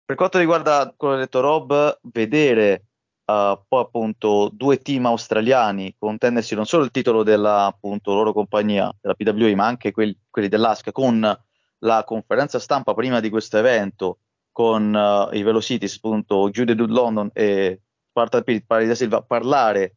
per 0.05 0.15
quanto 0.15 0.38
riguarda 0.38 0.93
quello 0.95 1.15
che 1.15 1.20
ha 1.20 1.24
detto 1.24 1.39
Rob, 1.39 1.99
vedere 2.13 2.86
uh, 3.26 3.59
poi 3.68 3.82
appunto 3.82 4.49
due 4.53 4.78
team 4.78 5.07
australiani 5.07 5.95
contendersi 5.97 6.53
non 6.53 6.65
solo 6.65 6.84
il 6.84 6.91
titolo 6.91 7.24
della 7.24 7.65
appunto 7.65 8.13
loro 8.13 8.32
compagnia, 8.32 8.93
della 9.01 9.15
PWI, 9.15 9.55
ma 9.55 9.65
anche 9.65 9.91
quelli, 9.91 10.18
quelli 10.30 10.47
dell'ASCA 10.47 10.91
con 10.91 11.38
la 11.80 12.03
conferenza 12.03 12.59
stampa 12.59 12.93
prima 12.93 13.20
di 13.20 13.30
questo 13.30 13.57
evento 13.57 14.20
con 14.51 14.93
uh, 14.93 15.36
i 15.36 15.41
Velocities, 15.41 15.95
appunto 15.95 16.49
Jude 16.51 16.76
Dude 16.76 16.93
London 16.93 17.30
e 17.34 17.82
Sparta 18.09 18.41
Pitt, 18.41 18.65
Parida 18.65 18.95
Silva, 18.95 19.22
parlare 19.22 19.97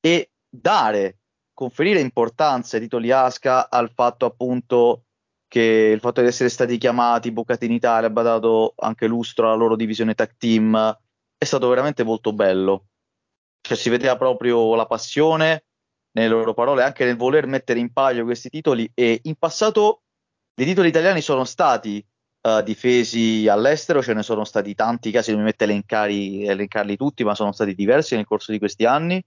e 0.00 0.30
dare, 0.48 1.18
conferire 1.52 2.00
importanza 2.00 2.76
ai 2.76 2.82
titoli 2.82 3.10
Asca 3.10 3.68
al 3.70 3.92
fatto 3.92 4.26
appunto 4.26 5.04
che 5.46 5.90
il 5.92 6.00
fatto 6.00 6.20
di 6.20 6.28
essere 6.28 6.48
stati 6.48 6.78
chiamati, 6.78 7.32
bucati 7.32 7.66
in 7.66 7.72
Italia, 7.72 8.08
ha 8.08 8.22
dato 8.22 8.74
anche 8.76 9.06
lustro 9.06 9.46
alla 9.46 9.56
loro 9.56 9.76
divisione 9.76 10.14
tag 10.14 10.36
team, 10.38 10.98
è 11.36 11.44
stato 11.44 11.68
veramente 11.68 12.04
molto 12.04 12.32
bello. 12.32 12.86
cioè 13.60 13.76
si 13.76 13.90
vedeva 13.90 14.16
proprio 14.16 14.74
la 14.74 14.86
passione 14.86 15.64
nelle 16.12 16.28
loro 16.28 16.54
parole, 16.54 16.82
anche 16.82 17.04
nel 17.04 17.16
voler 17.16 17.46
mettere 17.46 17.80
in 17.80 17.92
palio 17.92 18.24
questi 18.24 18.48
titoli. 18.48 18.90
E 18.94 19.20
in 19.24 19.34
passato 19.36 20.02
dei 20.54 20.66
titoli 20.66 20.88
italiani 20.88 21.20
sono 21.20 21.44
stati 21.44 22.04
uh, 22.42 22.62
difesi 22.62 23.48
all'estero, 23.48 24.02
ce 24.02 24.14
ne 24.14 24.22
sono 24.22 24.44
stati 24.44 24.74
tanti 24.74 25.10
casi, 25.10 25.30
non 25.30 25.40
mi 25.40 25.46
mette 25.46 25.64
elencari, 25.64 26.46
elencarli 26.46 26.96
tutti, 26.96 27.24
ma 27.24 27.34
sono 27.34 27.52
stati 27.52 27.74
diversi 27.74 28.14
nel 28.14 28.26
corso 28.26 28.52
di 28.52 28.58
questi 28.58 28.84
anni, 28.84 29.22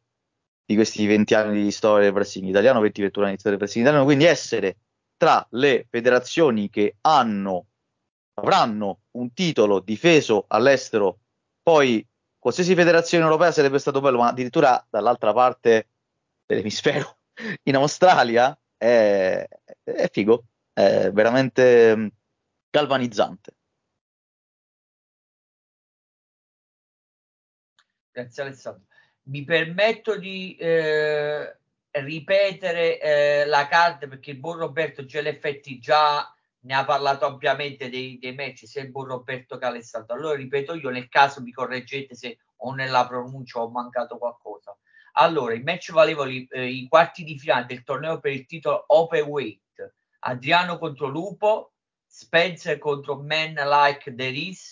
di 0.66 0.76
questi 0.76 1.06
20 1.06 1.34
anni 1.34 1.64
di 1.64 1.72
storia 1.72 2.06
del 2.06 2.14
wrestling 2.14 2.48
italiano, 2.48 2.82
20-21 2.82 3.22
anni 3.22 3.32
di 3.32 3.40
storia 3.40 3.58
del 3.58 3.60
wrestling 3.60 3.86
italiano, 3.86 4.06
quindi 4.06 4.26
essere 4.26 4.78
tra 5.18 5.46
le 5.52 5.88
federazioni 5.90 6.70
che 6.70 6.98
hanno, 7.02 7.68
avranno 8.36 9.02
un 9.12 9.34
titolo 9.34 9.80
difeso 9.80 10.46
all'estero, 10.48 11.20
poi 11.62 12.06
qualsiasi 12.38 12.76
federazione 12.76 13.24
europea 13.24 13.52
sarebbe 13.52 13.80
stato 13.80 14.02
bello, 14.02 14.18
ma 14.18 14.28
addirittura 14.30 14.86
dall'altra 14.90 15.34
parte 15.34 15.90
dell'emisfero, 16.46 17.20
in 17.64 17.76
Australia, 17.76 18.58
è, 18.78 19.48
è 19.84 20.10
figo, 20.12 20.46
è 20.74 21.10
veramente 21.12 22.12
galvanizzante. 22.70 23.56
Grazie 28.12 28.44
Alessandro. 28.44 28.93
Mi 29.26 29.44
permetto 29.44 30.18
di 30.18 30.56
eh, 30.58 31.58
ripetere 31.92 33.00
eh, 33.00 33.46
la 33.46 33.68
card 33.68 34.08
perché 34.08 34.32
il 34.32 34.40
buon 34.40 34.58
Roberto 34.58 35.06
Geleffetti 35.06 35.80
già 35.80 36.34
ne 36.66 36.74
ha 36.74 36.86
parlato 36.86 37.26
ampiamente 37.26 37.90
dei, 37.90 38.18
dei 38.20 38.34
match 38.34 38.66
sia 38.66 38.82
il 38.82 38.92
buon 38.92 39.08
Roberto 39.08 39.58
che 39.58 39.66
Alessandro. 39.66 40.16
Allora 40.16 40.36
ripeto 40.36 40.76
io 40.76 40.90
nel 40.90 41.10
caso 41.10 41.42
mi 41.42 41.52
correggete 41.52 42.16
se 42.16 42.38
o 42.58 42.74
nella 42.74 43.08
pronuncia 43.08 43.62
ho 43.62 43.70
mancato 43.70 44.18
qualcosa. 44.18 44.78
Allora, 45.14 45.54
i 45.54 45.62
match 45.62 45.92
valevoli 45.92 46.48
eh, 46.50 46.68
i 46.68 46.88
quarti 46.88 47.24
di 47.24 47.38
finale 47.38 47.66
del 47.68 47.84
torneo 47.84 48.20
per 48.20 48.32
il 48.32 48.46
titolo 48.46 48.84
Open 48.88 49.24
Weight. 49.26 49.94
Adriano 50.20 50.80
contro 50.80 51.08
Lupo, 51.08 51.74
Spencer 52.06 52.78
contro 52.80 53.22
Man 53.22 53.54
Like 53.54 54.14
The 54.16 54.28
Is, 54.28 54.72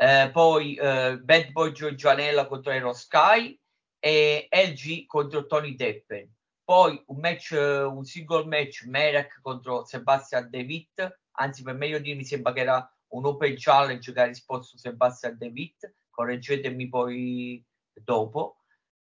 eh, 0.00 0.30
poi 0.32 0.76
eh, 0.76 1.18
Bad 1.18 1.50
Boy 1.50 1.72
Giorgianella 1.72 2.46
contro 2.46 2.70
Aero 2.70 2.92
Sky 2.92 3.58
e 3.98 4.48
LG 4.48 5.06
contro 5.06 5.44
Tony 5.46 5.74
Deppen. 5.74 6.32
Poi 6.62 7.02
un 7.06 7.18
match, 7.18 7.50
un 7.50 8.04
single 8.04 8.46
match 8.46 8.84
Merak 8.84 9.40
contro 9.42 9.84
Sebastian 9.84 10.48
Devitt, 10.50 11.20
anzi 11.32 11.64
per 11.64 11.74
meglio 11.74 11.98
dire 11.98 12.14
mi 12.14 12.24
sembra 12.24 12.52
che 12.52 12.60
era 12.60 12.96
un 13.08 13.26
open 13.26 13.54
challenge 13.56 14.12
che 14.12 14.20
ha 14.20 14.26
risposto 14.26 14.78
Sebastian 14.78 15.36
Devitt, 15.36 15.92
correggetemi 16.10 16.88
poi 16.88 17.64
dopo. 17.92 18.58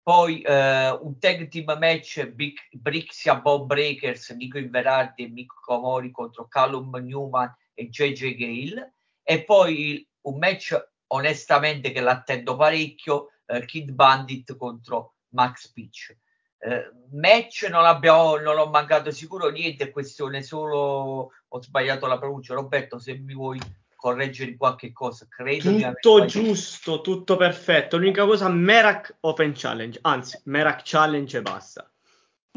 Poi 0.01 0.41
eh, 0.41 0.89
un 0.89 1.19
tag 1.19 1.47
team 1.49 1.77
match 1.77 2.25
Big, 2.25 2.57
Brixia 2.71 3.35
Bob 3.35 3.67
Breakers, 3.67 4.31
Nico 4.31 4.57
Inverardi 4.57 5.25
e 5.25 5.29
Mick 5.29 5.53
Comori 5.61 6.09
contro 6.09 6.47
Callum 6.47 6.95
Newman 6.95 7.55
e 7.75 7.87
JJ 7.87 8.35
Gale. 8.35 8.95
E 9.21 9.43
poi 9.43 10.09
un 10.21 10.37
match 10.37 10.77
onestamente 11.07 11.91
che 11.91 12.01
l'attendo 12.01 12.55
parecchio, 12.55 13.31
eh, 13.45 13.65
Kid 13.65 13.91
Bandit 13.91 14.55
contro 14.55 15.15
Max 15.29 15.71
Pitch. 15.71 16.15
Eh, 16.57 16.91
match 17.11 17.67
non 17.69 17.85
abbiamo, 17.85 18.37
non 18.37 18.57
ho 18.57 18.67
mancato 18.67 19.11
sicuro 19.11 19.49
niente, 19.49 19.85
è 19.85 19.91
questione 19.91 20.43
solo, 20.43 21.31
ho 21.47 21.61
sbagliato 21.61 22.05
la 22.05 22.19
pronuncia. 22.19 22.53
Roberto, 22.53 22.99
se 22.99 23.17
mi 23.17 23.33
vuoi 23.33 23.59
correggere 23.95 24.57
qualche 24.57 24.91
cosa. 24.91 25.27
Credo 25.29 25.71
tutto 25.71 26.25
giusto, 26.25 27.01
tutto 27.01 27.37
perfetto. 27.37 27.97
L'unica 27.97 28.25
cosa, 28.25 28.49
Merak 28.49 29.17
Open 29.21 29.53
Challenge, 29.55 29.99
anzi, 30.01 30.39
Merak 30.45 30.81
Challenge 30.83 31.37
e 31.37 31.41
basta. 31.41 31.91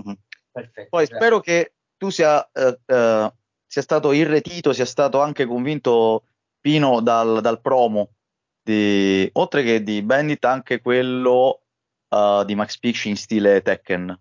Mm-hmm. 0.00 0.14
Perfetto. 0.50 0.88
Poi 0.88 1.04
grazie. 1.04 1.16
spero 1.16 1.40
che 1.40 1.74
tu 1.98 2.10
sia, 2.10 2.50
eh, 2.52 2.78
eh, 2.86 3.32
sia, 3.66 3.82
stato 3.82 4.12
irretito, 4.12 4.72
sia 4.72 4.86
stato 4.86 5.20
anche 5.20 5.44
convinto 5.44 6.24
Pino 6.64 7.02
dal, 7.02 7.42
dal 7.42 7.60
promo, 7.60 8.14
di, 8.62 9.28
oltre 9.34 9.62
che 9.62 9.82
di 9.82 10.00
Bandit, 10.00 10.42
anche 10.46 10.80
quello 10.80 11.60
uh, 12.08 12.42
di 12.42 12.54
Max 12.54 12.78
Pitch 12.78 13.04
in 13.04 13.18
stile 13.18 13.60
Tekken. 13.60 14.18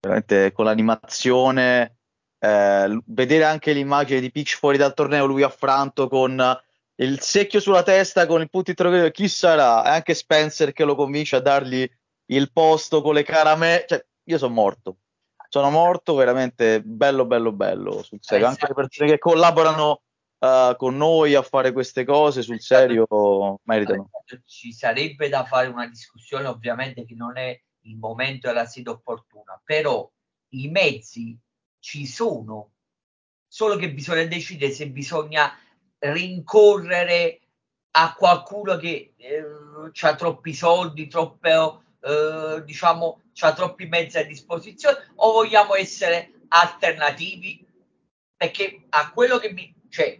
Veramente 0.00 0.52
con 0.52 0.66
l'animazione 0.66 1.96
eh, 2.38 3.02
vedere 3.06 3.42
anche 3.42 3.72
l'immagine 3.72 4.20
di 4.20 4.30
Peach 4.30 4.56
fuori 4.56 4.76
dal 4.76 4.94
torneo, 4.94 5.26
lui 5.26 5.42
affranto 5.42 6.06
con 6.06 6.40
il 7.00 7.20
secchio 7.20 7.58
sulla 7.58 7.82
testa, 7.82 8.26
con 8.26 8.40
il 8.40 8.48
punto 8.48 8.70
interrogativo, 8.70 9.10
chi 9.10 9.26
sarà? 9.26 9.84
E 9.84 9.88
anche 9.88 10.14
Spencer 10.14 10.72
che 10.72 10.84
lo 10.84 10.94
convince 10.94 11.34
a 11.34 11.40
dargli 11.40 11.84
il 12.26 12.52
posto 12.52 13.02
con 13.02 13.14
le 13.14 13.24
caramelle. 13.24 13.86
Cioè, 13.88 14.06
io 14.22 14.38
sono 14.38 14.54
morto. 14.54 14.98
Sono 15.48 15.68
morto, 15.70 16.14
veramente 16.14 16.80
bello, 16.80 17.24
bello, 17.24 17.50
bello. 17.50 18.04
Sul 18.04 18.18
serio. 18.20 18.46
Eh, 18.46 18.48
anche 18.50 18.66
le 18.68 18.74
persone 18.74 19.10
che 19.10 19.18
collaborano 19.18 20.02
uh, 20.38 20.76
con 20.76 20.96
noi 20.96 21.34
a 21.34 21.42
fare 21.42 21.72
queste 21.72 22.04
cose, 22.04 22.42
sul 22.42 22.60
serio, 22.60 23.06
meritano. 23.64 24.10
Ci 24.44 24.72
sarebbe 24.72 25.28
da 25.28 25.44
fare 25.44 25.68
una 25.68 25.86
discussione, 25.86 26.46
ovviamente, 26.46 27.04
che 27.04 27.14
non 27.14 27.36
è 27.36 27.60
il 27.82 27.96
momento 27.96 28.48
e 28.48 28.52
la 28.52 28.66
sede 28.66 28.90
opportuna, 28.90 29.60
però 29.64 30.10
i 30.50 30.68
mezzi 30.68 31.38
ci 31.78 32.06
sono, 32.06 32.72
solo 33.46 33.76
che 33.76 33.92
bisogna 33.92 34.24
decidere 34.24 34.72
se 34.72 34.88
bisogna 34.88 35.52
rincorrere 35.98 37.40
a 37.92 38.14
qualcuno 38.14 38.76
che 38.76 39.14
eh, 39.16 39.44
ha 40.00 40.14
troppi 40.14 40.54
soldi, 40.54 41.08
troppe, 41.08 41.50
eh, 42.00 42.62
diciamo, 42.64 43.22
ha 43.40 43.52
troppi 43.52 43.86
mezzi 43.86 44.18
a 44.18 44.24
disposizione 44.24 45.12
o 45.16 45.32
vogliamo 45.32 45.74
essere 45.74 46.32
alternativi? 46.48 47.64
Perché 48.36 48.86
a 48.90 49.10
quello 49.10 49.38
che 49.38 49.52
mi, 49.52 49.74
cioè, 49.88 50.18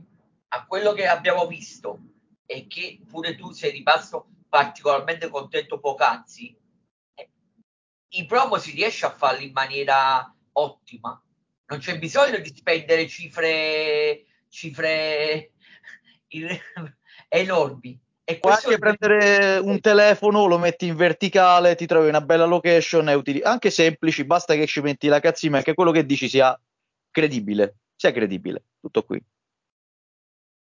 a 0.49 0.67
quello 0.67 0.93
che 0.93 1.07
abbiamo 1.07 1.47
visto 1.47 2.01
e 2.47 2.67
che 2.67 3.01
pure 3.07 3.37
tu 3.37 3.53
sei 3.53 3.71
rimasto 3.73 4.29
particolarmente 4.49 5.29
contento 5.29 5.79
poc'anzi, 5.79 6.57
eh, 7.15 7.31
i 8.09 8.27
promo 8.27 8.59
si 8.59 8.73
riesce 8.73 9.07
a 9.07 9.11
farli 9.11 9.47
in 9.47 9.53
maniera 9.53 10.35
ottima 10.53 11.23
non 11.69 11.79
c'è 11.79 11.99
bisogno 11.99 12.39
di 12.39 12.53
spendere 12.55 13.07
cifre, 13.07 14.25
cifre 14.49 15.53
enormi. 17.29 18.01
E 18.25 18.39
Puoi 18.39 18.53
anche 18.53 18.79
prendere 18.79 19.59
un 19.59 19.81
telefono, 19.81 20.47
lo 20.47 20.59
metti 20.59 20.87
in 20.87 20.97
verticale, 20.97 21.77
ti 21.77 21.87
trovi 21.87 22.09
una 22.09 22.21
bella 22.21 22.45
location 22.45 23.07
utilizzi 23.09 23.45
anche 23.45 23.71
semplici, 23.71 24.25
basta 24.25 24.55
che 24.55 24.67
ci 24.67 24.83
metti 24.83 25.09
la 25.09 25.21
cazzina 25.21 25.59
e 25.59 25.63
che 25.63 25.73
quello 25.73 25.93
che 25.93 26.05
dici 26.05 26.29
sia 26.29 26.59
credibile, 27.11 27.77
sia 27.97 28.13
credibile, 28.13 28.65
tutto 28.81 29.03
qui. 29.03 29.23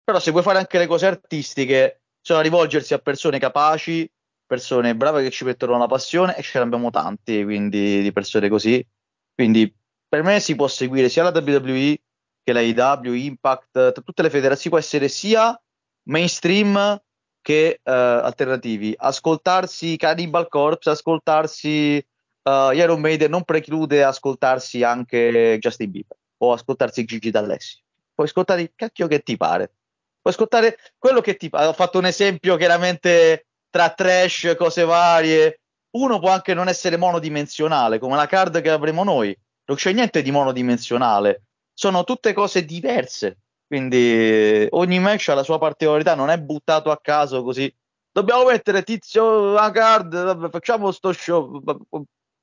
Però 0.06 0.20
se 0.20 0.30
vuoi 0.30 0.44
fare 0.44 0.60
anche 0.60 0.78
le 0.78 0.86
cose 0.86 1.08
artistiche, 1.08 2.04
bisogna 2.22 2.42
rivolgersi 2.42 2.94
a 2.94 3.00
persone 3.00 3.40
capaci, 3.40 4.10
persone 4.46 4.96
brave 4.96 5.24
che 5.24 5.32
ci 5.32 5.44
mettono 5.44 5.80
la 5.80 5.88
passione 5.88 6.38
e 6.38 6.44
ce 6.44 6.60
ne 6.60 6.66
abbiamo 6.66 6.92
tanti, 6.92 7.44
quindi 7.44 8.04
di 8.04 8.12
persone 8.12 8.48
così. 8.48 8.86
Quindi 9.34 9.76
per 10.08 10.22
me 10.22 10.40
si 10.40 10.56
può 10.56 10.68
seguire 10.68 11.10
sia 11.10 11.24
la 11.24 11.32
WWE 11.36 11.98
che 12.44 12.54
la 12.54 12.62
IW, 12.62 13.14
Impact, 13.14 14.04
tutte 14.04 14.22
le 14.22 14.30
federazioni, 14.30 14.70
può 14.70 14.78
essere 14.78 15.08
sia 15.08 15.60
mainstream 16.04 17.02
che 17.42 17.80
uh, 17.84 17.90
alternativi. 17.92 18.94
Ascoltarsi 18.96 19.98
Cannibal 19.98 20.48
Corpse, 20.48 20.92
ascoltarsi 20.92 22.06
uh, 22.44 22.72
Iron 22.72 23.02
Maiden 23.02 23.32
non 23.32 23.44
preclude 23.44 24.04
ascoltarsi 24.04 24.84
anche 24.84 25.58
Justin 25.60 25.90
Bieber 25.90 26.18
o 26.38 26.54
ascoltarsi 26.54 27.06
Gigi 27.06 27.32
D'Alessio. 27.32 27.82
Puoi 28.14 28.28
ascoltare 28.28 28.62
il 28.62 28.72
cacchio 28.76 29.08
che 29.08 29.22
ti 29.22 29.36
pare. 29.38 29.74
Puoi 30.26 30.34
ascoltare 30.34 30.78
quello 30.98 31.22
che 31.22 31.36
ti. 31.36 31.50
Ho 31.52 31.74
fatto 31.74 32.00
un 32.00 32.06
esempio 32.06 32.56
chiaramente 32.56 33.46
tra 33.70 33.92
trash, 33.92 34.56
cose 34.58 34.84
varie. 34.84 35.60
Uno 35.92 36.20
può 36.20 36.32
anche 36.32 36.56
non 36.56 36.68
essere 36.68 36.98
monodimensionale, 36.98 38.00
come 38.00 38.16
la 38.16 38.26
card 38.26 38.60
che 38.62 38.72
avremo 38.72 39.04
noi 39.04 39.38
non 39.66 39.78
c'è 39.78 39.92
niente 39.94 40.22
di 40.22 40.32
monodimensionale, 40.32 41.44
sono 41.74 42.04
tutte 42.04 42.34
cose 42.34 42.66
diverse. 42.66 43.40
Quindi 43.68 44.68
ogni 44.72 45.00
match 45.00 45.30
ha 45.30 45.34
la 45.34 45.44
sua 45.44 45.58
particolarità, 45.58 46.14
non 46.14 46.30
è 46.30 46.40
buttato 46.40 46.92
a 46.92 47.00
caso 47.02 47.44
così. 47.44 47.74
Dobbiamo 48.12 48.46
mettere 48.46 48.84
tizio 48.84 49.56
a 49.56 49.72
card, 49.72 50.50
facciamo 50.50 50.92
sto 50.92 51.12
show 51.12 51.62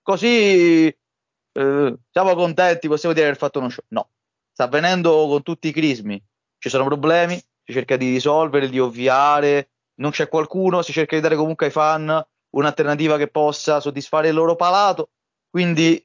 così 0.03 0.87
eh, 0.87 1.97
siamo 2.11 2.35
contenti, 2.35 2.89
possiamo 2.89 3.15
dire 3.15 3.27
di 3.27 3.31
aver 3.31 3.37
fatto 3.37 3.61
uno 3.61 3.69
show. 3.69 3.85
No, 3.89 4.11
sta 4.53 4.65
avvenendo 4.65 5.27
con 5.29 5.43
tutti 5.43 5.69
i 5.69 5.73
crismi. 5.73 6.23
Ci 6.59 6.69
sono 6.69 6.85
problemi, 6.85 7.41
si 7.65 7.73
cerca 7.73 7.97
di 7.97 8.11
risolvere, 8.11 8.69
di 8.69 8.79
ovviare, 8.79 9.71
non 10.01 10.11
c'è 10.11 10.29
qualcuno, 10.29 10.83
si 10.83 10.93
cerca 10.93 11.17
di 11.17 11.23
dare 11.23 11.37
comunque 11.37 11.67
ai 11.67 11.73
fan 11.73 12.25
un'alternativa 12.51 13.17
che 13.17 13.29
possa 13.29 13.81
soddisfare 13.81 14.29
il 14.29 14.35
loro 14.35 14.57
palato. 14.57 15.11
Quindi 15.49 16.05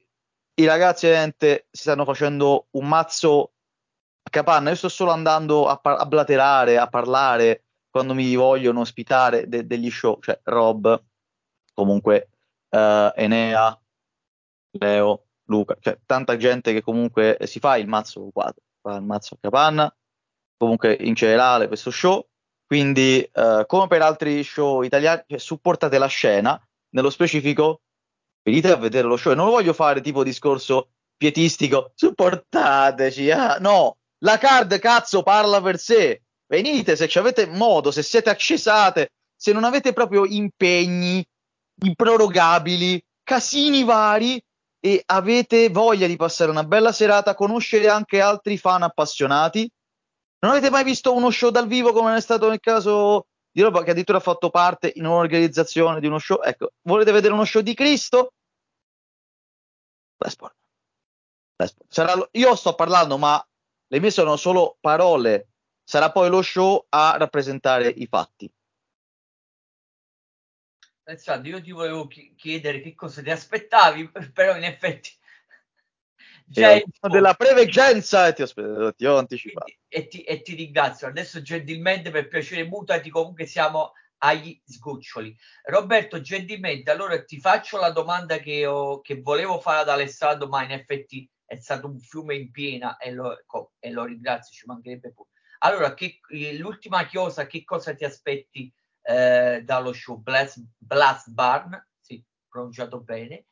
i 0.54 0.64
ragazzi 0.66 1.06
ovviamente 1.06 1.68
si 1.70 1.82
stanno 1.82 2.04
facendo 2.04 2.68
un 2.72 2.88
mazzo 2.88 3.52
a 4.22 4.30
capanna. 4.30 4.70
Io 4.70 4.76
sto 4.76 4.88
solo 4.88 5.10
andando 5.10 5.68
a, 5.68 5.76
par- 5.76 6.00
a 6.00 6.06
blaterare, 6.06 6.78
a 6.78 6.88
parlare, 6.88 7.64
quando 7.90 8.14
mi 8.14 8.34
vogliono 8.34 8.80
ospitare 8.80 9.48
de- 9.48 9.66
degli 9.66 9.90
show, 9.90 10.20
cioè 10.20 10.38
Rob, 10.44 11.02
comunque 11.72 12.30
uh, 12.70 13.10
Enea, 13.14 13.80
Leo, 14.78 15.24
Luca, 15.44 15.76
cioè 15.80 15.98
tanta 16.04 16.36
gente 16.36 16.72
che 16.72 16.82
comunque 16.82 17.38
si 17.44 17.58
fa 17.58 17.76
il 17.76 17.88
mazzo 17.88 18.28
quadro, 18.32 18.62
fa 18.80 18.96
il 18.96 19.04
mazzo 19.04 19.34
a 19.34 19.38
capanna, 19.40 19.96
comunque 20.58 20.94
in 21.00 21.14
generale 21.14 21.68
questo 21.68 21.90
show, 21.90 22.26
quindi 22.66 23.26
uh, 23.32 23.64
come 23.64 23.86
per 23.86 24.02
altri 24.02 24.42
show 24.44 24.82
italiani, 24.82 25.22
cioè, 25.26 25.38
supportate 25.38 25.96
la 25.96 26.06
scena, 26.06 26.60
nello 26.90 27.08
specifico 27.08 27.80
venite 28.42 28.70
a 28.70 28.76
vedere 28.76 29.08
lo 29.08 29.16
show. 29.16 29.32
Non 29.34 29.48
voglio 29.48 29.72
fare 29.72 30.02
tipo 30.02 30.22
discorso 30.22 30.90
pietistico, 31.16 31.92
supportateci, 31.94 33.30
ah, 33.30 33.56
no, 33.58 33.96
la 34.18 34.36
card 34.36 34.78
cazzo 34.78 35.22
parla 35.22 35.62
per 35.62 35.78
sé, 35.78 36.22
venite 36.46 36.96
se 36.96 37.18
avete 37.18 37.46
modo, 37.46 37.90
se 37.90 38.02
siete 38.02 38.28
accesate, 38.28 39.12
se 39.34 39.52
non 39.52 39.64
avete 39.64 39.92
proprio 39.92 40.26
impegni 40.26 41.24
improrogabili, 41.80 43.02
casini 43.22 43.84
vari 43.84 44.42
e 44.80 45.02
avete 45.06 45.68
voglia 45.70 46.06
di 46.06 46.16
passare 46.16 46.50
una 46.50 46.64
bella 46.64 46.92
serata, 46.92 47.34
conoscere 47.34 47.88
anche 47.88 48.20
altri 48.20 48.56
fan 48.58 48.82
appassionati. 48.82 49.68
Non 50.40 50.52
avete 50.52 50.70
mai 50.70 50.84
visto 50.84 51.14
uno 51.14 51.30
show 51.30 51.50
dal 51.50 51.66
vivo 51.66 51.92
come 51.92 52.16
è 52.16 52.20
stato 52.20 52.48
nel 52.48 52.60
caso 52.60 53.26
di 53.50 53.60
roba 53.60 53.82
che 53.82 53.90
addirittura 53.90 54.18
ha 54.18 54.22
fatto 54.22 54.50
parte 54.50 54.92
in 54.94 55.04
un'organizzazione 55.04 55.98
di 55.98 56.06
uno 56.06 56.18
show? 56.18 56.40
Ecco, 56.42 56.72
volete 56.82 57.10
vedere 57.10 57.32
uno 57.32 57.44
show 57.44 57.60
di 57.60 57.74
Cristo? 57.74 58.34
Blesport. 60.16 60.54
Sarà, 61.88 62.14
io 62.32 62.54
sto 62.54 62.74
parlando, 62.74 63.18
ma 63.18 63.44
le 63.88 64.00
mie 64.00 64.12
sono 64.12 64.36
solo 64.36 64.76
parole. 64.80 65.48
Sarà 65.82 66.12
poi 66.12 66.28
lo 66.28 66.42
show 66.42 66.86
a 66.88 67.16
rappresentare 67.16 67.88
i 67.88 68.06
fatti. 68.06 68.52
Alessandro, 71.04 71.50
io 71.50 71.62
ti 71.62 71.72
volevo 71.72 72.06
chiedere 72.06 72.80
che 72.80 72.94
cosa 72.94 73.22
ti 73.22 73.30
aspettavi, 73.30 74.10
però 74.32 74.56
in 74.56 74.64
effetti 74.64 75.17
già 76.48 76.72
il 76.72 76.84
della 77.00 77.34
preveggenza 77.34 78.26
e 78.26 78.32
ti, 78.32 78.42
aspetto, 78.42 78.94
ti 78.94 79.06
ho 79.06 79.16
anticipato. 79.18 79.72
E 79.88 80.06
ti, 80.08 80.22
e 80.22 80.42
ti, 80.42 80.54
ringrazio. 80.54 81.06
Adesso 81.06 81.42
gentilmente, 81.42 82.10
per 82.10 82.28
piacere 82.28 82.64
mutati, 82.64 83.10
comunque 83.10 83.46
siamo 83.46 83.92
agli 84.18 84.60
sgoccioli. 84.64 85.36
Roberto, 85.64 86.20
gentilmente, 86.20 86.90
allora 86.90 87.22
ti 87.24 87.38
faccio 87.38 87.78
la 87.78 87.90
domanda 87.90 88.38
che, 88.38 88.66
ho, 88.66 89.00
che 89.00 89.20
volevo 89.20 89.60
fare 89.60 89.80
ad 89.80 89.88
Alessandro, 89.88 90.48
ma 90.48 90.64
in 90.64 90.72
effetti 90.72 91.28
è 91.44 91.56
stato 91.56 91.86
un 91.86 91.98
fiume 91.98 92.34
in 92.34 92.50
piena 92.50 92.96
e 92.96 93.12
lo, 93.12 93.38
e 93.78 93.90
lo 93.90 94.04
ringrazio, 94.04 94.54
ci 94.54 94.66
mancherebbe 94.66 95.12
pure. 95.12 95.30
Allora, 95.60 95.94
che, 95.94 96.20
l'ultima 96.58 97.06
chiosa, 97.06 97.46
che 97.46 97.64
cosa 97.64 97.94
ti 97.94 98.04
aspetti 98.04 98.72
eh, 99.02 99.62
dallo 99.64 99.92
show 99.92 100.16
Blast, 100.16 100.62
Blast 100.76 101.30
Barn, 101.30 101.86
sì, 101.98 102.22
pronunciato 102.48 103.00
bene. 103.00 103.46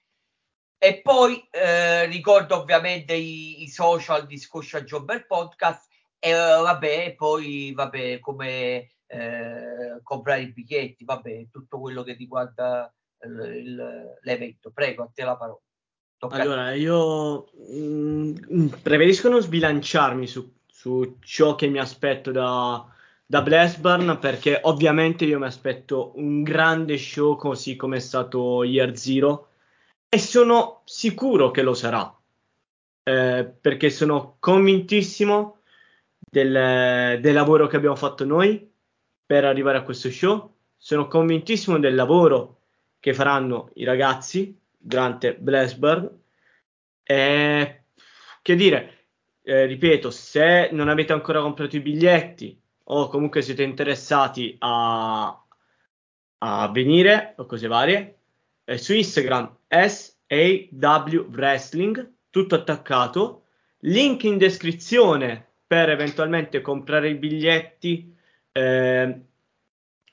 E 0.79 1.01
poi 1.01 1.47
eh, 1.51 2.07
ricordo 2.07 2.61
ovviamente 2.61 3.15
i, 3.15 3.63
i, 3.63 3.69
social 3.69 4.27
di 4.27 4.39
Scoscia 4.39 4.83
Jobber 4.83 5.27
Podcast 5.27 5.89
e 6.19 6.33
uh, 6.35 6.63
vabbè, 6.63 7.15
poi 7.17 7.73
vabbè, 7.73 8.21
come 8.21 8.91
eh, 9.07 10.01
comprare 10.03 10.43
i 10.43 10.53
biglietti, 10.53 11.05
vabbè, 11.05 11.49
tutto 11.51 11.81
quello 11.81 12.03
che 12.03 12.13
riguarda 12.13 12.93
il, 13.25 13.57
il, 13.57 14.19
l'evento. 14.21 14.71
Prego, 14.71 15.05
a 15.05 15.11
te 15.13 15.25
la 15.25 15.37
parola. 15.37 15.61
Tocca 16.19 16.37
allora, 16.37 16.73
io 16.73 17.51
mh, 17.53 18.35
mm, 18.53 18.67
preferisco 18.83 19.29
non 19.29 19.43
sbilanciarmi 19.43 20.27
su, 20.27 20.61
su 20.67 21.19
ciò 21.21 21.55
che 21.55 21.69
mi 21.69 21.79
aspetto 21.79 22.33
da, 22.33 22.87
da 23.25 23.43
Blessburn 23.43 24.19
perché 24.19 24.61
ovviamente 24.63 25.27
io 25.27 25.39
mi 25.39 25.45
aspetto 25.45 26.13
un 26.17 26.43
grande 26.43 26.97
show 26.97 27.37
così 27.37 27.77
come 27.77 27.97
è 27.97 28.01
stato 28.01 28.65
Year 28.65 28.97
Zero 28.97 29.49
e 30.17 30.19
sono 30.19 30.81
sicuro 30.87 31.51
che 31.51 31.61
lo 31.61 31.75
sarà 31.75 32.11
eh, 33.03 33.45
perché 33.61 33.91
sono 33.91 34.37
convintissimo 34.41 35.59
del, 36.19 37.21
del 37.21 37.35
lavoro 37.35 37.67
che 37.67 37.77
abbiamo 37.77 37.97
fatto 37.97 38.25
noi 38.25 38.67
per 39.27 39.45
arrivare 39.45 39.77
a 39.77 39.83
questo 39.83 40.11
show. 40.11 40.55
Sono 40.75 41.07
convintissimo 41.07 41.79
del 41.79 41.95
lavoro 41.95 42.61
che 42.99 43.13
faranno 43.13 43.69
i 43.75 43.85
ragazzi 43.85 44.59
durante 44.75 45.35
Blessburn 45.35 46.09
e 47.03 47.83
che 48.41 48.55
dire 48.55 49.09
eh, 49.43 49.67
ripeto 49.67 50.11
se 50.11 50.71
non 50.73 50.89
avete 50.89 51.13
ancora 51.13 51.43
comprato 51.43 51.77
i 51.77 51.81
biglietti 51.81 52.59
o 52.85 53.09
comunque 53.09 53.43
siete 53.43 53.65
interessati 53.65 54.57
a, 54.61 55.45
a 56.39 56.69
venire 56.69 57.35
o 57.37 57.45
cose 57.45 57.67
varie, 57.67 58.17
eh, 58.67 58.79
su 58.79 58.93
Instagram 58.93 59.57
SAW 59.69 61.27
Wrestling, 61.31 62.13
tutto 62.31 62.55
attaccato, 62.57 63.45
link 63.81 64.25
in 64.25 64.39
descrizione 64.39 65.47
per 65.67 65.89
eventualmente 65.89 66.61
comprare 66.61 67.11
i 67.11 67.15
biglietti, 67.15 68.15
eh, 68.53 69.21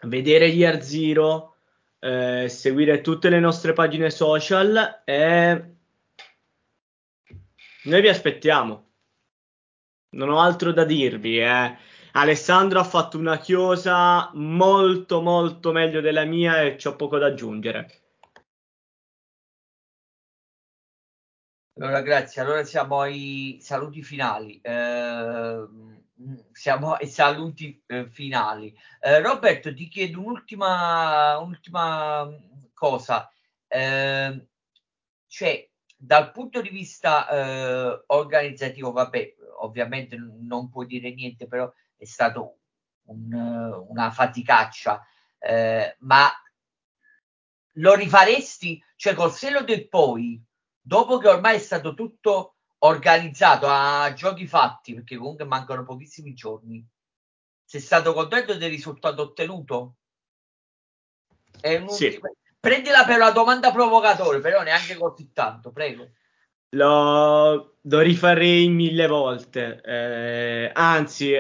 vedere 0.02 0.46
Year 0.46 0.82
Zero, 0.82 1.56
eh, 2.00 2.48
seguire 2.48 3.02
tutte 3.02 3.30
le 3.30 3.40
nostre 3.40 3.74
pagine 3.74 4.10
social 4.10 5.02
e 5.04 5.64
noi 7.84 8.02
vi 8.02 8.08
aspettiamo. 8.08 8.92
Non 10.12 10.30
ho 10.30 10.40
altro 10.40 10.72
da 10.72 10.86
dirvi, 10.86 11.40
eh. 11.40 11.76
Alessandro 12.16 12.80
ha 12.80 12.84
fatto 12.84 13.18
una 13.18 13.40
chiosa 13.40 14.30
molto 14.36 15.22
molto 15.22 15.72
meglio 15.72 16.00
della 16.00 16.26
mia 16.26 16.62
e 16.62 16.76
c'ho 16.76 16.96
poco 16.96 17.18
da 17.18 17.28
aggiungere. 17.28 18.03
Allora, 21.76 22.02
grazie. 22.02 22.42
Allora 22.42 22.64
siamo 22.64 23.00
ai 23.02 23.58
saluti 23.62 24.04
finali. 24.04 24.60
Eh, 24.62 25.68
siamo 26.52 26.94
ai 26.94 27.08
saluti 27.08 27.82
eh, 27.88 28.08
finali. 28.10 28.76
Eh, 29.00 29.20
Roberto, 29.22 29.74
ti 29.74 29.88
chiedo 29.88 30.20
un'ultima, 30.20 31.38
un'ultima 31.40 32.30
cosa. 32.74 33.30
Ehm, 33.68 34.46
cioè, 35.28 35.68
dal 35.98 36.32
punto 36.32 36.62
di 36.62 36.70
vista 36.70 37.28
eh, 37.30 38.04
organizzativo, 38.08 38.92
vabbè, 38.92 39.36
ovviamente 39.62 40.16
non 40.18 40.70
puoi 40.70 40.86
dire 40.86 41.12
niente, 41.14 41.48
però 41.48 41.72
è 41.98 42.06
stato 42.06 42.60
un, 43.06 43.34
una 43.88 44.12
faticaccia, 44.12 45.02
eh, 45.40 45.96
ma 46.02 46.30
lo 47.78 47.94
rifaresti, 47.96 48.82
cioè 48.96 49.14
col 49.14 49.32
seno 49.32 49.64
del 49.64 49.88
poi, 49.88 50.42
dopo 50.84 51.18
che 51.18 51.30
ormai 51.30 51.56
è 51.56 51.60
stato 51.60 51.94
tutto 51.94 52.56
organizzato 52.80 53.68
a 53.68 54.12
giochi 54.14 54.46
fatti, 54.46 54.94
perché 54.94 55.16
comunque 55.16 55.46
mancano 55.46 55.86
pochissimi 55.86 56.34
giorni, 56.34 56.86
sei 57.64 57.80
stato 57.80 58.14
contento 58.14 58.56
del 58.56 58.70
risultato 58.70 59.22
ottenuto? 59.22 59.96
È 61.60 61.78
un 61.78 61.90
sì. 61.90 62.20
Prendila 62.60 63.04
per 63.06 63.18
una 63.18 63.32
domanda 63.32 63.72
provocatore, 63.72 64.40
però 64.40 64.62
neanche 64.62 64.96
così 64.96 65.32
tanto, 65.34 65.72
prego. 65.72 66.12
Lo, 66.70 67.78
lo 67.82 68.00
rifarei 68.00 68.68
mille 68.68 69.08
volte, 69.08 69.82
eh, 69.84 70.72
anzi 70.74 71.36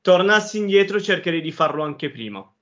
tornassi 0.00 0.58
indietro 0.58 1.00
cercherei 1.00 1.40
di 1.40 1.52
farlo 1.52 1.82
anche 1.82 2.10
prima. 2.10 2.54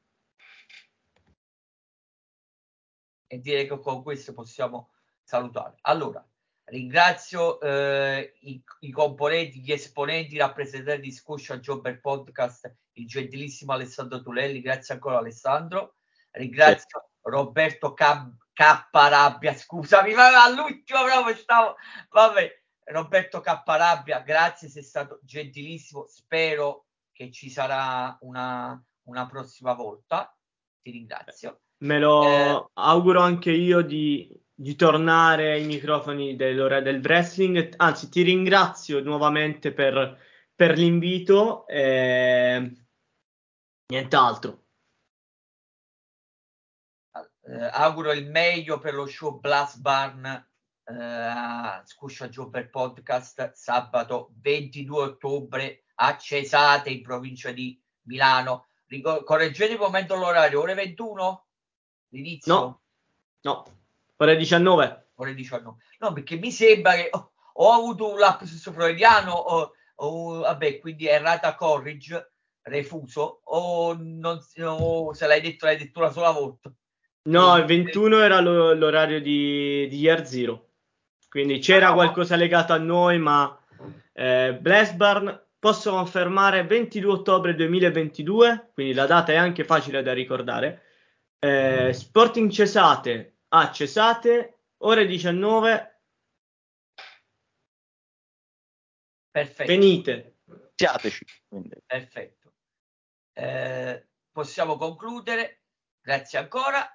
E 3.27 3.41
direi 3.41 3.69
che 3.69 3.79
con 3.79 4.03
questo 4.03 4.33
possiamo 4.33 4.91
salutare. 5.29 5.77
Allora, 5.83 6.27
ringrazio 6.65 7.61
eh, 7.61 8.33
i, 8.41 8.63
i, 8.81 8.91
componenti, 8.91 9.61
gli 9.61 9.73
esponenti, 9.73 10.37
i 10.37 10.39
rappresentanti 10.39 11.03
di 11.03 11.13
Scotia 11.13 11.59
Jobber 11.59 12.01
Podcast, 12.01 12.75
il 12.93 13.07
gentilissimo 13.07 13.73
Alessandro 13.73 14.23
Tulelli, 14.23 14.63
grazie 14.63 14.95
ancora 14.95 15.19
Alessandro, 15.19 15.97
ringrazio 16.31 17.11
sì. 17.11 17.29
Roberto 17.29 17.93
Cab- 17.93 18.37
Caparabbia, 18.55 19.53
scusami, 19.53 20.15
ma 20.15 20.43
all'ultimo 20.43 21.05
proprio 21.05 21.37
stavo, 21.37 21.77
vabbè, 22.09 22.63
Roberto 22.85 23.41
Caparabbia, 23.41 24.21
grazie, 24.21 24.71
sei 24.71 24.83
stato 24.83 25.21
gentilissimo, 25.23 26.07
spero 26.09 26.87
che 27.13 27.31
ci 27.31 27.51
sarà 27.51 28.17
una, 28.23 28.83
una 29.03 29.27
prossima 29.27 29.75
volta. 29.75 30.35
Ti 30.81 30.91
ringrazio. 30.91 31.61
Me 31.81 31.99
lo 31.99 32.25
eh, 32.25 32.71
auguro 32.75 33.21
anche 33.21 33.53
io 33.53 33.83
di, 33.83 34.29
di, 34.59 34.75
tornare 34.75 35.53
ai 35.53 35.65
microfoni 35.65 36.35
dell'ora 36.35 36.81
del 36.81 37.01
wrestling. 37.01 37.75
Anzi, 37.77 38.09
ti 38.09 38.23
ringrazio 38.23 39.01
nuovamente 39.01 39.73
per, 39.73 40.19
per 40.55 40.77
l'invito. 40.77 41.67
E... 41.69 42.73
Nient'altro. 43.87 44.65
Eh, 47.43 47.71
auguro 47.73 48.13
il 48.13 48.29
meglio 48.29 48.79
per 48.79 48.95
lo 48.95 49.07
show 49.07 49.39
Blast 49.39 49.79
Barn 49.79 50.27
eh, 50.27 50.95
a 50.95 51.83
Scuscia 51.85 52.29
Jobber 52.29 52.69
Podcast 52.69 53.53
sabato 53.53 54.33
22 54.41 55.03
ottobre 55.03 55.85
a 55.95 56.17
Cesate 56.19 56.91
in 56.91 57.03
provincia 57.03 57.53
di 57.53 57.81
Milano. 58.03 58.67
Ricor- 58.87 59.23
correggete 59.23 59.73
il 59.73 59.79
momento 59.79 60.17
l'orario, 60.17 60.61
ore 60.61 60.75
21? 60.75 61.47
L'inizio? 62.09 62.55
No, 62.55 62.81
no, 63.43 63.78
ore 64.19 64.37
19. 64.37 65.07
Ore 65.17 65.35
19. 65.35 65.77
No, 66.01 66.13
perché 66.13 66.37
mi 66.37 66.51
sembra 66.53 66.93
che 66.93 67.09
ho, 67.11 67.33
ho 67.55 67.73
avuto 67.73 68.13
un 68.13 68.19
lapsus 68.19 68.71
freudiano, 68.71 69.33
o, 69.33 69.73
o, 69.97 70.39
vabbè, 70.41 70.79
quindi 70.79 71.07
è 71.07 71.15
errata 71.15 71.55
corrige, 71.55 72.33
refuso, 72.63 73.41
o, 73.45 73.97
non, 73.99 74.39
o 74.67 75.13
se 75.13 75.27
l'hai 75.27 75.41
detto, 75.41 75.67
l'hai 75.67 75.77
detto 75.77 75.99
una 76.01 76.11
sola 76.11 76.31
volta. 76.31 76.73
No, 77.23 77.57
il 77.57 77.65
21 77.65 78.21
era 78.21 78.41
lo- 78.41 78.73
l'orario 78.75 79.21
di, 79.21 79.87
di 79.89 79.99
Year 79.99 80.27
Zero. 80.27 80.67
Quindi 81.29 81.59
c'era 81.59 81.89
Ah, 81.89 81.93
qualcosa 81.93 82.37
legato 82.37 82.73
a 82.73 82.79
noi, 82.79 83.19
ma 83.19 83.55
eh, 84.13 84.57
Blesburn 84.59 85.47
posso 85.59 85.91
confermare 85.91 86.65
22 86.65 87.13
ottobre 87.13 87.55
2022, 87.55 88.71
quindi 88.73 88.95
la 88.95 89.05
data 89.07 89.33
è 89.33 89.37
anche 89.37 89.65
facile 89.65 90.03
da 90.03 90.15
ricordare. 90.15 90.83
Eh, 91.39 91.93
Sporting 91.93 92.51
Cesate 92.51 93.38
a 93.49 93.73
Cesate, 93.73 94.61
ore 94.79 95.07
19, 95.07 96.01
Perfetto. 99.31 99.71
venite. 99.71 100.39
Siateci. 100.75 101.25
Perfetto. 101.87 102.55
Eh, 103.33 104.09
possiamo 104.31 104.77
concludere. 104.77 105.63
Grazie 106.01 106.39
ancora. 106.39 106.87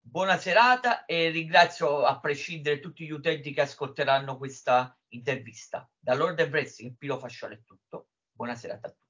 Buona 0.00 0.38
serata 0.38 1.04
e 1.04 1.30
ringrazio 1.30 2.04
a 2.04 2.20
prescindere 2.20 2.78
tutti 2.78 3.04
gli 3.04 3.10
utenti 3.10 3.52
che 3.52 3.62
ascolteranno 3.62 4.36
questa 4.36 4.96
intervista. 5.08 5.88
Da 5.98 6.14
Lord 6.14 6.40
Wrestling, 6.40 6.96
Pilo 6.96 7.18
Fascione 7.18 7.54
è 7.54 7.62
tutto. 7.64 8.10
Buona 8.30 8.54
serata 8.54 8.86
a 8.86 8.90
tutti. 8.90 9.05